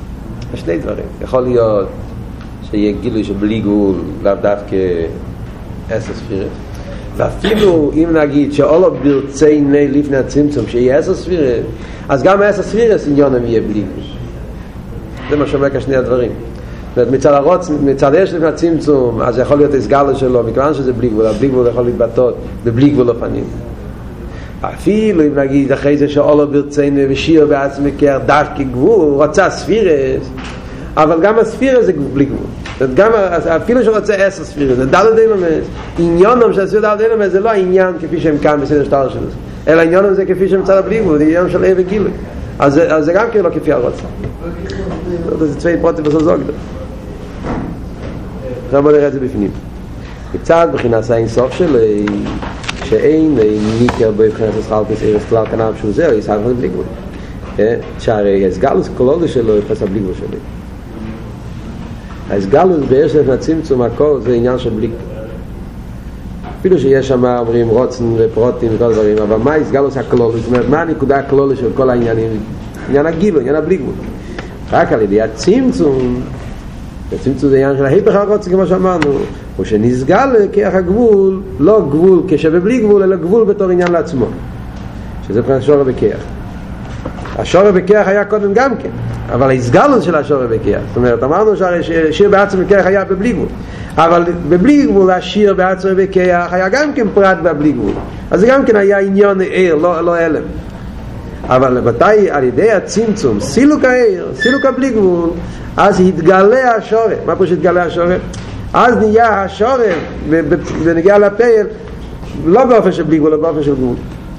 That. 0.52 1.92
שיהיה 2.72 2.92
גילוי 3.02 3.24
שבלי 3.24 3.62
גול, 3.62 4.02
לאו 4.24 4.36
דווקא 4.42 4.76
אסס 5.90 6.22
פירט. 6.28 6.65
ואפילו 7.18 7.92
אם 7.94 8.18
נגיד 8.18 8.54
שאולו 8.54 8.92
ברציני 9.04 9.88
לפני 9.88 10.18
הצמצום 10.18 10.66
שיהיה 10.68 10.98
עשר 10.98 11.16
ספירת 11.16 11.64
אז 12.10 12.24
גם 12.24 12.42
עשר 12.42 12.62
ספירת 12.62 13.02
עניונם 13.08 13.46
יהיה 13.46 13.62
בלי 13.62 13.84
זה 15.30 15.36
מה 15.36 15.48
שאומר 15.48 15.70
כשני 15.70 15.96
הדברים 15.96 16.32
זאת 16.96 17.08
מצד 17.12 17.34
הרוץ, 17.34 17.70
מצד 17.84 18.12
יש 18.18 18.34
לפני 18.34 18.48
הצמצום, 18.48 19.22
אז 19.22 19.40
יכול 19.40 19.58
להיות 19.58 19.74
הסגלה 19.74 20.16
שלו, 20.16 20.44
מכיוון 20.44 20.74
שזה 20.74 20.94
בלי 20.94 21.10
גבול, 21.10 21.26
הבלי 21.26 21.48
גבול 21.48 21.68
יכול 21.68 21.86
להתבטא 21.86 22.22
בבלי 22.64 22.90
גבול 22.90 23.08
לפנים. 23.10 23.44
אפילו 24.62 25.24
אם 25.24 25.40
נגיד 25.40 25.72
אחרי 25.72 25.98
זה 25.98 26.10
שאולו 26.10 26.48
ברצינו 26.48 27.02
ושיר 27.10 27.46
בעצמי 27.46 27.92
כער 27.98 28.20
דווקא 28.26 28.64
גבול, 28.64 29.14
רוצה 29.14 29.50
ספירס, 29.50 30.30
אבל 30.98 31.22
גם 31.22 31.40
הספירס 31.40 31.86
זה 31.86 31.94
בלי 32.14 32.26
גבול. 32.26 32.65
זאת 32.80 32.94
גם, 32.96 33.12
אפילו 33.56 33.84
שהוא 33.84 33.96
רוצה 33.96 34.14
עשר 34.16 34.44
ספירס, 34.44 34.78
זה 34.78 34.86
דלת 34.86 35.18
אילומס, 35.20 35.66
עניונם 36.00 36.54
של 36.54 36.62
הספיר 36.62 36.82
דלת 36.82 37.02
אילומס 37.02 37.32
זה 37.32 37.40
לא 37.40 37.50
העניין 37.50 37.94
כפי 38.02 38.20
שהם 38.22 38.38
כאן 38.38 38.60
בסדר 38.62 38.84
שטר 38.84 39.10
שלו, 39.10 39.22
אלא 39.68 39.82
עניונם 39.82 40.14
זה 40.14 40.26
כפי 40.26 40.50
שהם 40.50 40.62
מצד 40.62 40.78
הבלי 40.78 41.00
גבול, 41.00 41.18
זה 41.18 41.24
עניין 41.24 41.50
של 41.50 41.66
עבר 41.66 41.82
גילוי. 41.82 42.12
אז, 42.60 42.74
זה- 42.74 43.02
זה 43.02 43.14
גם 43.14 43.28
כן 43.32 43.44
לא 43.44 43.50
כפי 43.50 43.72
הרוצה. 43.74 44.04
זה 45.40 45.60
צווי 45.60 45.78
פרוטים 45.82 46.04
בסוף 46.04 46.24
זוגדו. 46.24 46.54
עכשיו 48.66 48.84
בוא 48.84 48.92
נראה 48.92 49.08
את 49.08 49.14
זה 49.14 49.20
בפנים. 49.20 49.52
קצת 50.44 50.68
בחינת 50.74 51.10
האינסוף 51.10 51.52
של 51.54 51.78
שאין 52.84 53.38
ניקר 53.82 54.12
בבחינת 54.18 54.50
הסחלקס 54.60 55.02
ערס 55.04 55.22
כלל 55.30 55.46
כנב 55.52 55.74
שהוא 55.80 55.92
זהו, 55.94 56.14
יסער 56.18 56.40
בלי 56.60 56.68
גבול. 56.68 56.84
אה? 57.60 57.76
שהרי 58.00 58.48
הסגלוס 58.48 58.90
כלולו 58.98 59.28
שלו 59.28 59.58
יחס 59.58 59.82
הבלי 59.82 60.00
גבול 60.00 60.14
שלי 60.18 60.38
הסגלוס 62.32 62.80
באש 62.90 63.16
לפני 63.16 63.38
צמצום 63.38 63.82
הכל 63.82 64.20
זה 64.22 64.34
עניין 64.34 64.60
של 64.60 64.70
בלי 64.70 64.90
אפילו 66.60 66.80
שיש 66.80 67.08
שם 67.08 67.26
אומרים 67.26 67.68
רוצן 67.68 68.04
ופרוטים 68.18 68.72
וכל 68.76 68.94
דברים 68.94 69.18
אבל 69.18 69.38
מה 69.38 69.56
הסגלוס 69.56 69.98
הכלולו 69.98 70.38
זאת 70.38 70.48
אומרת 70.48 70.70
מה 70.70 70.82
הנקודה 70.82 71.18
הכלולו 71.18 71.56
של 71.56 71.70
כל 71.76 71.90
העניינים? 71.90 72.32
עניין 72.90 73.06
הגילו, 73.06 73.40
עניין 73.40 73.56
הבלי 73.56 73.78
גבול. 73.78 73.94
רק 74.72 74.94
על 74.94 75.02
ידי 75.02 75.22
הצמצום 75.22 76.22
הצמצום 77.14 77.50
זה 77.50 77.56
עניין 77.56 77.78
של 77.78 77.86
ההיפך 77.86 78.16
הרוצן 78.16 78.52
כמו 78.52 78.68
שאמרנו 78.68 79.12
הוא 79.58 79.66
שנסגל 79.66 80.30
כיח 80.52 80.74
הגבול 80.74 81.42
לא 81.60 81.82
גבול 81.90 82.22
כשבבלי 82.28 82.80
גבול 82.80 83.04
אלא 83.04 83.16
גבול 83.16 83.46
בתור 83.46 83.70
עניין 83.70 83.92
לעצמו 83.92 84.26
שזה 85.28 85.40
מבחינת 85.42 85.64
שורר 85.64 85.84
בכיח 85.84 86.20
השורר 87.40 87.72
בכיח 87.72 88.08
היה 88.08 88.26
קודם 88.26 88.54
גם 88.54 88.78
כן 88.78 88.90
אבל 89.34 89.50
ההסגלות 89.50 90.04
של 90.04 90.16
השורר 90.16 90.48
בכיח 90.48 90.82
זאת 90.88 90.98
אומרת 90.98 91.24
אמרנו 91.24 91.52
שהשיר 91.82 92.30
בעצם 92.30 92.64
בכיח 92.64 92.86
היה 92.86 93.06
בבלי 93.06 93.34
גבול 93.34 93.48
אבל 93.96 94.24
בבלי 94.50 94.86
גבול 94.86 95.12
השיר 95.12 95.54
בעצם 95.54 95.90
בכיח 95.98 96.54
היה 96.54 96.70
גם 96.70 96.94
כן 96.94 97.08
פרט 97.14 97.38
בבלי 97.44 97.72
גבול 97.72 97.94
אז 98.32 98.40
זה 98.40 98.48
גם 98.48 98.66
כן 98.66 98.76
היה 98.76 99.00
עניון 99.00 99.42
עיר 99.42 99.76
לא, 99.76 100.02
לא 100.02 100.18
אלם 100.18 100.44
אבל 101.48 101.82
מתי 101.82 102.32
על 102.32 102.44
ידי 102.44 102.72
הצמצום 102.72 103.40
סילוק 103.40 103.84
העיר, 103.84 104.28
סילוק 104.36 104.66
הבלי 104.66 104.90
גבול 104.90 105.30
אז 105.78 106.00
התגלה 106.00 106.76
השורר 106.76 107.18
מה 107.26 107.36
פה 107.36 107.48
שהתגלה 107.48 107.84
השורר? 107.84 108.18
אז 108.74 108.98
נהיה 108.98 109.44
השורר 109.44 109.96
ונגיע 110.84 111.18
לפייל 111.18 111.68
לא 112.46 112.66
באופן 112.66 112.92
של 112.92 113.04
בלי 113.04 113.18
גבול, 113.18 113.34
אלא 113.34 113.42
באופן 113.42 113.64
של 113.64 113.76
גבול. 113.76 113.96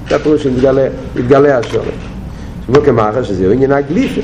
זה 0.08 0.16
הפירוש 0.16 0.42
שהתגלה 0.42 1.58
השורש 1.58 2.15
שבו 2.68 2.80
כמאחר 2.82 3.22
שזה 3.22 3.52
עניין 3.52 3.72
הגליפה 3.72 4.20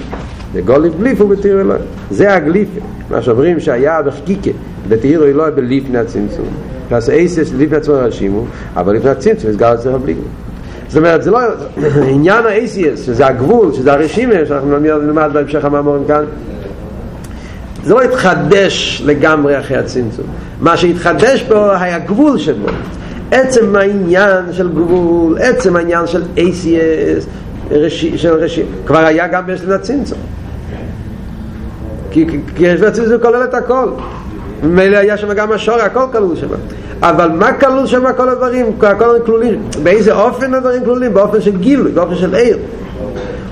וגוליף 0.52 0.92
גליפה 0.98 1.24
בתיר 1.24 1.60
אלוהי. 1.60 1.80
זה 2.10 2.34
הגליפה. 2.34 2.80
מה 3.10 3.22
שאומרים 3.22 3.60
שהיה 3.60 4.02
בחקיקה 4.02 4.50
בתיר 4.88 5.24
אלוהי 5.24 5.50
בליפני 5.50 5.98
הצמצום. 5.98 6.46
אז 6.90 7.10
אייסס 7.10 7.52
לפני 7.58 7.76
עצמו 7.76 7.94
רשימו 7.94 8.44
אבל 8.76 8.96
לפני 8.96 9.10
הצמצום 9.10 9.50
הסגר 9.50 9.74
את 9.74 9.82
זה 9.82 9.98
בלי 9.98 10.12
גבול 10.12 10.26
זאת 10.88 10.96
אומרת 10.96 11.22
זה 11.22 11.30
לא 11.30 11.38
עניין 12.14 12.46
האייסיאס 12.46 13.06
שזה 13.06 13.26
הגבול 13.26 13.72
שזה 13.72 13.92
הרשימה 13.92 14.34
שאנחנו 14.48 14.78
נלמד 14.78 15.30
בהמשך 15.32 15.64
המאמורים 15.64 16.04
כאן. 16.04 16.24
זה 17.84 17.94
לא 17.94 18.02
התחדש 18.02 19.02
לגמרי 19.04 19.58
אחרי 19.58 19.76
הצמצום. 19.76 20.24
מה 20.60 20.76
שהתחדש 20.76 21.42
פה 21.42 21.76
היה 21.80 21.98
גבול 21.98 22.38
שבו. 22.38 22.66
עצם 23.30 23.76
העניין 23.76 24.52
של 24.52 24.68
גבול, 24.68 25.38
עצם 25.38 25.76
העניין 25.76 26.06
של 26.06 26.22
ACS, 26.36 27.24
רשי, 27.72 28.18
של 28.18 28.34
רשי, 28.34 28.62
כבר 28.86 28.98
היה 28.98 29.28
גם 29.28 29.50
יש 29.50 29.62
לנו 29.62 29.82
צמצום. 29.82 30.18
כי, 32.10 32.26
כי 32.56 32.66
יש 32.66 32.80
לנו 32.80 32.92
צמצום 32.92 33.18
כולל 33.22 33.44
את 33.44 33.54
הכל. 33.54 33.88
ממילא 34.62 34.96
היה 34.96 35.16
שם 35.16 35.32
גם 35.32 35.52
השור, 35.52 35.74
הכל 35.74 36.04
כלול 36.12 36.36
שם. 36.36 36.46
אבל 37.00 37.28
מה 37.28 37.52
כלול 37.52 37.86
שם 37.86 38.04
כל 38.16 38.28
הדברים? 38.28 38.66
הכל 38.82 39.18
כלולים. 39.26 39.62
באיזה 39.82 40.12
אופן 40.12 40.54
הדברים 40.54 40.84
כלולים? 40.84 41.14
באופן 41.14 41.40
של 41.40 41.56
גילוי, 41.56 41.92
באופן 41.92 42.16
של 42.16 42.34
עיר. 42.34 42.58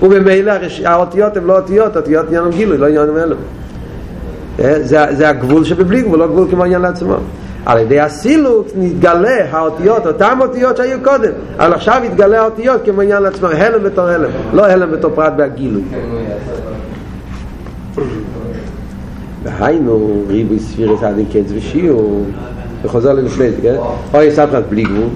וממילא 0.02 0.52
האותיות 0.84 1.36
הן 1.36 1.44
לא 1.44 1.56
אותיות, 1.56 1.96
אותיות 1.96 2.26
עניין 2.26 2.50
גילוי, 2.50 2.78
לא 2.78 2.86
עניין 2.86 3.16
אלו. 3.16 3.36
זה, 4.58 5.06
זה 5.10 5.28
הגבול 5.28 5.64
שבבלי 5.64 6.02
גבול, 6.02 6.18
לא 6.18 6.26
גבול 6.26 6.46
כמו 6.50 6.64
עניין 6.64 6.82
לעצמו. 6.82 7.16
על 7.66 7.78
ידי 7.78 8.00
הסילוק 8.00 8.66
נתגלה 8.76 9.46
האותיות, 9.50 10.06
אותן 10.06 10.38
אותיות 10.40 10.76
שהיו 10.76 10.98
קודם. 11.04 11.32
אבל 11.56 11.72
עכשיו 11.72 12.02
יתגלה 12.04 12.40
האותיות 12.40 12.80
כמו 12.84 13.00
עניין 13.00 13.22
לעצמו 13.22 13.48
הלם 13.48 13.84
בתור 13.84 14.04
הלם, 14.04 14.30
לא 14.52 14.66
הלם 14.66 14.90
בתור 14.90 15.10
פרט 15.14 15.32
בהגילוי 15.36 15.82
והיינו 19.42 20.22
ריבוי 20.28 20.58
ספירת 20.58 21.02
עדי 21.02 21.24
קץ 21.24 21.52
ושיעור. 21.54 22.24
וחוזר 22.82 23.12
ללפני 23.12 23.50
זה, 23.50 23.56
כן? 23.62 23.76
אוי 24.14 24.30
סבחת 24.30 24.62
בלי 24.68 24.82
גבול. 24.82 25.08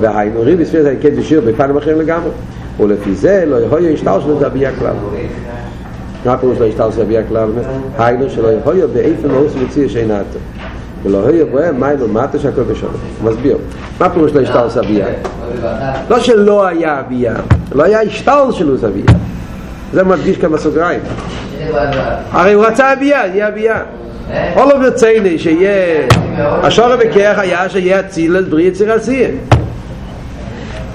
והיינו 0.00 0.40
ריבוי 0.40 0.64
ספירת 0.64 0.86
עדי 0.86 0.96
קץ 0.96 1.18
ושיעור 1.18 1.44
בפנים 1.46 1.76
אחרים 1.76 2.00
לגמרי. 2.00 2.30
ולפי 2.80 3.14
זה 3.14 3.44
לא 3.46 3.56
יכול 3.56 3.80
להיות 3.80 3.94
השטר 3.94 4.20
שלו 4.20 4.38
זה 4.38 4.46
אביה 4.46 4.70
כלל 4.78 4.92
מה 6.26 6.38
פירוש 6.38 6.58
לא 6.58 6.66
השטר 6.66 6.90
שלו 6.90 7.02
אביה 7.02 7.22
כלל? 7.28 7.48
היינו 7.98 8.30
שלא 8.30 8.48
יכול 8.48 8.74
להיות 8.74 8.90
באיפן 8.90 9.28
מאוס 9.28 9.52
מוציא 9.54 9.88
שאינה 9.88 10.20
טוב 10.32 10.42
ולא 11.06 11.28
היה 11.28 11.44
בו 11.44 11.58
מים 11.78 12.02
ומטה 12.02 12.38
שהכל 12.38 12.62
בשלום? 12.62 12.92
מסביר. 13.24 13.56
מה 14.00 14.10
פירוש 14.10 14.32
לא 14.32 14.40
השטל 14.40 14.68
סבייה 14.68 15.06
לא 16.10 16.20
שלא 16.20 16.66
היה 16.66 17.00
אביה 17.00 17.34
לא 17.72 17.82
היה 17.82 18.02
השטל 18.02 18.52
שלו 18.52 18.78
סבייה 18.78 19.06
זה 19.92 20.04
מדגיש 20.04 20.36
כאן 20.36 20.52
בסוגריים 20.52 21.00
הרי 22.32 22.52
הוא 22.52 22.64
רצה 22.64 22.92
אביה 22.92 23.26
יהיה 23.26 23.48
אביה 23.48 23.82
all 24.54 24.70
of 24.70 24.86
the 24.86 24.94
צייני 24.94 25.38
שיהיה 25.38 26.06
השור 26.38 26.96
בכך 26.96 27.38
היה 27.38 27.68
שיהיה 27.68 28.00
אצילת 28.00 28.48
בריא 28.48 28.68
יציר 28.68 28.92
עשייה. 28.92 29.28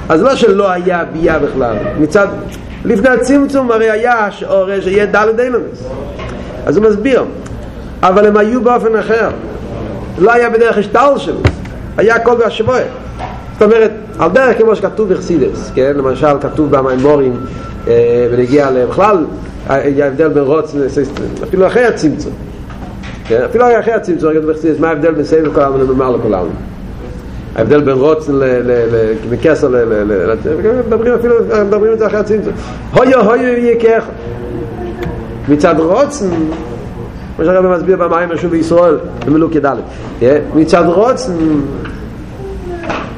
אז 0.10 0.22
לא 0.22 0.36
שלא 0.36 0.72
היה 0.72 1.02
אביה 1.02 1.40
בכלל. 1.40 1.76
מצד 2.00 2.28
לפני 2.86 3.10
הצמצום 3.10 3.72
הרי 3.72 3.90
היה 3.90 4.26
השעורה 4.26 4.82
שיהיה 4.82 5.06
דלת 5.06 5.40
אילמס 5.40 5.90
אז 6.66 6.78
הוא 6.78 6.86
מסביר. 6.86 7.24
אבל 8.04 8.26
הם 8.26 8.38
היו 8.38 8.62
באופן 8.62 8.96
אחר 8.96 9.30
לא 10.22 10.34
היה 10.34 10.50
בדרך 10.50 10.78
השטל 10.78 11.14
שלו 11.18 11.40
היה 11.98 12.16
הכל 12.16 12.36
בהשבוע 12.36 12.78
זאת 13.54 13.62
אומרת, 13.62 13.92
על 14.20 14.30
דרך 14.30 14.58
כמו 14.58 14.76
שכתוב 14.76 15.14
בחסידס 15.14 15.72
כן, 15.76 15.94
למשל 15.96 16.40
כתוב 16.42 16.72
במימורים 16.72 17.34
ונגיע 18.32 18.70
בכלל 18.90 19.26
היה 19.68 20.08
הבדל 20.08 20.28
בין 20.28 20.44
רוץ 20.44 20.76
אפילו 21.44 21.68
אחרי 21.68 21.86
הצמצום. 21.86 22.34
כן, 23.28 23.42
אפילו 23.50 23.80
אחרי 23.80 23.94
הצמצום 23.94 24.30
רגע 24.30 24.40
בחסידס 24.40 24.80
מה 24.80 24.90
ההבדל 24.90 25.12
בין 25.12 25.24
סייב 25.24 25.46
לכל 25.46 25.62
העולם 25.62 25.80
ולנאמר 25.80 26.10
לכל 26.10 26.34
העולם 26.34 26.54
ההבדל 27.56 27.82
בין 27.82 27.98
רוץ 27.98 28.30
מכסר 29.32 29.68
ל... 29.68 29.76
מדברים 30.88 31.14
אפילו, 31.14 31.36
מדברים 31.66 31.94
את 31.94 32.00
זה 32.00 32.08
אחרי 32.08 32.20
הצמצום. 32.20 32.54
הויו 32.94 33.22
הויו 33.22 33.80
כאחד 33.80 34.12
מצד 35.50 35.76
רוץ 35.80 36.24
מה 37.40 37.46
שהרבא 37.46 37.76
מסביר 37.76 37.98
במים 37.98 38.30
משהו 38.30 38.50
בישראל 38.50 38.98
במילוק 39.26 39.56
י"ד 39.56 39.66
מצד 40.56 40.84
רוץ 40.86 41.30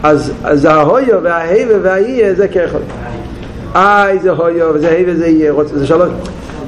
אז, 0.04 0.32
אז 0.44 0.66
ההויו 0.66 1.24
וההיבה 1.24 1.74
והאייה 1.82 2.34
זה 2.34 2.48
כאחד 2.48 2.80
איי 3.76 4.20
זה 4.20 4.32
הויו 4.32 4.68
וזה 4.74 4.90
היבה 4.90 5.16
זה 5.16 5.28
יהיה 5.28 5.52
רוץ 5.52 5.68
זה 5.74 5.88
שלוש 5.88 6.10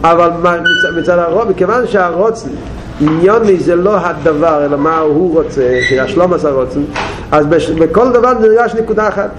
אבל 0.03 0.29
מצד, 0.29 0.99
מצד 1.01 1.19
הרוב 1.19 1.49
מכיוון 1.49 1.87
שהרוץ 1.87 2.47
עניוני 3.01 3.57
זה 3.57 3.75
לא 3.75 3.97
הדבר 3.97 4.65
אלא 4.65 4.77
מה 4.77 4.97
הוא 4.97 5.33
רוצה 5.33 5.79
שהשלום 5.89 6.33
עשה 6.33 6.51
רוצן 6.51 6.81
אז 7.31 7.45
בש, 7.45 7.69
בכל 7.69 8.11
דבר 8.11 8.33
נרגש 8.33 8.75
נקודה 8.75 9.07
אחת. 9.07 9.29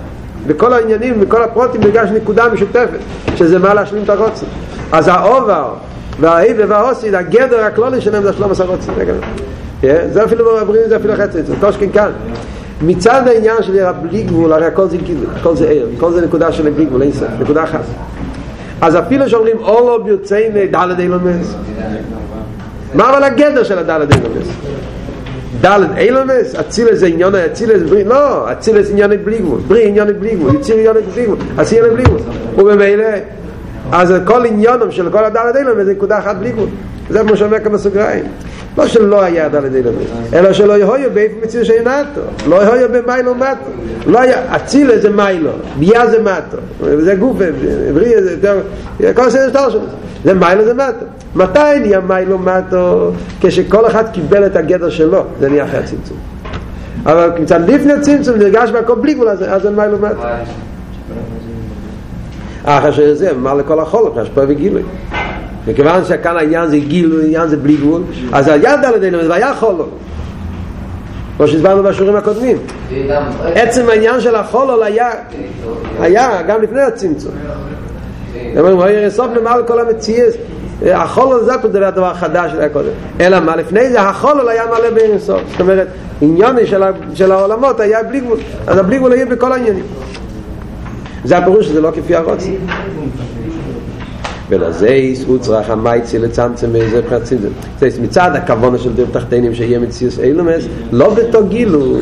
בכל 0.47 0.73
העניינים, 0.73 1.21
בכל 1.21 1.43
הפרוטים 1.43 1.81
נרגש 1.81 2.09
נקודה 2.11 2.49
משותפת 2.49 2.99
שזה 3.37 3.59
מה 3.59 3.75
להשלים 3.75 4.03
את 4.03 4.09
הרוצן. 4.09 4.47
אז 4.93 5.09
האובר 5.09 5.75
והאיבה 6.21 6.65
והאוסיד, 6.69 7.15
הגדר 7.15 7.65
הכלולי 7.65 8.01
שלהם 8.01 8.23
זה 8.23 8.33
שלום 8.33 8.51
עשר 8.51 8.67
רוצים 8.67 8.95
זה 10.13 10.25
אפילו 10.25 10.61
אומרים 10.61 10.83
את 10.85 10.89
זה 10.89 10.97
אפילו 10.97 11.15
חצי 11.17 11.43
זה 11.43 11.55
קושקין 11.61 11.93
כאן. 11.93 12.11
מצד 12.83 13.23
העניין 13.27 13.63
של 13.63 13.93
בלי 14.03 14.23
גבול 14.23 14.53
הרי 14.53 14.67
הכל 14.67 14.89
זה 14.89 14.97
גבול 14.97 15.27
הכל 15.37 15.57
זה 15.57 15.69
עיר 15.69 15.87
הכל 15.97 16.13
זה 16.13 16.21
נקודה 16.21 16.53
של 16.53 16.71
בלי 16.71 16.85
גבול 16.85 17.03
אין 17.03 17.13
סוף 17.13 17.29
נקודה 17.41 17.65
אחת. 17.65 17.81
אז 18.81 18.97
אפילו 18.97 19.29
שאומרים 19.29 19.57
אולו 19.59 20.05
ביוצאי 20.05 20.49
דלת 20.71 20.99
אילומס 20.99 21.55
מה 22.95 23.11
אבל 23.11 23.25
הגדר 23.25 23.65
של 23.65 23.79
הדלת 23.79 24.15
אילומס 24.15 24.47
דלת 25.61 25.91
אילומס 25.97 26.55
אצילס 26.55 26.99
זה 26.99 27.07
עניון 27.07 27.35
אצילס 27.35 27.83
ברי 27.83 28.05
לא 28.05 28.53
אצילס 28.53 28.91
עניון 28.91 29.11
בלי 29.25 29.39
גבול. 29.39 29.61
ברי 29.69 29.89
עניון 29.89 30.09
בלי 30.21 30.35
גבול 30.35 30.55
יציר 30.55 30.77
עניון 30.77 30.97
בלי 31.15 31.25
גבול 31.25 31.39
עשי 31.59 31.79
עניון 31.79 31.95
בלי 31.95 32.05
גבול. 32.05 32.21
ובמילא 32.57 33.05
אז 33.93 34.15
כל 34.25 34.47
עניונם 34.47 34.91
של 34.91 35.11
כל 35.11 35.25
הדלת 35.25 35.57
אילם 35.57 35.85
זה 35.85 35.93
נקודה 35.93 36.19
אחת 36.19 36.37
בלי 36.37 36.53
גבול. 36.53 36.69
זה 37.11 37.23
מה 37.23 37.37
שאומר 37.37 37.59
כאן 37.59 37.73
בסוגריים. 37.73 38.25
לא 38.79 38.87
שלא 38.87 39.23
היה 39.23 39.49
דלת 39.49 39.75
אילם 39.75 39.93
אלא 40.33 40.53
שלא 40.53 40.73
יהיו 40.73 41.11
באיפה 41.15 41.35
מציר 41.45 41.65
שאינתו 41.65 42.21
לא 42.49 42.57
יהיו 42.57 42.89
במיילו 42.93 43.35
מטו 43.35 43.71
לא 44.07 44.21
היה 44.21 44.57
אצילה 44.57 44.99
זה 44.99 45.11
מיילו 45.11 45.51
ביה 45.79 46.07
זה 46.07 46.23
מטו 46.23 46.57
זה 46.99 47.15
גוף 47.15 47.37
בריא 47.95 48.21
זה 48.23 48.31
יותר 48.31 48.61
כל 49.15 49.31
סדר 49.31 49.49
שטר 49.49 49.71
שלו 49.71 49.81
זה 50.25 50.35
מיילו 50.35 50.65
זה 50.65 50.75
מטו 50.75 51.07
מתי 51.37 51.81
נהיה 51.81 52.01
מיילו 52.01 52.39
מטו 52.39 53.13
כשכל 53.41 53.87
אחד 53.87 54.05
קיבל 54.13 54.47
את 54.47 54.57
הגדר 54.57 54.91
שלו. 54.91 55.25
זה 55.41 55.49
נהיה 55.49 55.65
אחרי 55.65 55.79
הצמצום. 55.79 56.17
אבל 57.07 57.31
מצד 57.41 57.71
לפני 57.71 57.93
הצמצום 57.93 58.37
נרגש 58.37 58.71
בהכל 58.71 58.95
בלי 58.95 59.15
גבול 59.15 59.29
אז 59.29 59.63
זה 59.63 59.71
מיילו 59.71 59.99
מטו 59.99 60.23
אחר 62.67 63.15
זה 63.15 63.33
מה 63.35 63.55
לכל 63.55 63.81
החול 63.81 64.13
אחר 64.13 64.25
שפה 64.25 64.41
וגילוי 64.49 64.83
וכיוון 65.67 66.05
שכאן 66.05 66.37
העניין 66.37 66.69
זה 66.69 66.79
גילוי 66.79 67.23
העניין 67.23 67.49
זה 67.49 67.57
בלי 67.57 67.77
גבול 67.77 68.03
אז 68.33 68.49
היה 68.49 68.77
דלת 68.77 69.03
אלינו 69.03 69.25
זה 69.25 69.35
היה 69.35 69.55
חולו 69.55 69.87
כמו 71.37 71.49
שהסברנו 71.49 71.83
בשיעורים 71.83 72.17
הקודמים 72.17 72.57
עצם 73.55 73.89
העניין 73.89 74.21
של 74.21 74.35
החולו 74.35 74.85
היה 74.85 75.11
היה 76.01 76.43
גם 76.43 76.63
לפני 76.63 76.83
הצמצום 76.83 77.33
אומרים, 78.59 78.79
אוי 78.79 78.97
אינסוף 78.97 79.27
למעל 79.37 79.63
כל 79.63 79.81
המציאס. 79.81 80.35
החול 80.87 81.37
הזה 81.37 81.53
פה 81.63 81.69
דבר 81.69 81.91
דבר 81.91 82.15
חדש 82.15 82.51
שהיה 82.53 82.69
קודם. 82.69 82.89
אלא 83.21 83.41
מה, 83.41 83.57
לפני 83.57 83.91
זה 83.91 84.01
החול 84.01 84.49
היה 84.49 84.67
מלא 84.67 84.91
באינסוף. 84.91 85.41
זאת 85.51 85.61
אומרת, 85.61 85.89
עניוני 86.21 86.67
של, 87.15 87.33
העולמות 87.33 87.81
היה 87.81 88.03
בלי 88.03 88.21
גבול. 88.21 88.39
אז 88.67 88.79
הבלי 88.79 88.99
גבול 88.99 89.13
יהיה 89.13 89.27
בכל 89.27 89.53
העניינים. 89.53 89.85
זה 91.27 91.39
הפירוש 91.39 91.67
שזה 91.67 91.81
לא 91.81 91.91
כפי 91.91 92.15
הרוצים. 92.15 92.67
ולזייס 94.49 95.25
צריך 95.41 95.71
המייצי 95.71 96.19
לצמצם 96.19 96.73
באיזה 96.73 97.03
פרצים 97.09 97.39
זה. 97.39 97.49
זאת 97.81 98.01
מצד 98.03 98.31
הכוונה 98.35 98.79
של 98.79 98.93
דיר 98.93 99.07
תחתינים 99.13 99.55
שיהיה 99.55 99.79
מציוס 99.79 100.19
אילומס, 100.19 100.65
לא 100.93 101.15
בתו 101.15 101.47
גילו. 101.47 101.97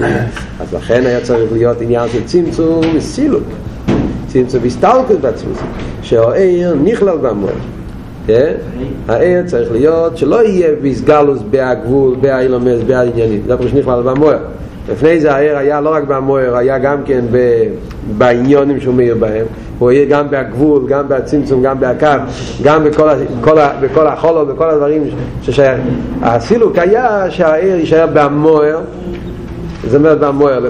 אז 0.61 0.75
לכן 0.75 1.07
היה 1.07 1.21
צריך 1.21 1.53
להיות 1.53 1.81
עניין 1.81 2.09
של 2.13 2.25
צמצום 2.25 2.81
וסילוק. 2.95 3.43
צמצום 4.27 4.63
והסתלקות 4.63 5.21
בעצמוס. 5.21 5.59
שהעיר 6.03 6.75
נכלל 6.85 7.19
במועד. 7.19 7.55
העיר 9.09 9.47
צריך 9.47 9.73
להיות 9.73 10.19
שלא 10.19 10.47
יהיה 10.47 10.69
ביסגלוס 10.83 11.39
בהגבול, 11.51 12.17
באילומס, 12.21 12.81
בעניינים. 12.87 13.43
זה 13.47 13.55
הפרוש 13.55 13.73
נכלל 13.73 14.03
במועד. 14.03 14.39
לפני 14.93 15.21
זה 15.21 15.35
העיר 15.35 15.59
היה 15.59 15.81
לא 15.81 15.95
רק 15.95 16.03
במוער, 16.03 16.57
היה 16.57 16.79
גם 16.79 16.99
כן 17.05 17.25
בעניונים 18.19 18.81
שהוא 18.81 18.95
מאיר 18.95 19.15
בהם 19.15 19.47
הוא 19.79 19.91
יהיה 19.91 20.07
גם 20.07 20.31
בהגבול, 20.31 20.83
גם 20.89 21.09
בצמצום, 21.09 21.63
גם 21.63 21.81
בהקו, 21.81 22.07
גם 22.63 22.85
בכל, 22.85 23.09
בכל, 23.41 23.59
בכל 23.81 24.07
החולו, 24.07 24.47
בכל 24.47 24.71
הדברים 24.71 25.03
ששייך. 25.43 25.81
הסילוק 26.23 26.79
היה 26.79 27.31
שהעיר 27.31 27.77
יישאר 27.77 28.07
במוער, 28.13 28.81
זאת 29.87 29.95
אומרת 29.95 30.21
במוער, 30.21 30.61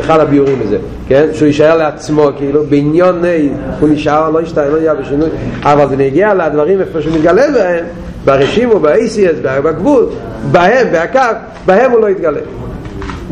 אחד 0.00 0.20
הביורים 0.20 0.58
בזה, 0.60 0.78
כן? 1.08 1.26
שהוא 1.32 1.46
יישאר 1.46 1.76
לעצמו, 1.76 2.28
כאילו 2.36 2.64
בעניוני, 2.64 3.48
הוא 3.80 3.88
נשאר, 3.88 4.30
לא 4.30 4.42
ישתנה, 4.42 4.68
לא 4.68 4.76
יהיה 4.76 4.94
בשינוי, 4.94 5.28
אבל 5.62 5.88
זה 5.88 5.96
נגיע 5.96 6.34
לדברים 6.34 6.80
איפה 6.80 7.02
שהוא 7.02 7.14
מתגלה 7.14 7.42
בהם, 7.54 7.84
ברשימו, 8.24 8.80
ב-ACS, 8.80 9.42
בגבול, 9.42 10.06
בהם, 10.52 10.86
בהקו, 10.92 11.20
בהם 11.66 11.90
הוא 11.90 12.00
לא 12.00 12.08
יתגלה. 12.08 12.40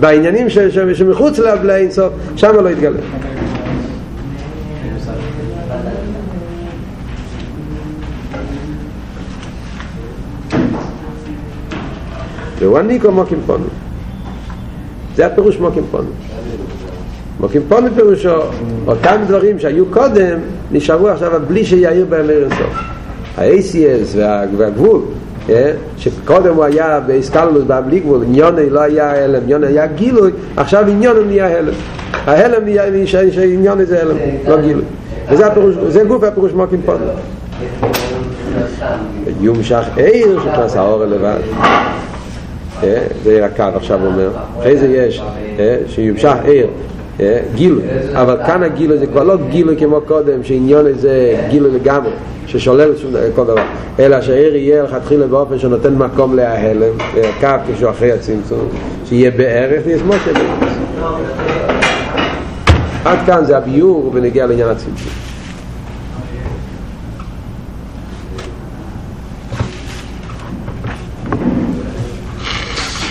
בעניינים 0.01 0.51
ש, 0.51 0.59
ש, 0.59 0.79
שמחוץ 0.79 1.39
לאינסוף, 1.39 2.13
שם 2.37 2.53
לא 2.65 2.69
יתגלה. 2.69 3.01
והוא 12.59 12.79
הניקו 12.79 13.13
מוקים 13.13 13.39
פונו. 13.47 13.65
זה 15.17 15.27
הפירוש 15.27 15.59
מוקים 15.59 15.85
פונו. 15.91 16.11
מוקים 17.41 17.63
פונו 17.69 17.89
פירושו, 17.95 18.41
אותם 18.87 19.17
דברים 19.27 19.59
שהיו 19.59 19.87
קודם, 19.87 20.39
נשארו 20.73 21.09
עכשיו 21.09 21.41
בלי 21.49 21.65
שיעיר 21.65 22.07
בהם 22.07 22.31
אינסוף. 22.31 22.77
ה-ACS 23.39 24.17
והגבול, 24.57 25.01
שקודם 25.99 26.55
הוא 26.55 26.65
היה 26.65 27.01
באיסקללוס 27.01 27.65
בלי 27.87 28.01
גבול, 28.01 28.23
עניוני 28.23 28.71
לא 28.71 28.81
היה 28.81 29.25
הלם, 29.25 29.43
עניוני 29.43 29.67
היה 29.67 29.87
גילוי, 29.87 30.31
עכשיו 30.57 30.85
עניוני 30.89 31.25
נהיה 31.25 31.59
הלם. 31.59 31.75
ההלם 32.13 32.65
נהיה, 32.65 32.85
עניוני 33.43 33.85
זה 33.85 34.03
הלם, 34.03 34.17
לא 34.49 34.61
גילוי. 34.61 34.85
וזה 35.31 35.47
הפירוש, 35.47 35.75
זה 35.89 36.05
גוף 36.05 36.23
הפירוש 36.23 36.53
מוקים 36.53 36.83
פונו. 36.85 37.05
יומשך 39.41 39.85
עיר 39.97 40.41
שכנס 40.45 40.77
האור 40.77 41.05
לבד. 41.05 41.39
זה 42.81 43.07
עיר 43.25 43.45
הקו 43.45 43.63
עכשיו 43.75 44.07
אומר. 44.07 44.31
אחרי 44.59 44.77
זה 44.77 44.87
יש 44.87 45.23
שיומשך 45.87 46.35
עיר 46.45 46.67
גילוי, 47.55 47.83
אבל 48.13 48.37
כאן 48.47 48.63
הגילוי 48.63 48.99
זה 48.99 49.07
כבר 49.07 49.25
לא 49.25 49.37
גילוי 49.51 49.77
כמו 49.79 50.01
קודם, 50.01 50.45
שעניון 50.45 50.93
זה 50.93 51.37
גילוי 51.51 51.71
לגמרי. 51.71 52.13
ששולל 52.47 52.93
כל 53.35 53.45
דבר. 53.45 53.63
אלא 53.99 54.21
שהעיר 54.21 54.57
יהיה 54.57 54.83
לכתחילה 54.83 55.27
באופן 55.27 55.59
שנותן 55.59 55.95
מקום 55.95 56.37
לההלם 56.37 56.93
קו 57.41 57.49
כשהוא 57.75 57.91
אחרי 57.91 58.13
הצמצום 58.13 58.69
שיהיה 59.05 59.31
בערך 59.31 59.83
ויש 59.87 60.03
משה 60.03 60.31
עד 63.05 63.19
כאן 63.27 63.45
זה 63.45 63.57
הביור 63.57 64.11
ונגיע 64.15 64.47
לעניין 64.47 64.69
הצמצום 64.69 65.26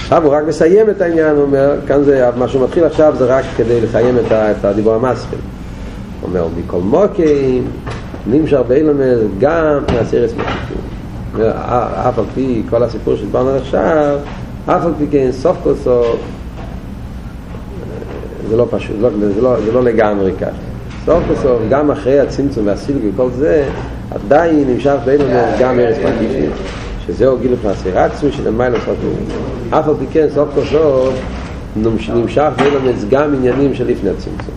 עכשיו 0.06 0.24
הוא 0.24 0.34
רק 0.34 0.44
מסיים 0.48 0.90
את 0.90 1.02
העניין, 1.02 1.36
הוא 1.36 1.44
אומר, 1.44 1.76
כאן 1.88 2.04
זה, 2.04 2.30
מה 2.38 2.48
שהוא 2.48 2.64
מתחיל 2.64 2.84
עכשיו 2.84 3.16
זה 3.18 3.26
רק 3.26 3.46
כדי 3.58 3.82
לסיים 3.82 4.18
את 4.32 4.66
הדיבור 4.66 4.94
המסכים. 4.94 5.40
הוא 6.22 6.30
אומר, 6.30 6.48
מכל 6.58 6.80
מוקים, 6.80 7.68
נמשך 8.28 8.60
באילומס 8.68 9.20
גם 9.40 9.84
מהסרס 9.94 10.32
מקיפים 10.32 10.78
אף 12.10 12.20
על 12.20 12.26
פי 12.34 12.64
כל 12.70 12.84
הסיפור 12.84 13.16
שדברנו 13.16 13.50
עכשיו 13.50 14.18
אף 14.66 14.86
על 14.86 14.92
פי 14.98 15.06
כן 15.12 15.32
סוף 15.32 15.58
כל 15.64 15.74
סוף 15.84 16.18
זה 18.50 18.58
לא 18.58 18.68
פשוט, 18.72 18.96
לא, 19.02 19.10
זה, 19.36 19.42
לא, 19.42 19.62
זה 19.66 19.72
לא 19.72 19.84
לגמרי 19.84 20.32
ככה 20.42 20.50
סוף 21.06 21.24
כל 21.28 21.36
סוף 21.36 21.62
גם 21.70 21.92
אחרי 21.92 22.20
הצמצום 22.20 22.68
והסילג 22.68 23.02
וכל 23.14 23.30
זה 23.32 23.66
עדיין 24.12 24.64
נמשך 24.68 24.96
באילומס 25.06 25.60
גם 25.60 25.80
ארץ 25.80 25.98
מקיפים 25.98 26.52
שזהו 27.08 27.38
גיל 27.38 27.56
פרסירצו 27.62 28.32
שלמעלה 28.32 28.80
סוף 28.86 28.98
אף 29.70 29.88
על 29.88 29.94
פי 30.00 30.06
כן 30.12 30.28
סוף 30.36 30.50
כל 30.56 30.66
סוף 30.66 31.14
נמשך 31.76 32.52
באילומס 32.58 33.06
גם 33.10 33.34
עניינים 33.34 33.76
של 33.76 33.88
לפני 33.88 34.10
הצמצום 34.10 34.56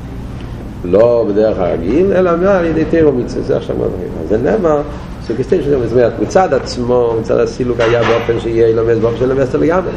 לא 0.84 1.26
בדרך 1.28 1.58
הרגיל, 1.58 2.12
אלא 2.12 2.30
על 2.30 2.64
ידי 2.64 2.84
תירו 2.84 3.12
מצווה, 3.12 3.42
זה 3.42 3.56
עכשיו 3.56 3.76
מדברים. 3.76 4.08
אז 4.22 4.28
זה 4.28 4.38
נאמר, 4.38 4.82
סוגיסטים 5.26 5.62
שזה 5.62 5.76
אומרת, 5.76 6.12
מצד 6.20 6.54
עצמו, 6.54 7.14
מצד 7.20 7.38
הסילוק 7.38 7.80
היה 7.80 8.02
באופן 8.02 8.40
שיהיה 8.40 8.76
לומד 8.76 8.94
באופן 8.94 9.16
של 9.18 9.32
למסת 9.32 9.54
לגמרי. 9.54 9.90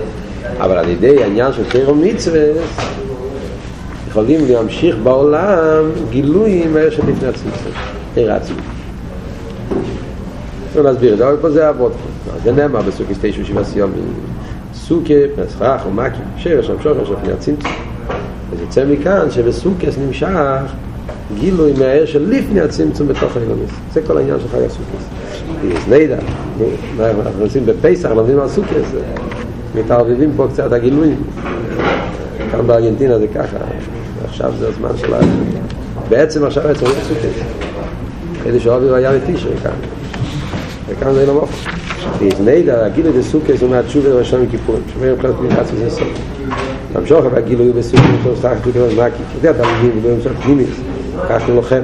אבל 0.60 0.78
על 0.78 0.90
ידי 0.90 1.24
העניין 1.24 1.54
של 1.54 1.64
תירו 1.70 1.96
מצווה, 1.96 2.44
יכולים 4.10 4.52
להמשיך 4.52 4.96
בעולם 5.04 5.84
גילויים 6.10 6.74
מאלה 6.74 6.92
שלפני 6.92 7.28
הצמצום, 7.28 7.72
תירה 8.14 8.36
עצמי. 8.36 8.58
ונסביר 10.74 11.14
את 11.14 11.18
זה, 11.18 11.28
אבל 11.28 11.38
פה 11.42 11.50
זה 11.50 11.70
אבות. 11.70 11.92
זה 12.44 12.52
נאמר 12.52 12.82
בסוגיסטי 12.82 13.34
שהוא 13.34 13.46
שבעה 13.46 13.64
סיומים. 13.64 14.14
סוכה, 14.74 15.14
פסחח 15.36 15.82
ומקים, 15.88 16.24
שרש, 16.38 16.72
שורש, 16.84 17.10
לפני 17.10 17.34
הצמצום. 17.34 17.72
אז 18.54 18.62
יוצא 18.62 18.86
מכאן 18.86 19.32
שבסוכס 19.32 19.98
נמשך 19.98 20.28
גילוי 21.40 21.74
מהער 21.80 22.06
של 22.06 22.30
לפני 22.30 22.62
הצמצום 22.62 23.08
בתוך 23.08 23.38
האילומס. 23.38 23.70
זה 23.94 24.02
כל 24.08 24.18
העניין 24.18 24.40
של 24.40 24.48
חג 24.48 24.62
הסוכס. 24.66 25.06
אז 25.76 25.88
נדע, 25.88 26.18
אנחנו 27.00 27.44
עושים 27.44 27.66
בפסח, 27.66 28.10
לומדים 28.10 28.40
על 28.40 28.50
סוכס, 28.50 28.92
מתערבבים 29.76 30.32
פה 30.36 30.48
קצת 30.54 30.72
הגילויים. 30.72 31.24
כאן 32.52 32.68
בארגנטינה 32.68 33.20
זה 33.20 33.28
ככה, 33.28 33.58
עכשיו 34.24 34.52
זה 34.60 34.68
הזמן 34.68 34.98
של 34.98 35.14
ה... 35.14 35.20
בעצם 36.10 36.46
עכשיו 36.46 36.64
היה 36.64 36.76
צריך 36.76 37.04
סוכס. 37.08 37.42
כדי 38.44 38.60
שהאוויר 38.60 38.94
היה 38.94 39.12
בתשרי 39.12 39.58
כאן. 39.64 39.72
וכאן 40.88 41.14
זה 41.14 41.26
לא 41.26 41.34
מופע. 41.34 41.81
אז 42.28 42.42
נדע, 42.42 42.86
הגילוי 42.86 43.12
בסוכס 43.12 43.62
הוא 43.62 43.70
מהתשובה 43.70 44.10
לראשון 44.10 44.42
מכיפורים. 44.42 44.82
שומעים 44.94 45.14
מבחינת 45.14 45.36
מלחץ 45.40 45.72
וזה 45.74 45.90
סוף. 45.90 46.08
המשוך 46.96 47.26
אבל 47.26 47.42
גילוי 47.42 47.72
בסוגים 47.72 48.16
של 48.24 48.36
סך 48.36 48.50
הכי 48.62 48.72
כמה 48.74 48.90
זמקי 48.90 49.24
אתה 49.40 49.48
יודע, 49.48 49.64
תלמידים 49.64 49.92
ובאים 49.98 50.22
שם 50.22 50.34
פנימית 50.34 50.70
כך 51.30 51.42
הוא 51.48 51.56
לוחם 51.56 51.82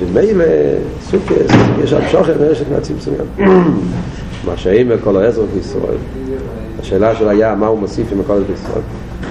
ומילא 0.00 0.44
סוכס 1.02 1.52
יש 1.84 1.92
המשוך 1.92 2.28
מרשת 2.40 2.64
מהצמצום 2.72 3.14
מה 4.46 4.56
שאין 4.56 4.88
מכל 4.88 5.16
העזר 5.16 5.42
בישראל 5.54 5.96
השאלה 6.80 7.16
של 7.16 7.28
היה 7.28 7.54
מה 7.54 7.66
הוא 7.66 7.78
מוסיף 7.78 8.12
עם 8.12 8.20
הכל 8.20 8.42
בישראל 8.42 8.82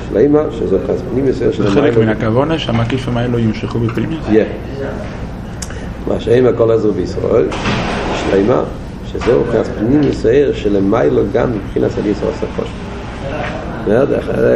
שלמה 0.09 0.43
שזו 0.51 0.77
פנימית 1.11 1.35
זה 1.35 1.51
חלק 1.69 1.97
מן 1.97 2.09
הכוונה 2.09 2.59
שהמקיפים 2.59 3.17
האלו 3.17 3.39
ימשכו 3.39 3.79
בפנימית? 3.79 4.19
כן 4.31 4.45
מה 6.07 6.19
שאין 6.19 6.45
מכל 6.45 6.71
העזר 6.71 6.91
בישראל 6.91 7.45
שלמה 8.15 8.63
שזהו 9.13 9.43
פנימית 9.79 10.09
ישראל 10.09 10.53
שלמיילו 10.53 11.23
גם 11.33 11.51
מבחינת 11.51 11.91
הליס 11.97 12.17
עושה 12.23 12.45
חושך 12.55 12.71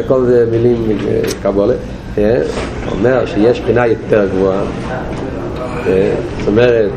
כל 0.07 0.25
זה 0.25 0.47
מילים 0.51 0.97
קבולה. 1.41 1.73
אומר 2.91 3.25
שיש 3.25 3.61
בחינה 3.61 3.87
יותר 3.87 4.27
גבוהה. 4.35 4.63
זאת 6.39 6.47
אומרת 6.47 6.89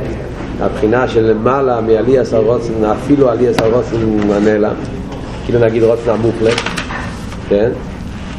הבחינה 0.60 1.08
של 1.08 1.30
למעלה 1.30 1.80
מעלי 1.80 2.18
עשר 2.18 2.38
רוצן 2.38 2.84
אפילו 2.84 3.30
עלי 3.30 3.48
עשר 3.48 3.70
רוצן 3.72 3.96
הנעלם. 4.30 4.74
כאילו 5.44 5.60
נגיד 5.60 5.82
רוצן 5.82 6.10
המוחלט 6.10 6.60
כן 7.48 7.70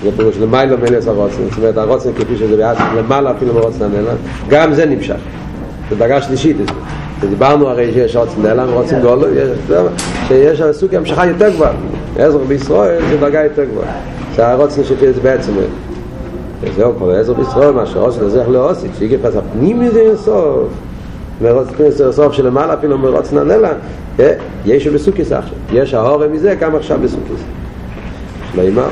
זה 0.04 0.10
פירוש 0.18 0.38
למעלה 0.38 0.78
מעלי 0.78 0.96
עשר 0.96 1.12
רוצן 1.12 1.44
זאת 1.50 1.58
אומרת 1.58 1.78
הרוצן 1.78 2.10
כפי 2.14 2.38
שזה 2.38 2.58
ביחד 2.58 2.98
למעלה 2.98 3.32
אפילו 3.32 3.54
מרוצן 3.54 3.84
הנעלם. 3.84 4.18
גם 4.50 4.74
זה 4.74 4.86
נמשך. 4.86 5.18
זה 5.90 5.96
דרגה 5.96 6.22
שלישית 6.22 6.58
דיברנו 7.20 7.70
הרי 7.70 7.94
שיש 7.94 8.16
רוצן 8.16 8.42
נעלם 8.42 8.70
רוצן 8.74 9.02
גולו 9.02 9.28
שיש 10.28 10.62
סוג 10.72 10.96
המשכה 10.96 11.26
יותר 11.26 11.50
גבוהה 11.50 11.72
עזר 12.18 12.38
בישראל 12.38 13.02
זה 13.10 13.18
דרגה 13.18 13.44
יותר 13.44 13.64
גבוהה 13.64 13.92
זה 14.36 14.48
הרוצן 14.48 14.84
שפי 14.84 15.14
זה 15.14 15.22
בעצם 15.22 15.52
וזהו 16.62 16.94
כל 17.00 17.12
עזר 17.12 17.34
בישראל 17.34 17.72
מה 17.72 17.86
שרוצן 17.86 18.26
עזר 18.26 18.48
להוסיף 18.48 18.92
שיגי 19.00 19.18
פס 19.18 19.36
הפנים 19.36 19.80
מזה 19.80 20.00
אינסוף 20.00 20.70
מרוץ 21.42 21.68
סוף 22.12 22.34
שלמעלה 22.34 22.74
אפילו 22.74 22.98
מרוץ 22.98 23.34
ננלה, 23.34 23.74
יש 24.66 24.88
בסוקיס 24.88 25.32
עכשיו. 25.32 25.58
יש 25.74 25.94
ההורם 25.94 26.32
מזה 26.32 26.56
כמה 26.60 26.78
עכשיו 26.78 26.98
בסוקיס. 27.04 27.42
שלמה, 28.56 28.88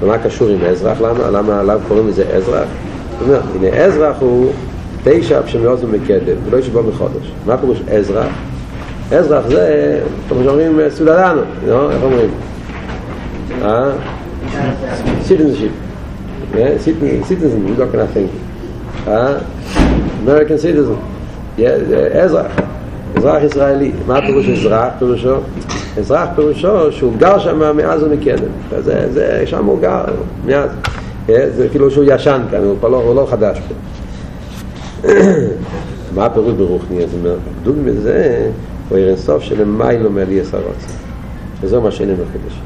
ומה 0.00 0.18
קשור 0.18 0.48
עם 0.48 0.58
אזרח? 0.64 1.00
למה, 1.00 1.30
למה, 1.30 1.62
למה 1.62 1.80
קוראים 1.88 2.08
לזה 2.08 2.24
אזרח? 2.36 2.68
הנה 3.54 3.68
אזרח 3.68 4.16
הוא 4.20 4.52
תשע 5.04 5.40
שמאוזן 5.46 5.86
מקדם, 5.86 6.36
ולא 6.44 6.58
יש 6.58 6.68
בו 6.68 6.82
מחודש. 6.82 7.32
מה 7.46 7.56
פירוש 7.56 7.82
אזרח? 7.90 8.26
אזרח 9.12 9.46
זה, 9.48 10.00
כמו 10.28 10.44
שאומרים, 10.44 10.78
סודדנו, 10.88 11.40
לא? 11.68 11.90
איך 11.92 12.02
אומרים? 12.02 12.30
אה? 13.62 13.90
citizen, 17.28 17.66
you're 17.66 17.78
not 17.78 17.92
gonna 17.92 18.06
think. 18.14 18.30
אה? 19.08 19.38
Citizen. 20.58 20.98
Yeah, 21.58 22.16
אזרח. 22.16 22.52
אזרח 23.16 23.42
ישראלי. 23.42 23.92
מה 24.06 24.20
פירוש 24.26 24.48
אזרח? 24.48 24.88
פירושו? 24.98 25.36
אזרח 25.98 26.28
פירושו 26.34 26.92
שהוא 26.92 27.12
גר 27.18 27.38
שם 27.38 27.76
מאז 27.76 28.02
ומקדם. 28.02 28.48
זה, 28.78 29.12
זה, 29.12 29.42
שם 29.46 29.64
הוא 29.64 29.80
גר 29.80 30.04
מאז. 30.46 30.70
זה 31.26 31.68
כאילו 31.70 31.90
שהוא 31.90 32.04
ישן 32.06 32.42
כאן, 32.50 32.60
לא, 32.82 32.96
הוא 32.96 33.14
לא 33.14 33.26
חדש 33.30 33.58
פה. 33.68 33.74
מה 36.14 36.26
הפירוש 36.26 36.54
ברוחני? 36.54 37.00
זאת 37.00 37.14
אומרת, 37.20 37.38
דוגמא 37.62 37.90
זה 38.02 38.48
הוא 38.88 38.98
עיר 38.98 39.08
אינסוף 39.08 39.42
שלמיילו 39.42 40.10
מעלי 40.10 40.40
עשרות. 40.40 40.76
וזהו 41.60 41.82
מה 41.82 41.90
שאיננו 41.90 42.22
חידש. 42.32 42.58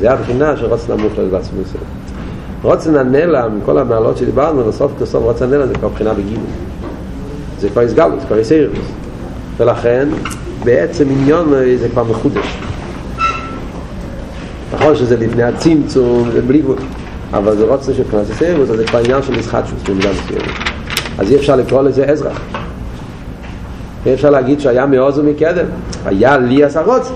זה 0.00 0.12
הבחינה 0.12 0.56
של 0.56 0.66
רוצן 0.66 0.92
נמוך 0.92 1.12
לעצמו 1.32 1.60
ישראל. 1.60 1.84
רוצן 2.62 2.96
הנלע, 2.96 3.48
מכל 3.48 3.78
המעלות 3.78 4.16
שדיברנו, 4.16 4.68
לסוף 4.68 4.92
כסוף 5.00 5.24
רוצן 5.24 5.44
הנלע 5.44 5.66
זה 5.66 5.74
כבר 5.74 5.88
בחינה 5.88 6.14
בגימל. 6.14 6.40
זה 7.60 7.68
כבר 7.68 7.82
הסגלות, 7.82 8.20
זה 8.20 8.26
כבר 8.26 8.38
יסיירוס. 8.38 8.78
ולכן, 9.56 10.08
בעצם 10.64 11.04
עניון 11.10 11.52
זה 11.80 11.88
כבר 11.88 12.04
מחודש. 12.04 12.58
נכון 14.74 14.96
שזה 14.96 15.16
לפני 15.16 15.42
הצמצום, 15.42 16.30
זה 16.32 16.42
בלי 16.42 16.58
גבול. 16.58 16.76
אבל 17.32 17.56
זה 17.56 17.64
רוצה 17.64 17.94
של 17.94 18.04
כנס 18.04 18.30
יסיירוס, 18.30 18.70
אז 18.70 18.76
זה 18.76 18.84
כבר 18.86 18.98
עניין 18.98 19.22
של 19.22 19.38
מסחטשוס 19.38 19.82
במידה 19.88 20.10
מסוימת. 20.10 20.71
אז 21.18 21.30
אי 21.30 21.36
אפשר 21.36 21.56
לקרוא 21.56 21.82
לזה 21.82 22.04
אזרח. 22.04 22.40
אי 24.06 24.14
אפשר 24.14 24.30
להגיד 24.30 24.60
שהיה 24.60 24.86
מעוז 24.86 25.18
ומקדם. 25.18 25.66
היה 26.04 26.38
לי 26.38 26.64
עשה 26.64 26.82
רוצן. 26.82 27.14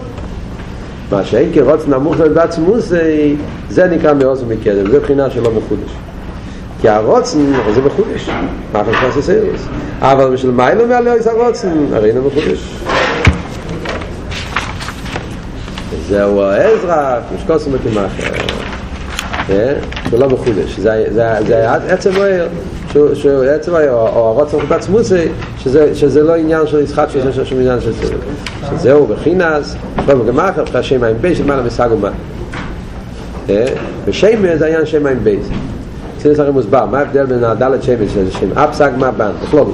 מה 1.12 1.24
שאין 1.24 1.53
כרוץ 1.55 1.88
נמוך 1.88 2.16
ובעצמוס 2.18 2.92
זה 3.70 3.86
נקרא 3.86 4.14
מעוז 4.14 4.42
ומקדם, 4.42 4.90
זה 4.90 5.01
בחינה 5.01 5.30
שלא 5.30 5.51
מחודש. 5.51 5.90
כי 6.80 6.88
הרוצן 6.88 7.38
זה 7.74 7.82
מחודש, 7.82 8.28
מה 8.72 8.78
אנחנו 8.78 8.92
נכנס 8.92 9.16
לסיירוס. 9.16 9.66
אבל 10.01 10.32
בשביל 10.32 10.53
מה 10.53 10.68
אין 10.68 10.78
לו 10.78 10.86
מעלה 10.86 11.12
איזה 11.12 11.30
הרוצן, 11.30 11.76
הרי 11.92 12.09
אינו 12.09 12.22
מחודש. 12.26 12.76
זהו 16.09 16.42
האזרח, 16.42 17.22
משקוס 17.34 17.66
ומתימח. 17.66 18.12
זה 19.49 20.18
לא 20.18 20.28
מחודש, 20.28 20.78
זה 20.78 21.70
עצם 21.88 22.11
מויר, 22.12 22.49
שהוא 23.14 23.44
עצם 23.44 23.70
מויר, 23.70 23.92
או 23.92 24.26
הרוצן 24.28 24.59
בעצמוס 24.68 25.12
שזה 25.94 26.22
לא 26.22 26.34
עניין 26.34 26.66
של 26.66 26.80
ישחק, 26.80 27.07
שזה 27.12 27.44
שום 27.44 27.59
עניין 27.59 27.80
של 27.80 27.92
סיירוס. 27.92 28.24
שזהו 28.70 29.07
בחינס, 29.07 29.76
לא 30.09 30.14
בגמחר, 30.14 30.62
אחרי 30.62 30.82
שם 30.82 31.01
מים 31.01 31.16
בייס, 31.20 31.40
למעלה 31.40 31.62
מסג 31.62 31.88
ומה. 31.92 32.11
ושם 34.05 34.57
זה 34.59 34.66
עניין 34.66 34.86
שם 34.86 35.05
ע"ב. 35.05 35.47
אצלנו 36.18 36.34
הרי 36.38 36.51
מוסבר, 36.51 36.86
מה 36.86 36.99
ההבדל 36.99 37.26
בין 37.26 37.44
הד' 37.45 37.83
שמות 37.83 38.09
שזה 38.09 38.32
שם 38.32 38.59
ע"ב 38.59 38.72
ס"ג 38.72 38.91
מ"ה 38.97 39.11
ב"ן, 39.11 39.31
בכלל, 39.43 39.66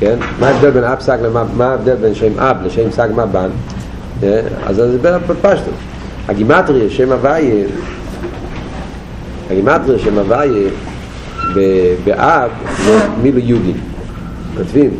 כן? 0.00 0.16
מה 0.40 0.48
ההבדל 0.48 0.70
בין 0.70 0.84
ע"ב 0.84 1.00
ס"ג 1.00 1.18
למ"ה, 1.22 1.44
מה 1.56 1.70
ההבדל 1.70 1.94
בין 1.94 2.14
שם 2.14 2.38
ע"ב 2.38 2.56
לשם 2.64 2.90
ס"ג 2.90 3.08
מ"ה 3.14 3.26
ב"ן? 3.26 3.48
אז 4.66 4.76
זה 4.76 4.98
בין 5.02 5.14
הפשטות. 5.14 5.74
הגימטריה, 6.28 6.90
שם 6.90 7.12
הוויה, 7.12 7.64
הגימטריה, 9.52 9.98
שם 9.98 10.18
הוויה, 10.18 10.70
בע"ב, 12.04 12.50
מילוי 13.22 13.38
יודין. 13.38 13.76
כותבים, 14.56 14.90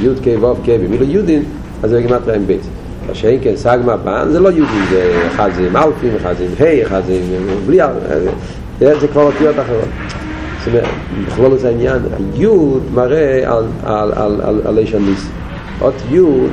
יוד 0.00 0.18
קי 0.22 0.36
וו 0.36 0.60
קי, 0.64 0.78
במילוי 0.78 1.04
יודין, 1.04 1.42
אז 1.82 1.90
זה 1.90 2.00
גימטריה 2.00 2.36
ע"ב. 2.36 2.46
מה 2.46 2.66
שאין 3.12 3.38
כן 3.42 3.56
ס"ג 3.56 3.78
מ"ה 3.82 4.05
ב"ן 4.05 4.28
זה 4.30 4.40
לא 4.40 4.48
יודין, 4.48 4.86
זה 4.90 5.22
אחד 5.26 5.50
זה 5.56 5.66
עם 5.66 5.76
אלפים, 5.76 6.10
אחד 6.16 6.34
זה 6.38 6.44
עם 6.44 6.66
ה', 6.66 6.86
אחד 6.86 7.00
זה 7.06 7.12
עם 7.12 7.66
בלי 7.66 7.78
זה 8.78 9.08
כבר 9.08 9.22
אותיות 9.22 9.58
אחרות. 9.58 9.88
זאת 10.58 10.68
אומרת, 10.68 10.84
בכלול 11.26 11.58
זה 11.58 11.68
העניין, 11.68 11.98
היוד 12.36 12.82
מראה 12.94 13.52
על, 14.64 14.78
איש 14.78 14.94
הניס. 14.94 15.28
אות 15.80 15.94
יוד 16.10 16.50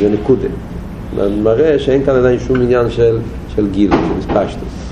זה 0.00 0.08
נקודה. 0.08 0.48
מראה 1.42 1.78
שאין 1.78 2.04
כאן 2.04 2.14
עדיין 2.16 2.38
שום 2.38 2.60
עניין 2.60 2.90
של, 2.90 3.18
של 3.56 3.66
גיל, 3.70 3.90
של 3.90 4.18
מספשטוס. 4.18 4.83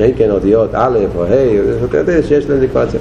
שאין 0.00 0.12
כן 0.16 0.30
אותיות 0.30 0.70
א' 0.72 0.98
או 1.16 1.24
ה', 1.24 2.22
שיש 2.28 2.50
להם 2.50 2.60
דקואציה. 2.66 3.00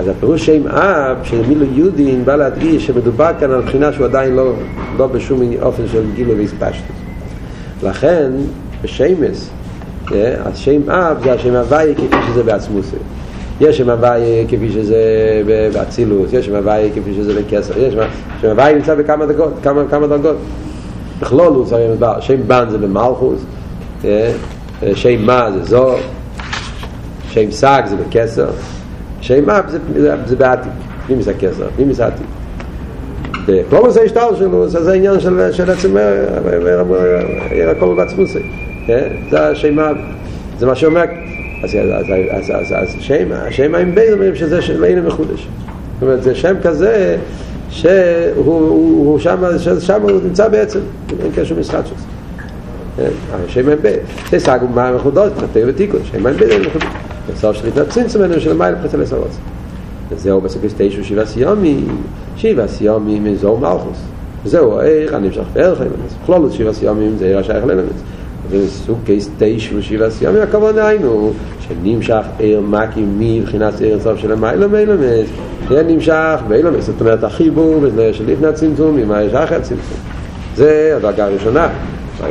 אז 0.00 0.08
הפירוש 0.08 0.46
שם 0.46 0.68
אב, 0.68 1.16
של 1.22 1.46
מילו 1.48 1.66
יודין, 1.72 2.24
בא 2.24 2.36
להדגיש 2.36 2.86
שמדובר 2.86 3.30
כאן 3.40 3.50
על 3.50 3.60
בחינה 3.60 3.92
שהוא 3.92 4.06
עדיין 4.06 4.34
לא, 4.34 4.52
לא 4.98 5.06
בשום 5.06 5.40
אופן 5.62 5.82
של 5.92 6.02
גילו 6.14 6.38
והספשטות. 6.38 6.96
לכן, 7.82 8.32
בשמס, 8.82 9.50
אז 10.44 10.56
שם 10.56 10.90
אב 10.90 11.16
זה 11.24 11.32
השם 11.32 11.54
הוואי 11.54 11.94
כפי 11.94 12.16
שזה 12.28 12.42
בעצמוסי. 12.42 12.96
יש 13.60 13.78
שם 13.78 13.90
הוואי 13.90 14.44
כפי 14.48 14.70
שזה 14.72 14.96
באצילות, 15.72 16.32
יש 16.32 16.46
שם 16.46 16.54
הוואי 16.54 16.90
כפי 16.94 17.14
שזה 17.14 17.40
בקסר, 17.40 17.78
יש 17.78 17.94
שם 18.40 18.48
הוואי 18.48 18.74
נמצא 18.74 18.94
בכמה 18.94 19.26
דרגות, 19.26 19.52
כמה, 19.62 19.82
כמה 19.90 20.06
דרגות. 20.06 20.36
בכלול 21.20 21.54
הוא 21.54 21.66
שם 22.20 22.36
בן 22.46 22.64
זה 22.70 22.78
במלכוס, 22.78 23.40
שם 24.94 25.26
מה 25.26 25.50
זה 25.52 25.64
זו, 25.64 25.94
שם 27.34 27.50
סג 27.50 27.82
זה 27.86 27.96
בקסר, 27.96 28.46
שם 29.20 29.50
אב 29.50 29.64
זה, 29.68 29.78
זה, 29.96 30.14
זה 30.26 30.36
בעתיק, 30.36 30.72
מי 31.08 31.14
מסע 31.14 31.32
כסר, 31.32 31.66
מי 31.78 31.84
מסע 31.84 32.06
עתיק. 32.06 32.26
וכל 33.46 33.88
מסע 33.88 34.00
השטר 34.00 34.36
שלו, 34.36 34.68
זה, 34.68 34.84
זה 34.84 34.92
העניין 34.92 35.20
של, 35.20 35.52
של 35.52 35.70
עצם 35.70 35.96
הכל 37.70 37.94
בעצמוסי. 37.96 38.38
זה 39.30 39.48
השם 39.48 39.78
אב, 39.78 39.96
זה 40.58 40.66
מה 40.66 40.74
שאומר. 40.74 41.04
אז, 41.64 41.74
אז, 41.74 42.04
אז, 42.30 42.50
אז, 42.50 42.74
אז 42.76 42.94
שם, 43.00 43.32
השם 43.32 43.74
עם 43.74 43.94
בין 43.94 44.12
אומרים 44.12 44.34
שזה 44.34 44.62
של 44.62 44.84
אין 44.84 45.04
מחודש. 45.04 45.48
זאת 45.94 46.02
אומרת, 46.02 46.22
זה 46.22 46.34
שם 46.34 46.54
כזה 46.62 47.16
שהוא 47.70 47.94
הוא, 48.36 49.06
הוא 49.06 49.18
שם, 49.18 49.38
שם 49.80 50.02
הוא 50.02 50.10
נמצא 50.24 50.48
בעצם, 50.48 50.80
אין 51.22 51.32
קשר 51.34 51.54
משחק 51.60 51.80
שלו. 51.86 53.06
השם 53.46 53.68
עם 53.68 53.78
בין. 53.82 53.98
זה 54.30 54.38
סגו 54.38 54.66
מה 54.74 54.92
מחודות, 54.92 55.32
תתאר 55.36 55.64
ותיקון, 55.66 56.00
שם 56.12 56.26
עם 56.26 56.34
אין 56.40 56.62
מחודש. 56.62 57.03
בסוף 57.32 57.56
של 57.56 57.68
התנצין 57.68 58.06
צמנו 58.06 58.40
של 58.40 58.56
מייל 58.56 58.74
פחת 58.74 58.94
לסרוץ 58.94 59.38
וזהו 60.10 60.40
בסופי 60.40 60.68
סטיישו 60.68 61.04
שבע 61.04 61.26
סיומי 61.26 61.80
שבע 62.36 62.66
סיומי 62.66 63.20
מזור 63.20 63.58
מלכוס. 63.58 63.98
וזהו 64.44 64.80
איך 64.80 65.14
אני 65.14 65.28
משך 65.28 65.44
בערך 65.52 65.80
למנס 65.80 66.14
כלולות 66.26 66.52
שבע 66.52 66.72
סיומי 66.72 67.08
זה 67.18 67.26
עיר 67.26 67.38
השייך 67.38 67.64
למנס 67.66 68.02
וסוכי 68.50 69.20
סטיישו 69.20 69.82
שבע 69.82 70.10
סיומי 70.10 70.40
הכוונה 70.40 70.86
היינו 70.86 71.32
שנמשך 71.60 72.24
עיר 72.38 72.60
מקי 72.60 73.04
מבחינת 73.18 73.80
עיר 73.80 74.00
סוף 74.00 74.18
של 74.18 74.32
המייל 74.32 74.64
למנס 74.64 75.28
זה 75.68 75.82
נמשך 75.82 76.40
באילומס 76.48 76.86
זאת 76.86 77.00
אומרת 77.00 77.24
החיבור 77.24 77.80
בזנר 77.80 78.12
של 78.12 78.24
לפני 78.32 78.46
הצמצום 78.46 78.98
עם 78.98 79.10
העיר 79.10 79.44
אחרי 79.44 79.56
הצמצום 79.56 79.98
זה 80.56 80.94
הדרגה 80.96 81.24
הראשונה 81.24 81.68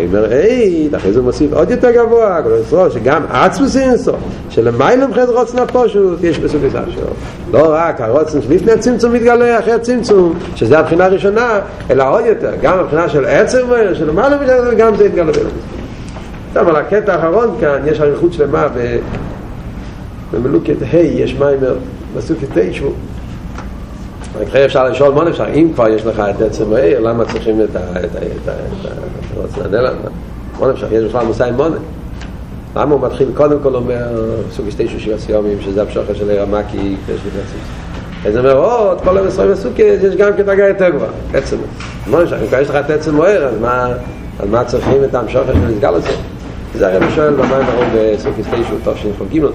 אומר, 0.08 0.32
היי, 0.32 0.90
אחרי 0.96 1.14
זה 1.14 1.22
מוסיף 1.22 1.54
עוד 1.54 1.72
יותר 1.72 1.92
גבוה, 1.92 2.42
שגם 2.94 3.22
עצמוס 3.30 3.78
אינסוף, 3.78 4.16
שלמיילם 4.50 5.14
חד 5.14 5.30
רוצן 5.30 5.58
הפושוט, 5.58 6.24
יש 6.24 6.40
בסוג 6.40 6.64
הזה 6.64 6.80
שלו. 6.92 7.08
לא 7.52 7.74
רק 7.76 8.02
הרוצן 8.02 8.42
שלפני 8.42 8.72
הצמצום 8.72 9.14
מתגלה 9.14 9.60
אחרי 9.60 9.74
הצמצום, 9.74 10.34
שזה 10.56 10.80
הבחינה 10.80 11.06
הראשונה, 11.06 11.60
אלא 11.90 12.10
עוד 12.10 12.26
יותר, 12.26 12.52
גם 12.62 12.80
הבחינה 12.80 13.10
של 13.10 13.26
עצם, 13.26 13.68
של 13.94 14.08
למיילם 14.10 14.38
חד 14.48 14.78
גם 14.78 14.96
זה 14.96 15.06
יתגלה 15.06 15.32
בלמד. 15.32 15.52
טוב, 16.54 16.68
על 16.68 16.76
הקטע 16.76 17.14
האחרון 17.14 17.56
כאן, 17.60 17.82
יש 17.86 18.02
אריכות 18.02 18.34
שלמה 18.34 18.68
במלוקת 20.32 20.76
ה' 20.94 20.98
יש 20.98 21.36
מיימר, 21.40 21.76
בסוכת 22.18 22.48
תשעו. 22.54 22.92
אחרי 24.50 24.66
אפשר 24.66 24.90
לשאול 24.90 25.14
מה 25.14 25.24
נפשר, 25.24 25.46
אם 25.54 25.72
כבר 25.74 25.90
יש 25.90 26.06
לך 26.06 26.20
את 26.20 26.42
עצם 26.42 26.74
העיר, 26.74 27.00
למה 27.00 27.26
צריכים 27.26 27.62
את 27.62 27.76
ה... 27.76 27.80
את 27.80 27.96
ה... 27.96 28.20
את 28.20 28.48
ה... 28.48 28.52
את 29.68 29.74
ה... 29.74 29.90
מה 30.60 30.72
נפשר, 30.72 30.94
יש 30.94 31.04
בכלל 31.04 31.26
מושא 31.26 31.44
עם 31.44 31.54
מונה. 31.54 31.78
למה 32.76 32.94
הוא 32.94 33.02
מתחיל 33.02 33.28
קודם 33.34 33.58
כל 33.64 33.76
אומר 33.76 34.08
סוג 34.52 34.70
שתי 34.70 34.88
שושים 34.88 35.14
הסיומים, 35.14 35.58
שזה 35.62 35.82
הפשוכה 35.82 36.16
של 36.16 36.30
עיר 36.30 36.42
המקי, 36.42 36.78
יש 36.78 37.20
לי 37.26 37.30
בעצם. 37.36 37.58
אז 38.26 38.38
אומר, 38.38 38.56
או, 38.56 38.94
את 38.94 39.02
כל 39.02 39.18
המסורים 39.18 39.52
הסוכי, 39.52 39.82
יש 39.82 40.16
גם 40.16 40.34
כתגה 40.38 40.68
יותר 40.68 40.90
גבוה, 40.90 41.08
עצם. 41.34 41.58
מה 42.08 42.24
נפשר, 42.24 42.42
אם 42.42 42.48
כבר 42.48 42.60
יש 42.60 42.70
לך 42.70 42.76
את 42.76 42.90
עצם 42.90 43.22
העיר, 43.22 43.46
אז 43.46 43.60
מה... 43.62 43.88
אז 44.40 44.50
מה 44.50 44.64
צריכים 44.64 45.04
את 45.04 45.16
המשוכר 45.16 45.54
של 45.54 45.60
הסגל 45.66 45.94
הזה? 45.94 46.10
זה 46.76 46.94
הרי 46.94 47.12
שואל 47.16 47.34
במים 47.34 47.52
הרוב 47.52 47.88
שתי 48.20 48.44
שושים, 48.44 48.78
טוב 48.84 48.98
שנפלו 48.98 49.26
גימל, 49.30 49.50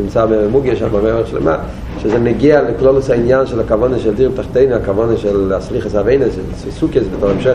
נמצא 0.00 0.26
במוגיה 0.26 0.76
שם 0.76 0.88
במאמר 0.88 1.24
שלמה, 1.24 1.56
שזה 2.02 2.18
נגיע 2.18 2.62
לכלולוס 2.62 3.10
העניין 3.10 3.46
של 3.46 3.60
הכוונה 3.60 3.98
של 3.98 4.14
דיר 4.14 4.30
תחתינו, 4.36 4.74
הכוונה 4.74 5.16
של 5.16 5.52
הסליחס 5.52 5.94
אביינס, 5.94 6.34
של 6.64 6.70
סוכס, 6.70 7.02
בתור 7.16 7.30
המשך 7.30 7.54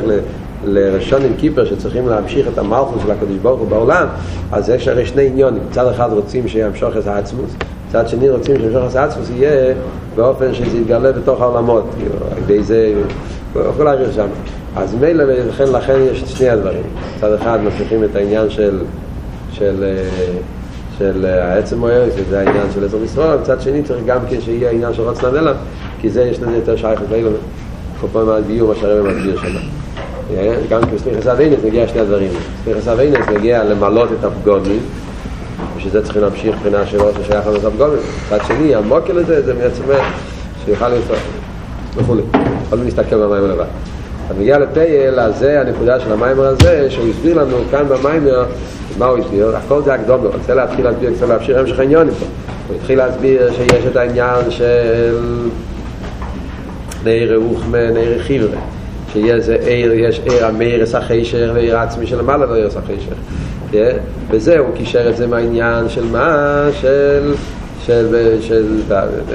לראשון 0.66 1.22
עם 1.22 1.34
קיפר 1.38 1.66
שצריכים 1.66 2.08
להמשיך 2.08 2.48
את 2.54 2.58
המלכות 2.58 3.00
של 3.04 3.12
הקדוש 3.12 3.38
ברוך 3.42 3.60
הוא 3.60 3.68
בעולם, 3.68 4.08
אז 4.52 4.70
יש 4.70 4.88
הרי 4.88 5.06
שני 5.06 5.28
עניונים, 5.28 5.64
מצד 5.70 5.88
אחד 5.88 6.10
רוצים 6.14 6.48
שימשוך 6.48 6.98
את 6.98 7.08
העצמוס, 7.08 7.56
מצד 7.90 8.08
שני 8.08 8.30
רוצים 8.30 8.56
שימשוך 8.56 8.92
את 8.92 8.96
העצמוס 8.96 9.30
יהיה 9.36 9.74
באופן 10.16 10.54
שזה 10.54 10.78
יתגלה 10.78 11.12
בתוך 11.12 11.42
העולמות, 11.42 11.86
על 12.32 12.38
ידי 12.44 12.64
זה, 12.64 12.94
יכול 13.56 13.86
להעביר 13.86 14.12
שם. 14.12 14.28
אז 14.76 14.96
מילא, 14.96 15.24
לכן, 15.24 15.72
לכן 15.72 16.00
יש 16.12 16.20
שני 16.20 16.50
הדברים. 16.50 16.84
מצד 17.18 17.34
אחד 17.34 17.60
מצליחים 17.64 18.04
את 18.04 18.16
העניין 18.16 18.50
של, 18.50 18.80
של, 19.52 19.84
של 20.98 21.26
העצם 21.26 21.78
מוער, 21.78 22.04
שזה 22.18 22.40
העניין 22.40 22.68
של 22.74 22.86
עזר 22.86 23.04
ישראל, 23.04 23.38
מצד 23.40 23.62
שני 23.62 23.84
צריך 23.84 24.06
גם 24.06 24.20
כן 24.30 24.42
שיהיה 24.42 24.70
העניין 24.70 24.94
של 24.94 25.02
רצנן 25.02 25.38
אליו, 25.38 25.56
כי 26.02 26.10
זה 26.10 26.24
יש 26.24 26.40
לזה 26.40 26.56
יותר 26.56 26.76
שייך 26.76 27.02
לבילו, 27.02 27.30
כל 28.02 28.08
פעם 28.12 28.30
הביור, 28.30 28.74
מה 28.74 28.76
שהרבא 28.80 29.10
מסביר 29.10 29.38
שם. 29.42 29.48
גם 30.70 30.82
כן 30.82 30.98
סליחס 30.98 31.28
אביינס 31.28 31.60
נגיע 31.66 31.88
שני 31.88 32.00
הדברים. 32.02 32.30
סליחס 32.64 32.88
אביינס 32.88 33.28
נגיע 33.28 33.64
למלות 33.64 34.10
את 34.20 34.24
הפגומים, 34.24 34.80
בשביל 35.78 35.92
זה 35.92 36.04
צריכים 36.04 36.22
להמשיך 36.22 36.56
מבחינה 36.56 36.86
של 36.86 37.02
ראש 37.02 37.16
השייך 37.22 37.48
לזה 37.48 37.68
הפגומים. 37.68 38.00
מצד 38.26 38.40
שני, 38.48 38.76
המוקר 38.76 39.14
לזה, 39.14 39.42
זה 39.42 39.54
בעצם 39.54 39.84
שיוכל 40.66 40.90
לפתוח 40.90 41.20
וכולי. 41.96 42.22
יכולים 42.66 42.86
להסתכל 42.86 43.16
במים 43.16 43.50
לבד. 43.50 43.66
אז 44.30 44.36
מגיע 44.40 44.60
לפייל, 44.60 45.20
אז 45.20 45.40
זה 45.40 45.62
הנקודה 45.62 46.00
של 46.00 46.12
המיימר 46.12 46.44
הזה, 46.44 46.92
שהוא 46.92 47.10
הסביר 47.10 47.42
לנו 47.42 47.58
כאן 47.72 47.86
במיימר, 47.90 48.46
מה 48.98 49.06
הוא 49.06 49.18
הסביר? 49.18 49.58
הכל 49.58 49.82
זה 49.84 49.94
הקדום, 49.94 50.22
הוא 50.22 50.32
רוצה 50.34 50.54
להתחיל 50.54 50.86
להסביר, 50.86 51.14
קצת 51.16 51.28
להמשיך 51.30 51.58
המשך 51.58 51.80
העניונים 51.80 52.14
פה. 52.14 52.26
הוא 52.68 52.76
התחיל 52.76 52.98
להסביר 52.98 53.54
שיש 53.54 53.86
את 53.92 53.96
העניין 53.96 54.52
של 54.52 55.16
נעיר 57.04 57.36
רוחמה, 57.36 57.92
נעיר 57.92 58.24
חיבר. 58.24 58.48
שיש 59.14 59.50
עיר, 59.50 59.94
יש 59.94 60.22
עיר 60.24 60.46
המארס 60.46 60.96
החישר 60.96 61.52
ועיר 61.56 61.78
עצמי 61.78 62.08
שלמעלה 62.08 62.46
לא 62.46 62.56
עיר 62.56 62.68
החישר. 62.68 63.16
וזה, 64.30 64.60
הוא 64.60 64.76
קישר 64.76 65.10
את 65.10 65.18
זה 65.18 65.28
מהעניין 65.28 65.90
של 65.90 66.06
מה? 66.12 66.68
של, 66.82 67.34
של, 67.86 68.36
של, 68.42 68.82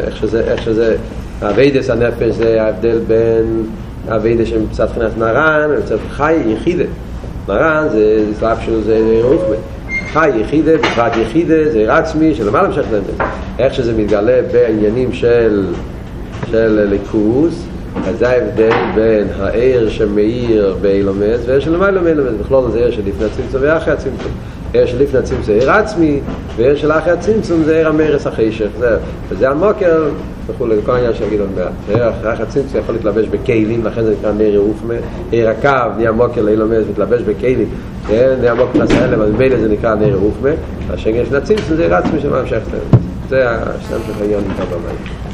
איך 0.07 0.17
שזה, 0.17 0.41
איך 0.41 0.63
שזה, 0.63 0.97
אביידס 1.43 1.91
הנפש 1.91 2.35
זה 2.35 2.63
ההבדל 2.63 2.99
בין 3.07 3.67
אביידס 4.09 4.49
קצת 4.71 4.89
מבחינת 4.89 5.17
מרן, 5.19 5.71
וקצת 5.79 5.99
חי 6.11 6.37
יחידה. 6.47 6.85
מרן 7.49 7.88
זה 7.93 8.24
סלאפ 8.38 8.59
של 8.66 8.82
זה 8.82 9.20
רוחמה. 9.22 9.57
חי 10.12 10.30
יחידה, 10.40 10.76
בפרט 10.76 11.16
יחידה, 11.16 11.70
זה 11.72 11.78
עיר 11.78 11.93
עצמי 11.93 12.34
שלמעלה 12.34 12.68
משך 12.68 12.84
לנפש. 12.93 13.26
איך 13.59 13.74
שזה 13.74 13.93
מתגלה 13.93 14.40
בעניינים 14.53 15.12
של, 15.12 15.66
של 16.51 16.86
ליכוס, 16.90 17.64
אז 18.07 18.18
זה 18.18 18.28
ההבדל 18.28 18.72
בין 18.95 19.26
העיר 19.40 19.88
שמאיר 19.88 20.76
באילומס 20.80 21.40
והעיר 21.47 21.61
שלמעלה 21.61 22.01
מאילומס. 22.01 22.32
בכלול 22.40 22.70
זה 22.70 22.78
עיר 22.78 22.90
של 22.90 23.03
לפני 23.07 23.26
הצמצום 23.26 23.61
ואחרי 23.64 23.93
הצמצום. 23.93 24.32
עיר 24.72 24.86
של 24.86 25.03
לפני 25.03 25.18
הצמצום 25.18 25.43
זה 25.43 25.53
עיר 25.53 25.70
עצמי 25.70 26.20
ועיר 26.57 26.76
של 26.76 26.93
אחרי 26.93 27.12
הצמצום 27.12 27.62
זה 27.62 27.76
עיר 27.76 27.88
המרס 27.88 28.26
החשך. 28.26 28.68
זה, 28.78 28.97
וזה 29.28 29.51
המוקר 29.51 30.09
וכולי, 30.47 30.76
כל 30.84 30.93
העניין 30.93 31.14
של 31.14 31.30
גדעון 31.30 31.49
מעט 31.57 32.12
אחרי 32.20 32.43
הצמצום 32.43 32.80
יכול 32.80 32.95
להתלבש 32.95 33.26
בכלים 33.26 33.84
לכן 33.84 34.05
זה 34.05 34.14
נקרא 34.18 34.32
נעיר 34.32 34.61
רופמה 34.61 34.95
עיר 35.30 35.49
הקו 35.49 35.68
נהיה 35.97 36.12
מוקר 36.12 36.43
לאילומס 36.43 36.84
מתלבש 36.90 37.22
בכלים 37.22 37.68
נהיה 38.09 38.55
מוקר 38.55 38.82
אלם 39.05 39.20
אז 39.20 39.30
מילא 39.38 39.59
זה 39.59 39.68
נקרא 39.68 39.95
נעיר 39.95 40.16
רופמה 40.16 40.51
והשגר 40.88 41.24
של 41.24 41.36
הצמצום 41.36 41.76
זה 41.76 41.82
עיר 41.82 41.95
עצמי 41.95 42.20
של 42.20 42.34
המשך 42.34 42.61
זה 43.28 43.51
השם 43.51 43.99
של 44.07 44.12
העניין 44.20 44.40
נקרא 44.40 44.64
במים 44.64 45.32